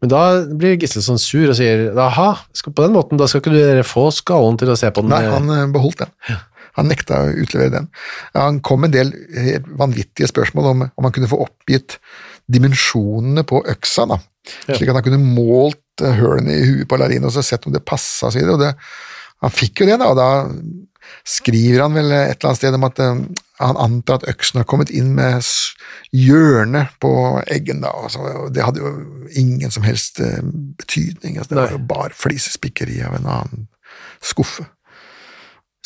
Men 0.00 0.08
da 0.08 0.20
blir 0.46 0.78
Gisleson 0.80 1.18
sur 1.20 1.50
og 1.52 1.56
sier 1.58 1.90
aha, 2.00 2.30
på 2.64 2.80
den 2.82 2.94
måten, 2.96 3.18
da 3.20 3.26
skal 3.28 3.42
ikke 3.44 3.52
dere 3.52 3.84
få 3.84 4.08
skallen 4.16 4.56
til 4.58 4.72
å 4.72 4.78
se 4.80 4.88
på 4.90 5.04
den. 5.04 5.12
Nei, 5.12 5.26
han 5.28 5.50
eh, 5.52 5.66
beholdt 5.74 6.06
den. 6.06 6.38
Han 6.78 6.86
nekta 6.88 7.18
å 7.26 7.30
utlevere 7.42 7.74
den. 7.74 7.88
Han 8.32 8.60
kom 8.64 8.80
med 8.84 8.94
en 8.94 9.10
del 9.12 9.64
vanvittige 9.76 10.28
spørsmål 10.30 10.68
om 10.70 10.84
om 10.88 11.04
han 11.06 11.12
kunne 11.12 11.28
få 11.28 11.40
oppgitt 11.44 11.98
dimensjonene 12.50 13.44
på 13.46 13.60
øksa, 13.70 14.06
da. 14.10 14.18
slik 14.70 14.88
at 14.90 14.96
han 14.98 15.04
kunne 15.06 15.20
målt 15.22 15.78
hølene 16.00 16.54
i 16.56 16.64
huet 16.70 16.88
på 16.88 16.96
Larine 16.98 17.28
og 17.28 17.34
så 17.34 17.42
sett 17.44 17.66
om 17.68 17.74
det 17.74 17.84
passa. 17.84 18.30
Videre, 18.34 18.72
han 19.44 19.52
fikk 19.54 19.82
jo 19.82 19.90
det, 19.90 19.98
da, 20.00 20.08
og 20.14 20.16
da 20.18 20.28
skriver 21.26 21.84
han 21.84 21.96
vel 21.96 22.12
et 22.12 22.36
eller 22.36 22.50
annet 22.50 22.60
sted 22.60 22.76
om 22.76 22.86
at 22.88 23.02
eh, 23.02 23.22
han 23.60 23.80
antar 23.80 24.20
at 24.20 24.28
øksen 24.32 24.62
har 24.62 24.68
kommet 24.68 24.92
inn 24.94 25.12
med 25.16 25.44
hjørnet 26.16 26.96
på 27.02 27.12
eggen, 27.52 27.82
da, 27.84 27.92
og 27.92 28.12
så, 28.14 28.24
og 28.46 28.54
det 28.56 28.64
hadde 28.64 28.82
jo 28.82 28.94
ingen 29.40 29.72
som 29.72 29.84
helst 29.86 30.22
eh, 30.24 30.40
betydning. 30.80 31.38
Altså, 31.38 31.54
det 31.54 31.62
var 31.62 31.76
jo 31.76 31.84
bare 31.92 32.16
flisespikkeri 32.16 33.00
av 33.06 33.18
en 33.20 33.30
annen 33.36 33.68
skuffe. 34.24 34.66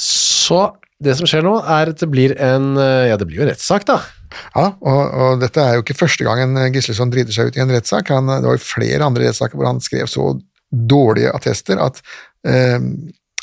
Så 0.01 0.63
det 1.05 1.15
som 1.19 1.29
skjer 1.29 1.45
nå, 1.45 1.57
er 1.61 1.91
at 1.93 2.01
det 2.01 2.11
blir 2.11 2.35
en 2.43 2.75
eh, 2.81 3.11
Ja, 3.11 3.19
det 3.21 3.27
blir 3.29 3.43
jo 3.43 3.47
en 3.47 3.53
rettssak, 3.53 3.87
da. 3.91 4.01
Ja, 4.55 4.71
og, 4.83 5.03
og 5.15 5.43
dette 5.43 5.63
er 5.63 5.77
jo 5.77 5.85
ikke 5.85 5.99
første 5.99 6.27
gangen 6.27 6.59
Gisleson 6.75 7.13
driter 7.13 7.35
seg 7.35 7.51
ut 7.51 7.59
i 7.59 7.63
en 7.63 7.71
rettssak. 7.71 8.11
Det 8.11 8.49
var 8.49 8.57
jo 8.57 8.63
flere 8.63 9.07
andre 9.07 9.29
rettssaker 9.29 9.59
hvor 9.59 9.69
han 9.71 9.83
skrev 9.83 10.11
så 10.11 10.33
dårlige 10.75 11.33
attester 11.35 11.79
at, 11.83 12.01
eh, 12.47 12.79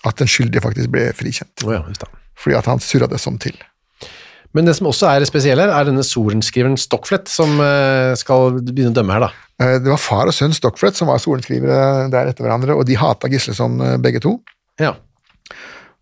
at 0.08 0.18
den 0.22 0.30
skyldige 0.30 0.64
faktisk 0.64 0.92
ble 0.94 1.10
frikjent. 1.18 1.66
Oh 1.68 1.76
ja. 1.76 1.84
Fordi 2.42 2.58
at 2.58 2.70
han 2.70 2.82
surra 2.82 3.10
det 3.12 3.20
sånn 3.22 3.38
til. 3.42 3.58
Men 4.56 4.68
det 4.68 4.74
som 4.76 4.90
også 4.90 5.08
er 5.08 5.24
spesiell 5.28 5.62
her, 5.64 5.72
er 5.72 5.88
denne 5.88 6.04
sorenskriveren 6.04 6.76
Stockflett 6.80 7.30
som 7.32 7.54
eh, 7.64 8.12
skal 8.20 8.58
begynne 8.60 8.92
å 8.92 8.98
dømme 8.98 9.16
her, 9.16 9.28
da. 9.28 9.46
Eh, 9.64 9.78
Det 9.80 9.94
var 9.94 10.02
far 10.02 10.28
og 10.28 10.36
sønn 10.36 10.56
Stockflett 10.56 11.00
som 11.00 11.08
var 11.12 11.22
sorenskrivere 11.24 12.10
der 12.12 12.34
etter 12.34 12.44
hverandre, 12.48 12.76
og 12.76 12.84
de 12.90 13.00
hata 13.00 13.32
Gisleson 13.32 13.80
eh, 13.86 13.96
begge 14.04 14.20
to. 14.24 14.36
Ja. 14.82 14.98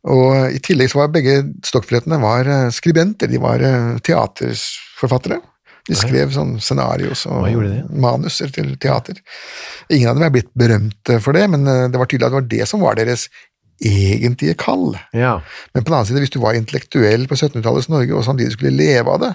Og 0.09 0.55
i 0.55 0.62
tillegg 0.65 0.89
så 0.89 1.03
var 1.03 1.13
begge 1.13 1.43
Stockflettene 1.67 2.17
var 2.23 2.49
skribenter, 2.73 3.29
de 3.29 3.41
var 3.43 3.62
teaterforfattere. 4.05 5.41
De 5.89 5.97
skrev 5.97 6.31
sånn 6.31 6.53
scenarios 6.62 7.25
og 7.27 7.47
manuser 7.89 8.51
til 8.53 8.75
teater. 8.81 9.17
Ingen 9.89 10.12
av 10.12 10.19
dem 10.19 10.25
er 10.27 10.33
blitt 10.35 10.51
berømte 10.57 11.17
for 11.23 11.35
det, 11.35 11.47
men 11.49 11.65
det 11.65 11.97
var 11.99 12.07
tydelig 12.07 12.27
at 12.27 12.31
det 12.31 12.38
var 12.38 12.49
det 12.53 12.67
som 12.69 12.83
var 12.85 12.99
deres 12.99 13.25
egentlige 13.86 14.58
kall. 14.60 14.94
ja. 15.13 15.39
Men 15.74 15.84
på 15.84 15.89
den 15.89 15.98
annen 15.98 16.10
side, 16.10 16.22
hvis 16.24 16.34
du 16.36 16.39
var 16.44 16.58
intellektuell 16.58 17.28
på 17.30 17.38
1700-tallets 17.38 17.89
Norge 17.92 18.15
og 18.15 18.26
samtidig 18.28 18.56
skulle 18.58 18.76
leve 18.76 19.15
av 19.15 19.22
det, 19.24 19.34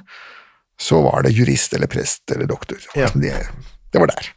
så 0.81 1.01
var 1.05 1.25
det 1.25 1.35
jurist 1.37 1.75
eller 1.77 1.91
prest 1.91 2.31
eller 2.35 2.49
doktor. 2.51 2.81
Ja. 2.99 3.09
Det, 3.15 3.35
det 3.95 4.03
var 4.03 4.11
der. 4.11 4.33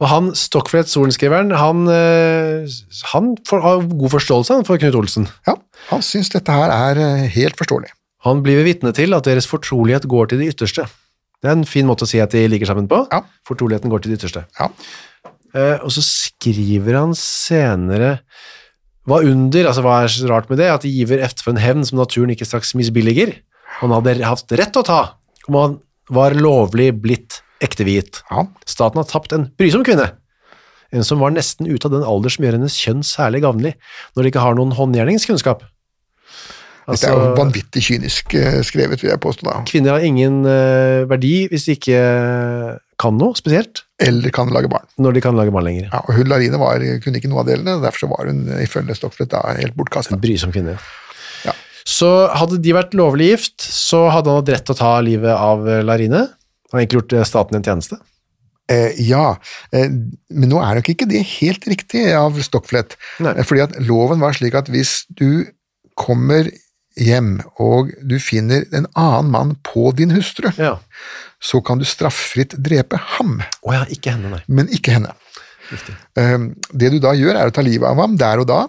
Og 0.00 0.08
han 0.08 0.30
Stockflett, 0.36 0.88
sorenskriveren, 0.88 1.52
han, 1.60 1.84
eh, 1.92 2.64
han 3.12 3.34
har 3.52 3.84
god 3.84 4.14
forståelse 4.16 4.62
for 4.68 4.80
Knut 4.80 4.96
Olsen. 4.96 5.28
Ja, 5.48 5.58
han 5.90 6.04
syns 6.04 6.32
dette 6.32 6.54
her 6.56 6.72
er 6.72 7.00
eh, 7.04 7.26
helt 7.36 7.58
forståelig. 7.60 7.92
Han 8.24 8.40
blir 8.44 8.64
vitne 8.64 8.92
til 8.96 9.16
at 9.16 9.28
deres 9.28 9.48
fortrolighet 9.48 10.08
går 10.08 10.32
til 10.32 10.40
det 10.40 10.54
ytterste. 10.54 10.86
Det 11.40 11.48
er 11.48 11.56
en 11.56 11.68
fin 11.68 11.88
måte 11.88 12.04
å 12.04 12.08
si 12.08 12.20
at 12.20 12.32
de 12.32 12.42
ligger 12.48 12.68
sammen 12.68 12.88
på. 12.88 13.04
Ja. 13.12 13.22
Fortroligheten 13.48 13.92
går 13.92 14.02
til 14.02 14.12
det 14.12 14.20
ytterste. 14.20 14.44
Ja. 14.58 14.68
Eh, 15.56 15.78
og 15.80 15.92
så 15.92 16.04
skriver 16.04 16.98
han 17.00 17.14
senere 17.16 18.18
Hva 19.08 19.22
under, 19.24 19.68
altså 19.70 19.84
hva 19.84 20.00
er 20.04 20.12
så 20.12 20.28
rart 20.28 20.50
med 20.52 20.60
det, 20.60 20.68
at 20.68 20.84
de 20.84 20.92
giver 20.92 21.22
efter 21.24 21.52
en 21.52 21.60
hevn 21.60 21.86
som 21.88 22.00
naturen 22.00 22.32
ikke 22.34 22.48
straks 22.48 22.74
misbilliger. 22.76 23.32
Han 23.80 23.94
hadde 23.96 24.18
hatt 24.26 24.56
rett 24.60 24.76
å 24.76 24.84
ta, 24.86 25.00
om 25.48 25.56
han 25.56 25.78
var 26.12 26.36
lovlig 26.36 26.90
blitt 27.00 27.40
ekteviet. 27.64 28.20
Ja. 28.30 28.44
Staten 28.68 29.00
har 29.00 29.08
tapt 29.08 29.32
en 29.36 29.48
brysom 29.60 29.84
kvinne, 29.86 30.10
en 30.90 31.06
som 31.06 31.22
var 31.22 31.32
nesten 31.32 31.68
ute 31.70 31.86
av 31.86 31.94
den 31.94 32.06
alder 32.06 32.32
som 32.34 32.44
gjør 32.44 32.58
hennes 32.58 32.76
kjønn 32.76 33.04
særlig 33.06 33.44
gavnlig, 33.44 33.76
når 34.14 34.26
de 34.26 34.32
ikke 34.32 34.44
har 34.44 34.58
noen 34.58 34.74
håndgjerningskunnskap. 34.76 35.64
Dette 36.90 37.06
er 37.06 37.14
jo 37.14 37.34
vanvittig 37.38 37.82
kynisk 37.86 38.34
eh, 38.34 38.60
skrevet, 38.66 39.02
vil 39.02 39.12
jeg 39.12 39.22
påstå. 39.22 39.46
da. 39.46 39.60
Kvinner 39.68 39.94
har 39.94 40.06
ingen 40.06 40.40
uh, 40.42 41.06
verdi 41.10 41.44
hvis 41.50 41.68
de 41.68 41.76
ikke 41.78 42.00
kan 43.00 43.16
noe 43.20 43.36
spesielt, 43.38 43.82
Eller 44.00 44.30
kan 44.36 44.50
lage 44.52 44.68
barn. 44.72 44.84
når 45.00 45.14
de 45.16 45.20
kan 45.24 45.36
lage 45.38 45.52
barn 45.54 45.64
lenger. 45.68 45.88
Ja, 45.92 46.02
og 46.06 46.14
hun 46.18 46.28
Larine 46.28 46.58
var, 46.60 46.82
kunne 47.04 47.20
ikke 47.20 47.30
noe 47.32 47.40
av 47.44 47.48
delene, 47.48 47.78
derfor 47.82 48.04
så 48.04 48.10
var 48.12 48.28
hun 48.28 48.42
ifølge 48.60 48.96
Stockflett 48.98 49.30
da 49.32 49.40
helt 49.56 49.76
bortkasta. 49.78 50.18
Brysom 50.20 50.52
kvinne. 50.52 50.76
Ja. 51.46 51.54
Så 51.88 52.10
hadde 52.36 52.60
de 52.60 52.74
vært 52.76 52.92
lovlig 52.98 53.30
gift, 53.32 53.60
så 53.64 54.06
hadde 54.12 54.28
han 54.32 54.42
hatt 54.42 54.52
rett 54.52 54.66
til 54.68 54.76
å 54.76 54.80
ta 54.82 54.92
livet 55.04 55.32
av 55.32 55.64
eh, 55.68 55.80
Larine. 55.86 56.26
Han 56.70 56.76
har 56.78 56.82
egentlig 56.84 57.00
gjort 57.02 57.16
eh, 57.18 57.24
staten 57.28 57.56
en 57.58 57.64
tjeneste. 57.66 57.96
Eh, 58.70 58.92
ja, 59.02 59.36
eh, 59.74 59.88
men 60.30 60.52
nå 60.52 60.60
er 60.62 60.76
nok 60.78 60.90
ikke 60.92 61.08
det 61.10 61.24
helt 61.40 61.64
riktig 61.66 62.04
av 62.14 62.36
Stockflett. 62.44 62.98
Nei. 63.24 63.32
Eh, 63.40 63.46
fordi 63.48 63.64
at 63.64 63.78
loven 63.88 64.20
var 64.22 64.36
slik 64.36 64.54
at 64.60 64.68
hvis 64.70 65.00
du 65.10 65.48
kommer 65.98 66.46
hjem 67.00 67.38
og 67.62 67.90
du 68.06 68.18
finner 68.22 68.64
en 68.76 68.86
annen 68.98 69.30
mann 69.32 69.56
på 69.66 69.90
din 69.96 70.12
hustru, 70.14 70.50
Ja. 70.58 70.76
Så 71.40 71.62
kan 71.64 71.78
du 71.80 71.84
straffritt 71.88 72.56
drepe 72.60 72.98
ham, 73.16 73.38
Oh 73.64 73.72
ja, 73.74 73.84
ikke 73.88 74.12
henne, 74.12 74.30
nei. 74.36 74.42
men 74.48 74.68
ikke 74.68 74.92
henne. 74.98 75.14
Riktig. 75.70 75.94
Det 76.74 76.90
du 76.92 76.98
da 77.00 77.12
gjør, 77.14 77.36
er 77.38 77.48
å 77.48 77.54
ta 77.54 77.62
livet 77.62 77.86
av 77.88 77.96
ham 78.02 78.16
der 78.20 78.42
og 78.42 78.46
da. 78.50 78.60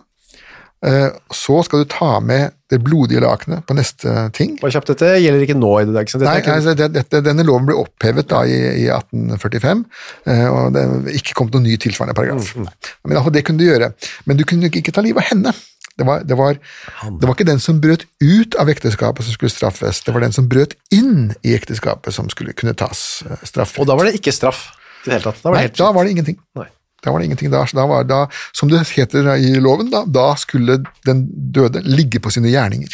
Eh, 0.85 1.09
Så 1.33 1.59
skal 1.65 1.83
du 1.83 1.85
ta 1.91 2.19
med 2.25 2.53
det 2.71 2.79
blodige 2.81 3.21
lakenet 3.21 3.65
på 3.69 3.75
neste 3.77 4.13
ting. 4.33 4.55
Bare 4.61 4.71
kjapt, 4.73 4.87
dette 4.93 5.09
gjelder 5.21 5.43
ikke 5.45 5.57
nå 5.59 5.71
i 5.81 5.85
det. 5.85 5.93
dag? 5.93 6.13
Nei, 6.21 6.37
ikke- 6.41 6.55
altså, 6.55 6.73
det, 6.77 6.87
det, 7.11 7.23
denne 7.25 7.43
loven 7.45 7.65
ble 7.67 7.75
opphevet 7.77 8.27
da 8.31 8.43
i, 8.45 8.55
i 8.85 8.87
1845, 8.89 9.83
eh, 10.25 10.45
og 10.49 10.73
det 10.73 10.81
er 10.85 11.19
ikke 11.19 11.35
kommet 11.37 11.53
noen 11.53 11.67
ny 11.69 11.75
tilsvarende 11.77 12.15
paragraf. 12.17 12.55
Mm, 12.55 12.65
mm. 12.65 12.89
Men 13.05 13.17
altså, 13.17 13.33
det 13.35 13.43
kunne 13.45 13.59
du 13.61 13.65
gjøre. 13.67 13.91
Men 14.25 14.37
du 14.37 14.43
kunne 14.45 14.71
ikke 14.71 14.93
ta 14.95 15.01
livet 15.05 15.21
av 15.25 15.29
henne. 15.35 15.53
Det 15.99 16.05
var, 16.07 16.21
det, 16.23 16.35
var, 16.39 16.55
det 16.55 17.27
var 17.27 17.33
ikke 17.35 17.47
den 17.49 17.59
som 17.61 17.81
brøt 17.83 18.05
ut 18.23 18.55
av 18.59 18.69
ekteskapet 18.71 19.27
som 19.27 19.35
skulle 19.35 19.51
straffes, 19.53 19.99
det 20.05 20.13
var 20.15 20.23
den 20.23 20.33
som 20.35 20.47
brøt 20.49 20.77
inn 20.95 21.33
i 21.43 21.55
ekteskapet 21.57 22.15
som 22.15 22.29
skulle 22.31 22.55
kunne 22.57 22.73
tas 22.79 23.21
straff. 23.43 23.75
Og 23.81 23.89
da 23.89 23.97
var 23.99 24.07
det 24.07 24.15
ikke 24.17 24.33
straff 24.35 24.69
i 25.03 25.09
det 25.09 25.17
hele 25.17 25.25
tatt. 25.27 25.41
Da 25.43 25.51
var 25.51 25.57
Nei, 25.57 25.65
det 25.65 25.69
helt 25.69 25.81
da 25.81 25.89
var 25.97 26.07
det 26.07 26.15
ingenting. 26.15 26.39
Nei. 26.57 26.69
Da 27.01 27.11
var 27.11 27.21
det 27.21 27.27
ingenting 27.31 27.51
da, 27.51 27.63
da 27.73 27.85
var 27.89 28.05
da, 28.05 28.19
som 28.53 28.69
det 28.69 28.83
heter 28.93 29.31
i 29.41 29.55
loven, 29.61 29.89
da, 29.93 30.03
da 30.05 30.31
skulle 30.39 30.79
den 31.07 31.25
døde 31.53 31.81
ligge 31.85 32.21
på 32.21 32.31
sine 32.33 32.51
gjerninger. 32.53 32.93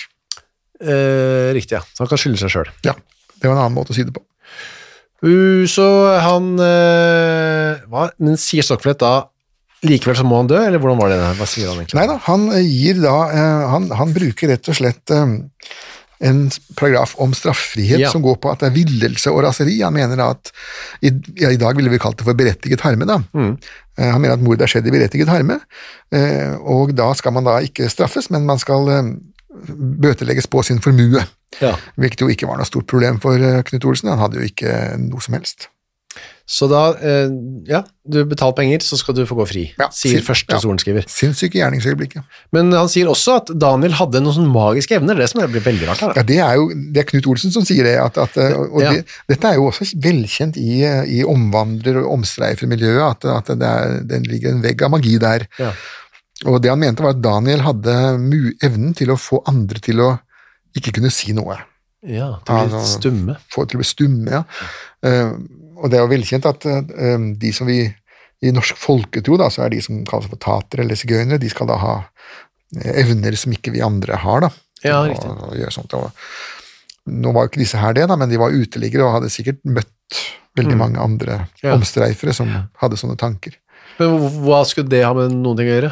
Eh, 0.79 1.53
riktig, 1.57 1.75
ja. 1.75 1.83
Så 1.91 2.05
han 2.05 2.12
kan 2.12 2.21
skylde 2.21 2.39
seg 2.39 2.53
sjøl. 2.53 2.71
Ja, 2.88 2.95
det 3.36 3.49
var 3.49 3.57
en 3.57 3.63
annen 3.65 3.77
måte 3.77 3.93
å 3.93 3.97
si 3.97 4.05
det 4.07 4.15
på. 4.15 4.23
Uh, 5.25 5.65
så 5.65 5.83
han 6.21 6.51
eh, 6.62 7.81
hva? 7.89 8.03
Men 8.21 8.38
sier 8.38 8.65
Stockflett 8.65 9.01
da 9.01 9.27
likevel 9.89 10.17
så 10.19 10.26
må 10.28 10.39
han 10.41 10.50
dø, 10.52 10.58
eller 10.60 10.82
hvordan 10.82 11.00
var 11.02 11.12
det? 11.13 11.19
der? 11.21 11.38
Hva 11.39 11.47
sier 11.50 11.69
han 11.71 11.80
egentlig? 11.82 11.97
Nei 12.00 12.08
da, 12.10 12.17
han 12.28 12.47
eh, 12.56 12.65
gir 12.67 13.00
da 13.04 13.15
eh, 13.34 13.67
han, 13.73 13.88
han 14.00 14.13
bruker 14.15 14.52
rett 14.54 14.69
og 14.71 14.78
slett 14.80 15.13
eh, 15.15 15.38
en 16.28 16.39
paragraf 16.80 17.13
om 17.21 17.34
straffrihet 17.38 18.02
Ja. 18.02 18.10
som 18.10 18.23
går 18.26 18.39
på 18.41 18.50
at 18.50 18.63
det 18.63 18.71
er 18.71 18.76
villelse 18.78 19.30
og 19.30 19.43
raseri. 19.45 19.76
Han 19.86 19.93
mener 19.93 20.23
at 20.26 20.50
i, 21.06 21.12
ja, 21.38 21.52
I 21.54 21.60
dag 21.62 21.78
ville 21.78 21.91
vi 21.93 22.00
kalt 22.02 22.17
det 22.17 22.26
for 22.26 22.38
berettiget 22.38 22.82
harme. 22.82 23.06
da. 23.06 23.19
Mm. 23.38 23.52
Han 24.02 24.21
mener 24.23 24.34
at 24.34 24.41
mordet 24.45 24.65
er 24.65 24.71
skjedd 24.71 24.89
i 24.89 24.93
berettiget 24.93 25.30
harme, 25.30 25.60
og 26.69 26.91
da 26.97 27.08
skal 27.17 27.34
man 27.34 27.45
da 27.45 27.56
ikke 27.65 27.86
straffes, 27.89 28.32
men 28.34 28.45
man 28.50 28.58
skal 28.62 28.89
bøtelegges 30.02 30.50
på 30.54 30.62
sin 30.65 30.82
formue. 30.82 31.21
Ja. 31.62 31.76
Hvilket 31.97 32.21
jo 32.21 32.30
ikke 32.34 32.50
var 32.50 32.60
noe 32.60 32.67
stort 32.69 32.86
problem 32.89 33.17
for 33.23 33.41
Knut 33.69 33.86
Olsen, 33.89 34.10
han 34.12 34.21
hadde 34.21 34.38
jo 34.41 34.45
ikke 34.50 34.73
noe 35.02 35.21
som 35.23 35.38
helst. 35.38 35.69
Så 36.47 36.69
da, 36.71 36.93
eh, 37.03 37.27
ja, 37.67 37.81
du 38.07 38.21
betaler 38.23 38.55
penger, 38.55 38.79
så 38.79 38.95
skal 38.95 39.17
du 39.17 39.25
få 39.27 39.36
gå 39.36 39.45
fri, 39.49 39.63
Ja, 39.75 39.89
sier 39.91 40.21
første 40.23 40.55
ja. 40.55 40.60
sorenskriver. 40.63 41.03
Sinnssyke 41.12 41.60
gjerningsøyeblikket. 41.60 42.23
Men 42.55 42.71
han 42.71 42.88
sier 42.88 43.10
også 43.12 43.33
at 43.41 43.51
Daniel 43.60 43.91
hadde 43.99 44.21
noen 44.23 44.31
sånne 44.38 44.53
magiske 44.53 44.95
evner, 44.95 45.19
det 45.19 45.27
som 45.27 45.41
blir 45.51 45.60
veldig 45.65 45.89
rart 45.89 46.05
her. 46.05 46.13
Ja, 46.15 46.23
det 46.23 46.38
er 46.45 46.55
jo 46.55 46.69
det 46.95 47.03
er 47.03 47.10
Knut 47.10 47.27
Olsen 47.27 47.51
som 47.51 47.65
sier 47.67 47.83
det. 47.83 47.97
At, 47.99 48.17
at, 48.23 48.38
og 48.71 48.79
Ja. 48.81 48.93
det, 48.95 49.03
dette 49.27 49.51
er 49.51 49.60
jo 49.60 49.67
også 49.73 49.89
velkjent 50.07 50.55
i, 50.63 50.79
i 51.19 51.21
omvandrer- 51.27 51.99
og 52.05 52.13
omstreifermiljøet, 52.21 53.03
at, 53.12 53.25
at 53.51 53.51
det, 53.60 53.67
er, 53.67 53.99
det 54.07 54.21
ligger 54.31 54.55
en 54.55 54.63
vegg 54.63 54.81
av 54.88 54.95
magi 54.95 55.17
der. 55.19 55.49
Ja. 55.60 55.73
Og 56.47 56.62
det 56.63 56.69
han 56.71 56.79
mente 56.79 57.03
var 57.03 57.12
at 57.17 57.21
Daniel 57.27 57.65
hadde 57.67 57.93
evnen 58.63 58.95
til 58.95 59.12
å 59.12 59.19
få 59.19 59.43
andre 59.51 59.83
til 59.83 59.99
å 59.99 60.13
ikke 60.77 60.95
kunne 60.95 61.12
si 61.12 61.33
noe. 61.36 61.60
Ja, 62.07 62.38
til 62.45 62.55
å 62.55 62.67
bli 62.71 62.88
stumme. 62.88 63.36
Få 63.51 63.65
til 63.67 63.79
å 63.79 63.83
bli 63.83 63.88
stumme, 63.89 64.31
ja. 64.31 64.43
Eh, 65.03 65.31
og 65.78 65.92
det 65.92 66.00
er 66.00 66.06
jo 66.06 66.12
velkjent 66.12 66.48
at 66.50 66.68
eh, 66.68 67.26
de 67.42 67.54
som 67.56 67.70
vi 67.70 67.82
i 68.46 68.52
norsk 68.54 68.78
folketro, 68.78 69.38
da, 69.42 69.48
så 69.54 69.66
er 69.66 69.74
de 69.74 69.82
som 69.82 70.04
kalles 70.06 70.30
for 70.30 70.42
tatere 70.42 70.84
eller 70.84 70.98
sigøynere, 71.00 71.42
de 71.42 71.50
skal 71.50 71.70
da 71.72 71.80
ha 71.82 71.96
eh, 72.78 73.00
evner 73.04 73.38
som 73.40 73.54
ikke 73.56 73.73
vi 73.73 73.82
andre 73.86 74.19
har, 74.21 74.46
da. 74.46 74.52
Ja, 74.86 75.00
og, 75.02 75.10
riktig. 75.10 75.32
og 75.32 75.56
gjøre 75.58 75.73
sånt. 75.73 75.96
Og, 75.98 76.28
nå 77.08 77.32
var 77.34 77.46
jo 77.46 77.52
ikke 77.54 77.63
disse 77.63 77.80
her 77.82 77.96
det, 77.98 78.06
da, 78.12 78.17
men 78.19 78.30
de 78.30 78.38
var 78.42 78.54
uteliggere 78.54 79.08
og 79.08 79.15
hadde 79.17 79.32
sikkert 79.34 79.63
møtt 79.65 80.21
veldig 80.58 80.78
mange 80.78 81.02
andre 81.02 81.44
Ja. 81.62 81.75
omstreifere 81.75 82.34
som 82.34 82.50
hadde 82.82 82.98
sånne 82.98 83.17
tanker. 83.19 83.54
Men 84.00 84.17
hva- 84.45 84.63
skulle 84.69 84.89
det 84.91 85.04
ha 85.06 85.13
med 85.17 85.31
noen 85.33 85.58
ting 85.58 85.69
å 85.71 85.75
gjøre? 85.77 85.91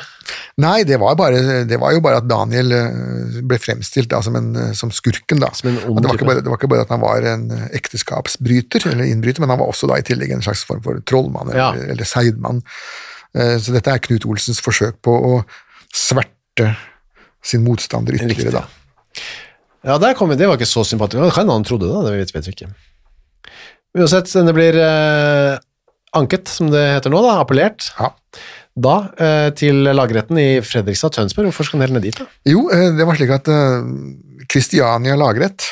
Nei, 0.62 0.84
det 0.88 0.98
var, 1.02 1.16
bare, 1.20 1.64
det 1.68 1.78
var 1.82 1.92
jo 1.96 2.00
bare 2.06 2.22
at 2.22 2.28
Daniel 2.30 2.72
eh, 2.72 3.40
ble 3.44 3.58
fremstilt 3.60 4.08
da, 4.14 4.22
som, 4.24 4.38
en, 4.40 4.52
eh, 4.56 4.72
som 4.78 4.92
skurken. 4.94 5.42
da. 5.44 5.50
Som 5.58 5.74
det, 5.74 5.84
var 5.90 6.22
bare, 6.22 6.42
det 6.46 6.48
var 6.52 6.60
ikke 6.60 6.70
bare 6.72 6.86
at 6.86 6.94
han 6.94 7.02
var 7.04 7.26
en 7.28 7.50
eh, 7.52 7.66
ekteskapsbryter, 7.76 8.88
eller 8.94 9.10
innbryter, 9.10 9.44
men 9.44 9.52
han 9.52 9.60
var 9.60 9.74
også 9.74 9.90
da 9.92 9.98
i 10.00 10.06
tillegg 10.08 10.32
en 10.38 10.46
slags 10.46 10.64
form 10.70 10.84
for 10.86 11.02
trollmann 11.04 11.52
Ja. 11.56 11.74
eller, 11.74 11.92
eller 11.96 12.08
seidmann. 12.08 12.64
Så 13.36 13.74
dette 13.76 13.92
er 13.92 14.00
Knut 14.00 14.24
Olsens 14.32 14.62
forsøk 14.64 15.02
på 15.04 15.12
å 15.12 15.32
sverte 15.92 16.70
sin 17.44 17.66
motstander 17.66 18.16
ytterligere. 18.16 18.48
Riktig. 18.48 18.54
da. 18.56 19.26
Ja, 19.92 19.98
der 20.00 20.16
kom 20.16 20.32
vi, 20.32 20.38
det 20.40 20.48
var 20.48 20.56
ikke 20.56 20.70
så 20.72 20.86
sympatisk. 20.88 21.20
Hva 21.20 21.34
kan 21.36 21.52
han 21.52 21.66
trodde 21.68 21.90
da? 21.92 22.00
Det 22.08 22.14
vet, 22.16 22.32
vet 22.34 22.48
vi 22.48 22.54
ikke. 22.56 22.70
Uansett, 23.96 24.32
denne 24.32 24.54
blir 24.56 24.76
eh, 24.80 25.58
anket, 26.16 26.48
som 26.52 26.70
det 26.74 26.82
heter 26.96 27.12
nå, 27.14 27.22
da, 27.26 27.38
appellert, 27.44 27.90
Ja. 28.00 28.10
da 28.76 28.96
eh, 29.20 29.50
til 29.56 29.84
lagretten 29.96 30.38
i 30.42 30.48
Fredrikstad 30.66 31.14
Tønsberg. 31.16 31.50
Hvorfor 31.52 31.68
skal 31.68 31.80
den 31.80 31.88
helt 31.88 31.98
ned 32.00 32.06
dit, 32.08 32.18
da? 32.20 32.28
Jo, 32.50 32.66
eh, 32.72 32.90
det 32.98 33.08
var 33.08 33.16
slik 33.20 33.34
at 33.36 33.50
Kristiania 34.52 35.16
lagrett, 35.20 35.68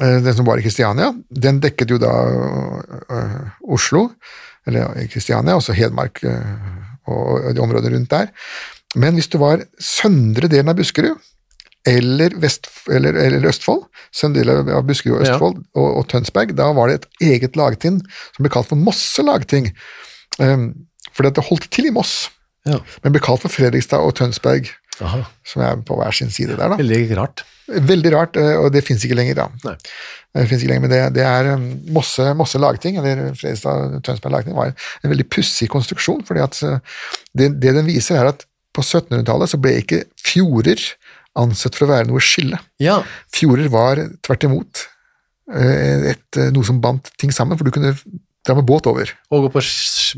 eh, 0.00 0.18
den 0.24 0.34
som 0.36 0.46
var 0.48 0.58
i 0.58 0.64
Kristiania, 0.66 1.12
den 1.30 1.60
dekket 1.60 1.90
jo 1.94 1.98
da 2.02 2.12
Oslo, 3.68 4.10
eller 4.66 5.06
Kristiania, 5.12 5.54
også 5.56 5.74
Hedmark 5.76 6.24
og 7.06 7.54
de 7.54 7.62
områdene 7.62 7.94
rundt 7.94 8.10
der. 8.10 8.32
Men 8.96 9.14
hvis 9.14 9.28
du 9.30 9.38
var 9.38 9.62
søndre 9.78 10.48
delen 10.50 10.68
av 10.72 10.76
Buskerud, 10.78 11.20
eller, 11.86 12.34
eller, 12.90 13.18
eller 13.26 13.48
Østfold, 13.50 13.84
søndre 14.14 14.42
del 14.44 14.72
av 14.74 14.84
Buskerud 14.88 15.18
og 15.20 15.26
Ja. 15.26 15.34
Østfold 15.34 15.60
og, 15.74 15.88
og 16.00 16.06
Tønsberg, 16.12 16.54
da 16.58 16.70
var 16.76 16.90
det 16.90 16.98
et 17.00 17.08
eget 17.32 17.56
lagting 17.58 18.00
som 18.36 18.42
ble 18.46 18.52
kalt 18.52 18.68
for 18.72 18.80
Mosse 18.80 19.22
lagting. 19.26 19.70
Um, 20.40 20.72
fordi 21.16 21.30
at 21.32 21.38
det 21.38 21.46
holdt 21.48 21.70
til 21.72 21.88
i 21.88 21.94
Moss, 21.94 22.28
Ja. 22.66 22.80
men 23.04 23.14
ble 23.14 23.22
kalt 23.22 23.44
for 23.44 23.52
Fredrikstad 23.52 24.02
og 24.02 24.16
Tønsberg 24.18 24.68
Aha. 25.00 25.22
som 25.46 25.62
er 25.62 25.76
på 25.86 25.96
hver 26.00 26.12
sin 26.16 26.30
side 26.34 26.56
der, 26.56 26.72
da. 26.72 26.76
Veldig 26.80 27.16
rart. 27.18 27.44
Veldig 27.66 28.12
rart, 28.14 28.36
eh, 28.40 28.54
og 28.58 28.72
det 28.74 28.82
fins 28.86 29.04
ikke 29.06 29.16
lenger, 29.18 29.34
da. 29.38 29.46
Nei. 29.64 29.76
Det 30.36 30.44
finnes 30.50 30.62
ikke 30.64 30.72
lenger, 30.74 30.82
men 30.84 30.92
det, 30.92 31.00
det 31.16 31.22
er 31.24 31.48
um, 31.54 31.62
Mosse, 31.96 32.26
Mosse 32.36 32.58
lagting, 32.60 32.98
eller 33.00 33.30
Fredrikstad 33.38 34.00
Tønsberg 34.04 34.34
lagting, 34.34 34.54
var 34.58 34.74
en 34.74 35.10
veldig 35.12 35.26
pussig 35.32 35.68
konstruksjon, 35.72 36.20
fordi 36.28 36.42
at 36.44 36.58
eh, 36.66 36.78
det, 37.38 37.52
det 37.62 37.72
den 37.78 37.88
viser, 37.88 38.18
er 38.20 38.32
at 38.34 38.44
på 38.76 38.84
1700-tallet 38.84 39.48
så 39.48 39.56
ble 39.62 39.78
ikke 39.80 40.02
fjorder 40.20 40.82
ansett 41.38 41.76
for 41.78 41.86
å 41.86 41.92
være 41.94 42.08
noe 42.10 42.22
skille. 42.24 42.60
Ja, 42.82 43.00
Fjorder 43.34 43.70
var 43.72 44.02
tvert 44.26 44.46
imot 44.48 44.86
eh, 45.52 46.12
et, 46.12 46.40
noe 46.54 46.66
som 46.66 46.80
bandt 46.82 47.12
ting 47.20 47.34
sammen, 47.34 47.58
for 47.58 47.68
du 47.68 47.74
kunne 47.74 47.94
dra 48.46 48.54
med 48.54 48.66
båt 48.66 48.86
over. 48.86 49.10
og 49.30 49.46
gå 49.46 49.52
på 49.56 49.62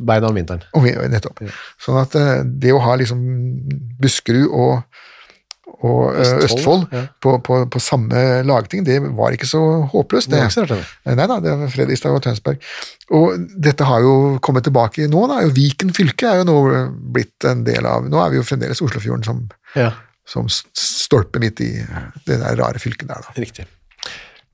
beina 0.07 0.29
om 0.29 0.37
vinteren. 0.37 0.64
Om, 0.77 0.85
nettopp. 0.85 1.41
nettopp. 1.41 1.61
Sånn 1.83 2.01
at 2.01 2.16
eh, 2.19 2.41
det 2.45 2.75
å 2.75 2.83
ha 2.85 2.97
liksom 3.01 3.21
Buskerud 4.01 4.49
og, 4.49 4.99
og 5.79 6.03
eh, 6.12 6.21
Østfold, 6.21 6.45
Østfold, 6.45 6.85
ja. 6.93 7.05
på, 7.25 7.37
på, 7.45 7.61
på 7.73 7.83
samme 7.83 8.25
lagting, 8.49 8.85
det 8.87 8.99
var 9.16 9.37
ikke 9.37 9.49
så 9.49 9.62
håpløst. 9.93 10.33
Det 10.33 10.66
det. 10.73 10.81
Eh, 11.05 11.14
Nei 11.14 11.29
da, 11.31 11.39
det 11.45 11.55
var 11.62 11.73
Fredrikstad 11.73 12.16
og 12.16 12.25
Tønsberg. 12.27 12.61
Og 13.16 13.49
dette 13.69 13.89
har 13.89 14.05
jo 14.05 14.37
kommet 14.45 14.69
tilbake 14.69 15.09
nå, 15.11 15.25
da. 15.31 15.41
Viken 15.55 15.95
fylke 15.97 16.29
er 16.29 16.43
jo 16.43 16.51
nå 16.51 16.59
blitt 17.14 17.49
en 17.49 17.64
del 17.66 17.89
av 17.89 18.05
Nå 18.09 18.21
er 18.21 18.35
vi 18.35 18.43
jo 18.43 18.47
fremdeles 18.47 18.85
Oslofjorden 18.85 19.25
som, 19.27 19.47
Ja, 19.79 19.95
som 20.29 20.49
stolpe 20.51 21.41
midt 21.43 21.62
i 21.64 21.72
det 22.29 22.39
der 22.43 22.59
rare 22.61 22.81
fylket 22.83 23.09
der, 23.09 23.24
da. 23.24 23.35
riktig. 23.41 23.66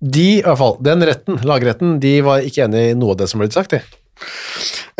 De, 0.04 0.26
i 0.38 0.44
hvert 0.44 0.60
fall, 0.60 0.76
den 0.84 1.02
retten, 1.06 1.38
lagretten, 1.46 1.98
de 2.02 2.18
var 2.26 2.44
ikke 2.46 2.66
enig 2.66 2.90
i 2.90 2.96
noe 2.98 3.14
av 3.14 3.22
det 3.22 3.28
som 3.30 3.40
ble 3.42 3.48
sagt, 3.54 3.74
de. 3.74 3.80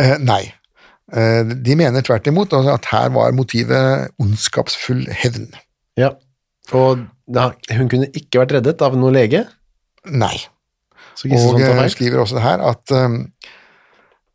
Eh, 0.00 0.16
nei. 0.22 0.42
Eh, 1.14 1.42
de 1.44 1.76
mener 1.78 2.04
tvert 2.06 2.26
imot 2.30 2.54
at 2.56 2.88
her 2.90 3.12
var 3.14 3.34
motivet 3.36 4.14
ondskapsfull 4.22 5.04
hevn. 5.22 5.50
Ja. 6.00 6.14
Og 6.74 7.04
da, 7.30 7.50
hun 7.76 7.90
kunne 7.92 8.08
ikke 8.16 8.40
vært 8.42 8.56
reddet 8.58 8.82
av 8.84 8.96
noen 8.98 9.16
lege, 9.16 9.44
Nei. 10.04 10.34
Og 11.24 11.54
tar 11.56 11.78
eh, 11.80 11.86
skriver 11.88 12.20
også 12.20 12.36
det 12.36 12.42
her 12.44 12.60
at, 12.60 12.92
um, 12.92 13.14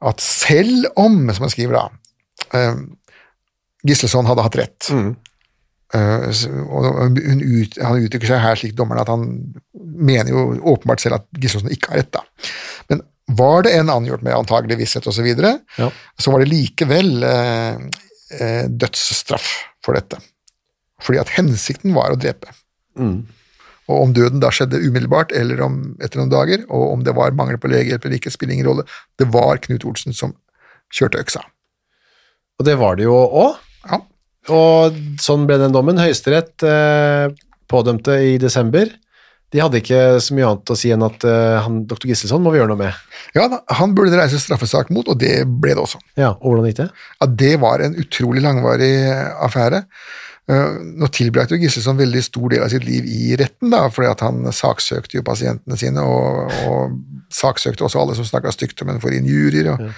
at 0.09 0.23
selv 0.23 0.87
om, 0.97 1.19
som 1.29 1.45
hun 1.45 1.51
skriver 1.53 1.75
da, 1.77 2.61
Gisleson 3.85 4.25
hadde 4.25 4.45
hatt 4.47 4.57
rett, 4.57 4.87
Mm. 4.89 5.11
Uh, 5.95 6.29
og 6.69 7.17
ut, 7.19 7.79
han 7.81 8.03
uttrykker 8.03 8.29
seg 8.29 8.43
her 8.43 8.59
slik 8.59 8.75
dommeren 8.77 9.01
at 9.03 9.11
han 9.11 9.25
mener 9.73 10.31
jo 10.33 10.43
åpenbart 10.73 11.03
selv 11.03 11.19
at 11.19 11.27
Gisleson 11.39 11.71
ikke 11.73 11.93
har 11.93 12.03
rett, 12.03 12.11
da. 12.15 12.51
Men 12.91 13.03
var 13.39 13.63
det 13.65 13.75
en 13.77 13.91
angjort 13.93 14.23
med 14.25 14.33
antagelig 14.33 14.79
visshet 14.79 15.05
osv., 15.05 15.19
så, 15.19 15.25
videre, 15.25 15.59
Ja. 15.77 15.91
så 16.17 16.31
var 16.33 16.41
det 16.41 16.49
likevel 16.49 17.23
eh, 17.23 17.75
eh, 18.39 18.65
dødsstraff 18.69 19.51
for 19.85 19.97
dette. 19.97 20.17
Fordi 21.03 21.19
at 21.21 21.35
hensikten 21.35 21.93
var 21.95 22.11
å 22.11 22.17
drepe. 22.19 22.49
Mm. 22.97 23.27
Og 23.89 24.01
om 24.03 24.13
døden 24.13 24.41
da 24.41 24.51
skjedde 24.53 24.81
umiddelbart 24.81 25.31
eller 25.35 25.61
om, 25.65 25.79
etter 26.01 26.21
noen 26.21 26.33
dager, 26.33 26.65
og 26.69 26.93
om 26.93 27.05
det 27.05 27.15
var 27.17 27.37
mangel 27.37 27.57
på 27.61 27.71
legehjelp 27.71 28.05
eller 28.05 28.19
ikke, 28.19 28.33
spiller 28.33 28.57
ingen 28.57 28.69
rolle. 28.69 28.85
Det 29.17 29.29
var 29.33 29.61
Knut 29.63 29.85
Olsen 29.89 30.13
som 30.13 30.35
kjørte 30.93 31.21
øksa. 31.21 31.41
Og 32.59 32.67
det 32.67 32.75
var 32.81 32.97
det 32.99 33.07
jo 33.07 33.15
òg. 33.17 33.57
Ja. 33.89 34.01
Og 34.53 34.97
sånn 35.21 35.45
ble 35.49 35.59
den 35.61 35.75
dommen. 35.75 35.99
Høyesterett 36.01 36.65
eh, 36.65 37.29
pådømte 37.69 38.17
i 38.25 38.37
desember. 38.41 38.91
De 39.49 39.61
hadde 39.63 39.79
ikke 39.81 39.99
så 40.21 40.35
mye 40.37 40.45
annet 40.45 40.71
å 40.73 40.77
si 40.77 40.91
enn 40.93 41.03
at 41.05 41.23
eh, 41.25 41.57
han, 41.65 41.81
dr. 41.89 42.05
Gisselson 42.11 42.43
må 42.45 42.53
vi 42.53 42.59
gjøre 42.61 42.69
noe 42.69 42.83
med. 42.83 42.97
ja 43.33 43.47
han 43.79 43.95
burde 43.97 44.17
reise 44.19 44.41
straffesak 44.41 44.91
mot, 44.93 45.09
og 45.09 45.17
det 45.21 45.41
ble 45.49 45.73
det 45.73 45.81
også. 45.81 46.01
Ja, 46.19 46.35
og 46.35 46.51
hvordan 46.51 46.69
gikk 46.69 46.81
det? 46.83 46.89
Ja, 47.17 47.29
det 47.43 47.53
var 47.63 47.81
en 47.81 47.97
utrolig 47.97 48.43
langvarig 48.45 48.91
affære. 49.41 49.83
Eh, 50.49 50.77
Nå 51.01 51.09
tilbrakte 51.13 51.57
jo 51.57 51.63
Gisleson 51.63 51.97
veldig 51.97 52.21
stor 52.25 52.53
del 52.53 52.65
av 52.65 52.69
sitt 52.73 52.85
liv 52.85 53.09
i 53.09 53.33
retten, 53.41 53.73
da, 53.73 53.87
fordi 53.93 54.11
at 54.11 54.21
han 54.25 54.45
saksøkte 54.53 55.17
jo 55.17 55.25
pasientene 55.25 55.77
sine, 55.81 56.05
og, 56.05 56.53
og 56.69 57.33
saksøkte 57.33 57.85
også 57.89 58.03
alle 58.03 58.17
som 58.17 58.29
snakka 58.29 58.53
stygt 58.53 58.85
om 58.85 58.93
henne 58.93 59.01
for 59.01 59.13
injurier, 59.17 59.73
og, 59.73 59.89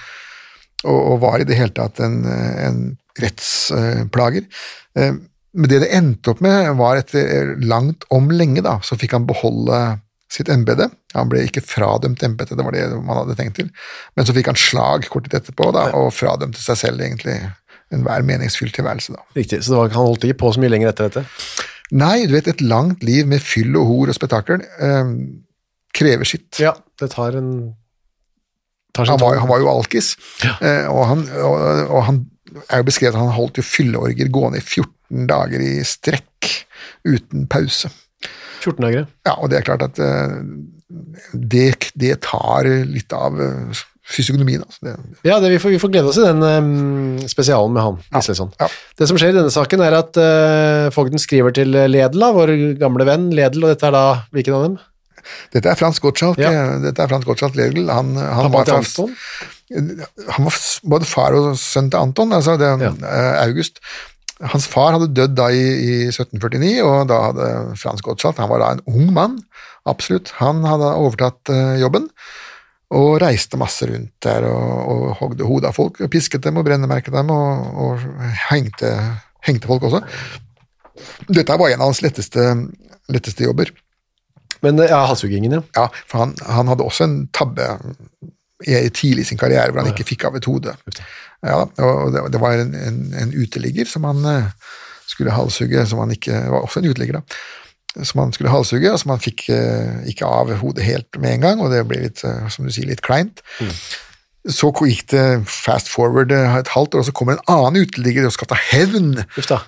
og, 0.86 0.98
og 0.98 1.22
var 1.28 1.44
i 1.44 1.48
det 1.48 1.60
hele 1.60 1.76
tatt 1.76 2.00
en, 2.04 2.22
en 2.28 2.82
rettsplager. 3.20 4.48
Eh, 4.96 5.14
Men 5.54 5.68
det 5.68 5.82
det 5.84 5.90
endte 5.92 6.32
opp 6.32 6.40
med, 6.40 6.70
var 6.80 6.96
etter 6.96 7.58
langt 7.60 8.06
om 8.10 8.30
lenge, 8.32 8.62
da, 8.64 8.78
så 8.88 8.96
fikk 8.96 9.12
han 9.18 9.26
beholde 9.28 10.00
sitt 10.32 10.48
embete. 10.48 10.86
Han 11.12 11.28
ble 11.28 11.42
ikke 11.44 11.60
fradømt 11.60 12.24
embetet, 12.24 12.56
det 12.56 12.64
var 12.64 12.72
det 12.72 12.86
man 13.04 13.18
hadde 13.20 13.36
tenkt 13.36 13.58
til, 13.60 13.68
men 14.16 14.24
så 14.24 14.32
fikk 14.32 14.48
han 14.48 14.56
slag 14.56 15.10
kort 15.12 15.28
tid 15.28 15.36
etterpå, 15.42 15.74
da, 15.76 15.90
og 16.00 16.14
fradømte 16.16 16.64
seg 16.64 16.80
selv 16.80 17.04
egentlig 17.04 17.36
enhver 17.92 18.24
meningsfylt 18.24 18.72
tilværelse, 18.80 19.12
da. 19.12 19.26
Riktig, 19.36 19.60
så 19.68 19.76
var, 19.82 19.92
han 19.92 20.08
holdt 20.08 20.24
ikke 20.30 20.40
på 20.46 20.54
så 20.56 20.64
mye 20.64 20.72
lenger 20.72 20.94
etter 20.94 21.10
dette. 21.12 21.26
Nei, 22.00 22.24
du 22.32 22.38
vet, 22.38 22.48
et 22.48 22.64
langt 22.64 23.04
liv 23.04 23.28
med 23.28 23.44
fyll 23.44 23.76
og 23.76 23.90
hor 23.92 24.14
og 24.14 24.16
spetakkel 24.16 24.64
eh, 24.64 25.12
krever 26.00 26.24
sitt. 26.32 26.64
Ja, 26.64 26.78
det 26.96 27.12
tar 27.12 27.36
en 27.36 27.52
tar 28.96 29.12
Han 29.12 29.20
var, 29.20 29.36
han 29.44 29.52
var 29.52 29.60
jo 29.60 29.68
alkis, 29.76 30.14
eh, 30.64 30.88
og, 30.88 31.04
han, 31.12 31.28
og, 31.44 31.58
og 31.92 32.06
han 32.08 32.24
er 32.68 32.82
jo 32.82 32.88
beskrevet 32.88 33.16
at 33.16 33.22
han 33.22 33.36
holdt 33.36 33.60
jo 33.60 33.66
fylleorger 33.66 34.32
gående 34.34 34.62
i 34.62 34.66
14 34.66 35.30
dager 35.30 35.64
i 35.64 35.74
strekk 35.88 36.52
uten 37.08 37.48
pause. 37.52 37.92
14 38.62 38.84
dager. 38.84 39.08
Ja, 39.28 39.38
og 39.38 39.52
det 39.52 39.60
er 39.60 39.68
klart 39.68 39.86
at 39.86 40.02
eh, 40.02 40.36
det, 41.34 41.94
det 41.98 42.20
tar 42.28 42.68
litt 42.68 43.14
av 43.16 43.40
eh, 43.42 43.82
fysiognomien. 44.12 44.64
Altså. 44.66 44.84
Det, 44.86 44.96
Ja, 45.28 45.40
det, 45.42 45.54
vi, 45.54 45.60
får, 45.62 45.76
vi 45.76 45.82
får 45.82 45.94
glede 45.94 46.12
oss 46.12 46.20
i 46.22 46.28
den 46.28 46.44
um, 46.44 47.18
spesialen 47.32 47.74
med 47.74 47.86
han. 47.86 48.00
Gisleson. 48.12 48.54
ja. 48.60 48.70
Det 49.00 49.10
som 49.10 49.20
skjer 49.20 49.34
i 49.34 49.40
denne 49.40 49.54
saken, 49.54 49.84
er 49.86 49.98
at 49.98 50.20
uh, 50.20 50.92
fogden 50.94 51.22
skriver 51.22 51.56
til 51.56 51.74
Ledel, 51.74 52.28
vår 52.36 52.54
gamle 52.82 53.08
venn 53.08 53.30
Ledel, 53.36 53.66
og 53.66 53.74
dette 53.74 53.88
er 53.90 53.96
da 53.96 54.06
hvilken 54.36 54.58
av 54.58 54.66
dem? 54.68 54.80
Dette 55.54 55.70
er 55.70 55.78
Frans 55.80 56.00
Gottschalk. 56.02 56.40
Ja. 56.42 56.52
eh, 56.52 56.78
Dette 56.88 57.04
er 57.04 57.12
Frans 57.12 57.28
Gottschalk 57.28 57.58
Ledel. 57.58 57.90
Han, 57.94 58.16
han, 58.18 58.52
var 58.54 58.70
fra-? 58.70 59.10
Han 59.72 60.46
var 60.48 60.56
både 60.96 61.08
far 61.10 61.36
og 61.38 61.52
sønn 61.60 61.90
til 61.92 62.00
Anton, 62.02 62.34
altså 62.36 62.58
det, 62.60 62.72
Ja. 62.82 62.92
eh, 63.08 63.44
August. 63.46 63.80
Hans 64.42 64.66
far 64.66 64.96
hadde 64.96 65.12
dødd 65.14 65.36
da 65.38 65.50
i, 65.54 65.62
i 65.62 65.96
1749, 66.10 66.82
og 66.82 67.08
da 67.12 67.20
hadde 67.28 67.50
Frans 67.78 68.02
Gottschalk 68.02 68.40
Han 68.42 68.50
var 68.50 68.64
da 68.64 68.70
en 68.74 68.82
ung 68.90 69.12
mann, 69.14 69.36
absolutt. 69.86 70.32
Han 70.40 70.64
hadde 70.66 70.88
overtatt 70.98 71.52
uh, 71.54 71.76
jobben 71.78 72.08
og 72.92 73.22
reiste 73.22 73.56
masse 73.62 73.86
rundt 73.88 74.12
der 74.26 74.44
og, 74.50 74.72
og 74.92 75.04
hogde 75.22 75.46
hodet 75.48 75.70
av 75.70 75.78
folk, 75.78 76.02
og 76.02 76.10
pisket 76.12 76.42
dem 76.44 76.58
og 76.60 76.66
brennemerket 76.68 77.14
dem 77.14 77.30
og, 77.32 77.78
og 77.86 78.02
hengte, 78.50 78.90
hengte 79.46 79.70
folk 79.70 79.86
også. 79.88 80.02
Dette 81.30 81.56
var 81.62 81.70
en 81.72 81.80
av 81.86 81.92
hans 81.94 82.02
letteste, 82.04 82.50
letteste 83.14 83.46
jobber. 83.46 83.72
Men 84.66 84.82
eh, 84.82 84.90
ja, 84.92 85.06
halshuggingen, 85.08 85.56
ja. 85.56 85.62
Ja, 85.78 85.86
for 86.10 86.26
han, 86.26 86.34
han 86.50 86.68
hadde 86.74 86.84
også 86.90 87.06
en 87.08 87.16
tabbe 87.34 87.70
tidlig 88.64 89.26
i 89.26 89.30
sin 89.32 89.40
karriere 89.42 89.72
hvor 89.72 89.84
han 89.84 89.92
ikke 89.94 90.08
fikk 90.08 90.28
av 90.30 90.38
et 90.40 90.48
hode. 90.50 90.76
Ja, 91.42 91.64
og 91.66 92.14
det, 92.14 92.42
var 92.42 92.60
en, 92.60 92.76
en, 92.78 93.02
en 93.18 93.34
uteligger 93.34 93.90
som 93.90 94.06
han 94.06 94.22
eh, 94.30 94.52
skulle 95.10 95.34
halshugge, 95.36 95.86
som 95.90 96.04
han 96.04 96.14
ikke 96.14 96.44
var 96.52 96.62
også 96.62 96.82
en 96.82 96.92
uteligger, 96.92 97.20
da. 97.20 98.06
Som 98.08 98.22
han 98.24 98.32
skulle 98.32 98.54
halshugge, 98.54 98.92
og 98.94 99.02
som 99.02 99.12
han 99.12 99.24
fikk 99.24 99.50
eh, 99.52 100.06
ikke 100.14 100.30
av 100.30 100.54
hodet 100.62 100.86
helt 100.88 101.20
med 101.20 101.36
en 101.36 101.48
gang, 101.48 101.64
og 101.64 101.74
det 101.74 101.82
ble 101.90 102.06
litt, 102.06 102.24
eh, 102.28 102.46
som 102.54 102.68
du 102.68 102.72
sier, 102.72 102.88
litt 102.88 103.04
kleint. 103.06 103.44
Så 104.50 104.72
gikk 104.74 105.04
det 105.12 105.44
fast 105.46 105.86
forward 105.92 106.32
eh, 106.34 106.56
et 106.58 106.70
halvt 106.74 106.96
år, 106.96 107.04
og 107.04 107.06
så 107.06 107.14
kommer 107.14 107.36
en 107.36 107.44
annen 107.52 107.84
uteligger 107.86 108.26
og 108.26 108.32
skal 108.34 108.48
ta 108.50 108.56
hevn 108.58 109.12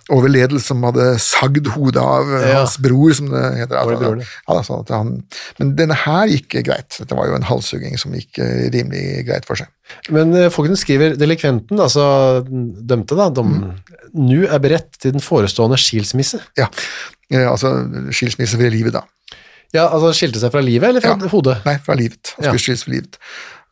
over 0.09 0.31
ledelsen 0.33 0.65
som 0.73 0.85
hadde 0.87 1.11
sagd 1.21 1.67
hodet 1.75 2.01
av 2.01 2.31
eh, 2.39 2.47
Ja. 2.49 2.55
hans 2.63 2.79
bror, 2.81 3.13
som 3.13 3.29
det 3.29 3.43
heter. 3.59 3.77
Var 3.77 4.01
det 4.01 4.25
ja? 4.25 4.31
ja, 4.49 4.63
sånn 4.65 4.81
han, 4.89 5.11
men 5.59 5.75
denne 5.77 5.93
her 5.93 6.25
gikk 6.31 6.57
greit. 6.65 6.89
Dette 6.97 7.13
var 7.13 7.29
jo 7.29 7.35
en 7.37 7.45
halshugging 7.45 7.99
som 8.01 8.15
gikk 8.17 8.39
eh, 8.41 8.65
rimelig 8.73 9.27
greit 9.29 9.45
for 9.45 9.61
seg. 9.61 9.69
Men 10.09 10.33
folkene 10.49 10.79
skriver 10.79 11.13
delikventen, 11.21 11.77
altså 11.77 12.41
dømte 12.47 13.13
da, 13.19 13.29
dom, 13.29 13.53
nu 14.17 14.47
er 14.47 14.57
beredt 14.63 14.97
til 15.03 15.13
den 15.13 15.21
forestående 15.21 15.77
skilsmisse. 15.77 16.39
Ja, 16.57 16.69
altså 17.51 17.75
skilsmisse 18.09 18.57
ved 18.57 18.73
livet, 18.73 18.97
da. 18.97 19.05
Ja, 19.73 19.87
altså 19.89 20.09
skilte 20.17 20.41
seg 20.41 20.49
fra 20.53 20.61
livet, 20.65 20.89
eller 20.89 21.01
fra 21.05 21.13
Ja. 21.21 21.29
hodet? 21.29 21.59
Nei, 21.65 21.77
fra 21.85 21.93
livet. 21.99 22.33
Han 22.37 22.45
Ja. 22.45 22.49
skulle 22.51 22.65
skilles 22.65 22.83
fra 22.89 22.91
livet. 22.97 23.21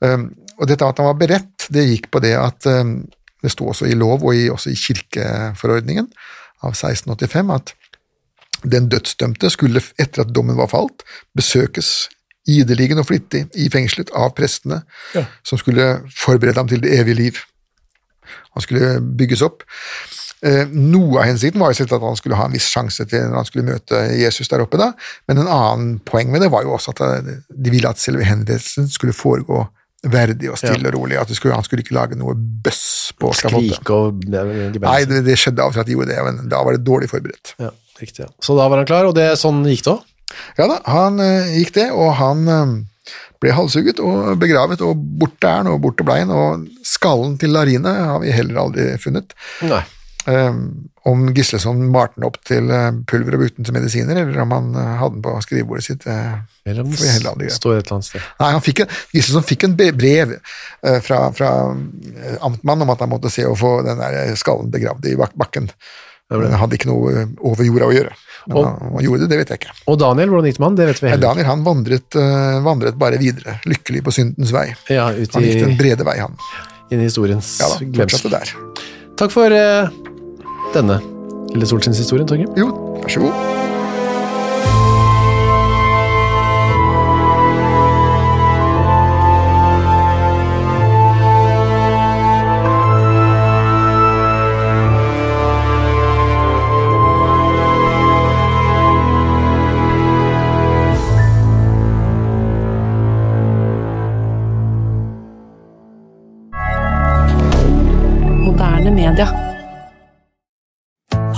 Um, 0.02 0.32
og 0.62 0.70
dette 0.70 0.86
at 0.86 1.01
han 1.01 1.09
var 1.09 1.18
beredt, 1.20 1.68
det 1.74 1.88
gikk 1.89 2.12
på 2.14 2.22
det 2.24 2.36
at 2.38 2.68
um, 2.70 2.99
det 3.41 3.49
sto 3.53 3.66
også 3.72 3.88
i 3.89 3.97
lov 3.97 4.22
og 4.22 4.38
i, 4.38 4.45
også 4.53 4.70
i 4.70 4.78
kirkeforordningen 4.78 6.07
av 6.62 6.76
1685 6.76 7.53
at 7.55 7.74
den 8.62 8.89
dødsdømte 8.93 9.49
skulle, 9.49 9.82
etter 9.97 10.22
at 10.22 10.34
dommen 10.36 10.59
var 10.59 10.70
falt, 10.70 11.01
besøkes 11.34 12.12
ideligen 12.49 13.01
og 13.01 13.07
flittig 13.09 13.47
i 13.57 13.70
fengselet 13.74 14.14
av 14.18 14.36
prestene, 14.38 14.84
Ja. 15.16 15.26
som 15.43 15.57
skulle 15.57 16.03
forberede 16.14 16.62
ham 16.62 16.68
til 16.70 16.82
det 16.82 16.93
evige 16.99 17.16
liv. 17.16 17.41
Han 18.53 18.62
skulle 18.62 19.01
bygges 19.01 19.41
opp. 19.41 19.64
Eh, 20.43 20.66
noe 20.70 21.22
av 21.22 21.26
hensikten 21.30 21.62
var 21.62 21.74
jo 21.74 21.84
at 21.86 22.01
han 22.01 22.16
skulle 22.18 22.36
ha 22.36 22.45
en 22.45 22.53
viss 22.53 22.70
sjanse 22.70 23.05
til 23.05 23.28
når 23.30 23.36
han 23.36 23.45
skulle 23.45 23.66
møte 23.66 23.97
Jesus 24.18 24.47
der 24.49 24.64
oppe, 24.64 24.78
da. 24.78 24.93
men 25.28 25.38
en 25.38 25.47
annen 25.47 25.99
poeng 25.99 26.32
med 26.32 26.41
det 26.41 26.49
var 26.51 26.64
jo 26.66 26.74
også 26.74 26.95
at 26.95 27.01
eh, 27.05 27.36
de 27.49 27.70
ville 27.70 27.89
at 27.89 28.01
selve 28.01 28.26
henrettelsen 28.26 28.89
skulle 28.89 29.14
foregå 29.14 29.68
verdig 30.02 30.49
og 30.49 30.58
stille 30.58 30.89
og 30.89 30.95
rolig. 30.95 31.18
at 31.22 31.30
det 31.30 31.36
skulle, 31.38 31.56
Han 31.56 31.64
skulle 31.64 31.84
ikke 31.86 31.93
lage 31.95 32.18
noe 32.18 32.34
bøss 32.36 33.14
på. 33.20 33.32
Skrike 33.38 33.93
og 33.93 34.24
Nei, 34.26 34.99
det, 35.06 35.24
det 35.28 35.38
skjedde 35.38 35.62
av 35.62 35.70
og 35.70 35.76
til 35.76 35.84
at 35.84 35.89
de 35.89 35.97
gjorde 35.97 36.14
det, 36.14 36.22
men 36.26 36.49
da 36.49 36.62
var 36.66 36.78
det 36.78 36.86
dårlig 36.88 37.10
forberedt. 37.12 37.54
Ja, 37.62 37.70
riktig. 38.02 38.26
Ja. 38.26 38.30
Så 38.41 38.58
da 38.58 38.68
var 38.72 38.82
han 38.82 38.89
klar, 38.89 39.10
og 39.10 39.16
det, 39.18 39.28
sånn 39.41 39.62
gikk 39.70 39.86
det 39.86 39.93
òg? 39.97 40.08
Ja 40.58 40.66
da, 40.72 40.78
han 40.88 41.20
eh, 41.20 41.58
gikk 41.60 41.74
det, 41.76 41.89
og 41.91 42.14
han 42.18 42.45
eh, 42.47 42.76
ble 43.43 43.56
halshugget 43.58 43.99
og 43.99 44.38
begravet, 44.41 44.82
og 44.86 44.95
borte 45.22 45.49
er 45.49 45.60
han, 45.62 45.70
og 45.74 45.82
borte 45.84 46.06
ble 46.08 46.22
han, 46.24 46.32
og 46.32 46.68
skallen 46.88 47.36
til 47.41 47.52
Larine 47.54 47.91
har 47.91 48.22
vi 48.24 48.32
heller 48.34 48.62
aldri 48.64 48.93
funnet. 49.02 49.36
Nei. 49.68 49.84
Um, 50.22 50.88
om 51.10 51.24
Gisleson 51.34 51.80
malte 51.89 52.20
den 52.20 52.28
opp 52.28 52.36
til 52.45 52.68
pulver 53.10 53.34
og 53.34 53.41
brukte 53.41 53.58
den 53.58 53.66
til 53.66 53.74
medisiner, 53.74 54.20
eller 54.22 54.43
om 54.43 54.52
han 54.54 54.68
hadde 54.78 55.16
den 55.16 55.24
på 55.26 55.34
skrivebordet 55.41 55.88
sitt. 55.88 56.06
eh, 56.06 56.36
Eller 56.66 56.84
om 56.86 56.91
det 56.91 57.51
står 57.51 57.80
et 57.80 57.88
eller 57.88 57.97
annet 57.97 58.05
sted. 58.05 58.22
Nei, 58.39 58.51
han 58.53 58.62
fikk 58.62 58.84
en, 58.84 58.91
Gislason 59.16 59.45
fikk 59.47 59.64
en 59.66 59.76
brev 59.78 60.36
eh, 60.38 60.99
fra, 61.01 61.24
fra 61.34 61.49
eh, 61.74 62.36
amtmannen 62.45 62.86
om 62.86 62.93
at 62.93 63.01
han 63.01 63.09
måtte 63.09 63.32
se 63.34 63.47
å 63.49 63.55
få 63.57 63.80
den 63.88 63.97
der 64.01 64.36
skallen 64.38 64.70
begravd 64.74 65.09
i 65.09 65.16
bakken. 65.18 65.72
Den 66.32 66.53
hadde 66.55 66.78
ikke 66.78 66.88
noe 66.91 67.16
eh, 67.24 67.32
over 67.47 67.66
jorda 67.68 67.89
å 67.89 67.95
gjøre. 67.95 68.14
Men 68.47 68.57
Og- 68.57 68.66
han, 68.68 68.93
han 68.95 69.05
gjorde 69.05 69.26
det, 69.26 69.30
det 69.34 69.39
vet 69.41 69.53
jeg 69.53 69.62
ikke. 69.62 69.74
Og 69.91 69.97
Daniel, 70.01 70.30
hvordan 70.32 70.49
gikk 70.49 70.57
det 70.57 70.64
med 70.64 70.68
han? 70.70 70.78
Det 70.80 70.88
vet 70.91 71.01
vi 71.01 71.09
heller. 71.12 71.26
Daniel 71.28 71.49
han 71.49 71.66
vandret, 71.66 72.20
eh, 72.22 72.59
vandret 72.66 73.01
bare 73.01 73.20
videre, 73.22 73.57
lykkelig 73.70 74.05
på 74.07 74.16
syndens 74.16 74.53
vei. 74.55 74.68
Ja, 74.89 75.09
ut 75.12 75.34
Han 75.38 75.47
gikk 75.47 75.66
den 75.66 75.78
brede 75.82 76.07
vei, 76.07 76.18
han. 76.22 76.38
inn 76.91 76.99
i 77.01 77.07
historiens 77.07 77.57
Ja 77.62 77.70
da, 77.72 77.82
fortsatte 78.03 78.32
der. 78.34 78.53
Takk 79.20 79.32
for 79.34 79.53
uh, 79.53 79.91
denne 80.74 81.01
lille 81.51 81.68
Solskinnshistorien, 81.70 82.28
Torgrim. 82.28 82.53
Jo, 82.57 82.72
vær 83.03 83.12
så 83.12 83.26
god. 83.28 83.70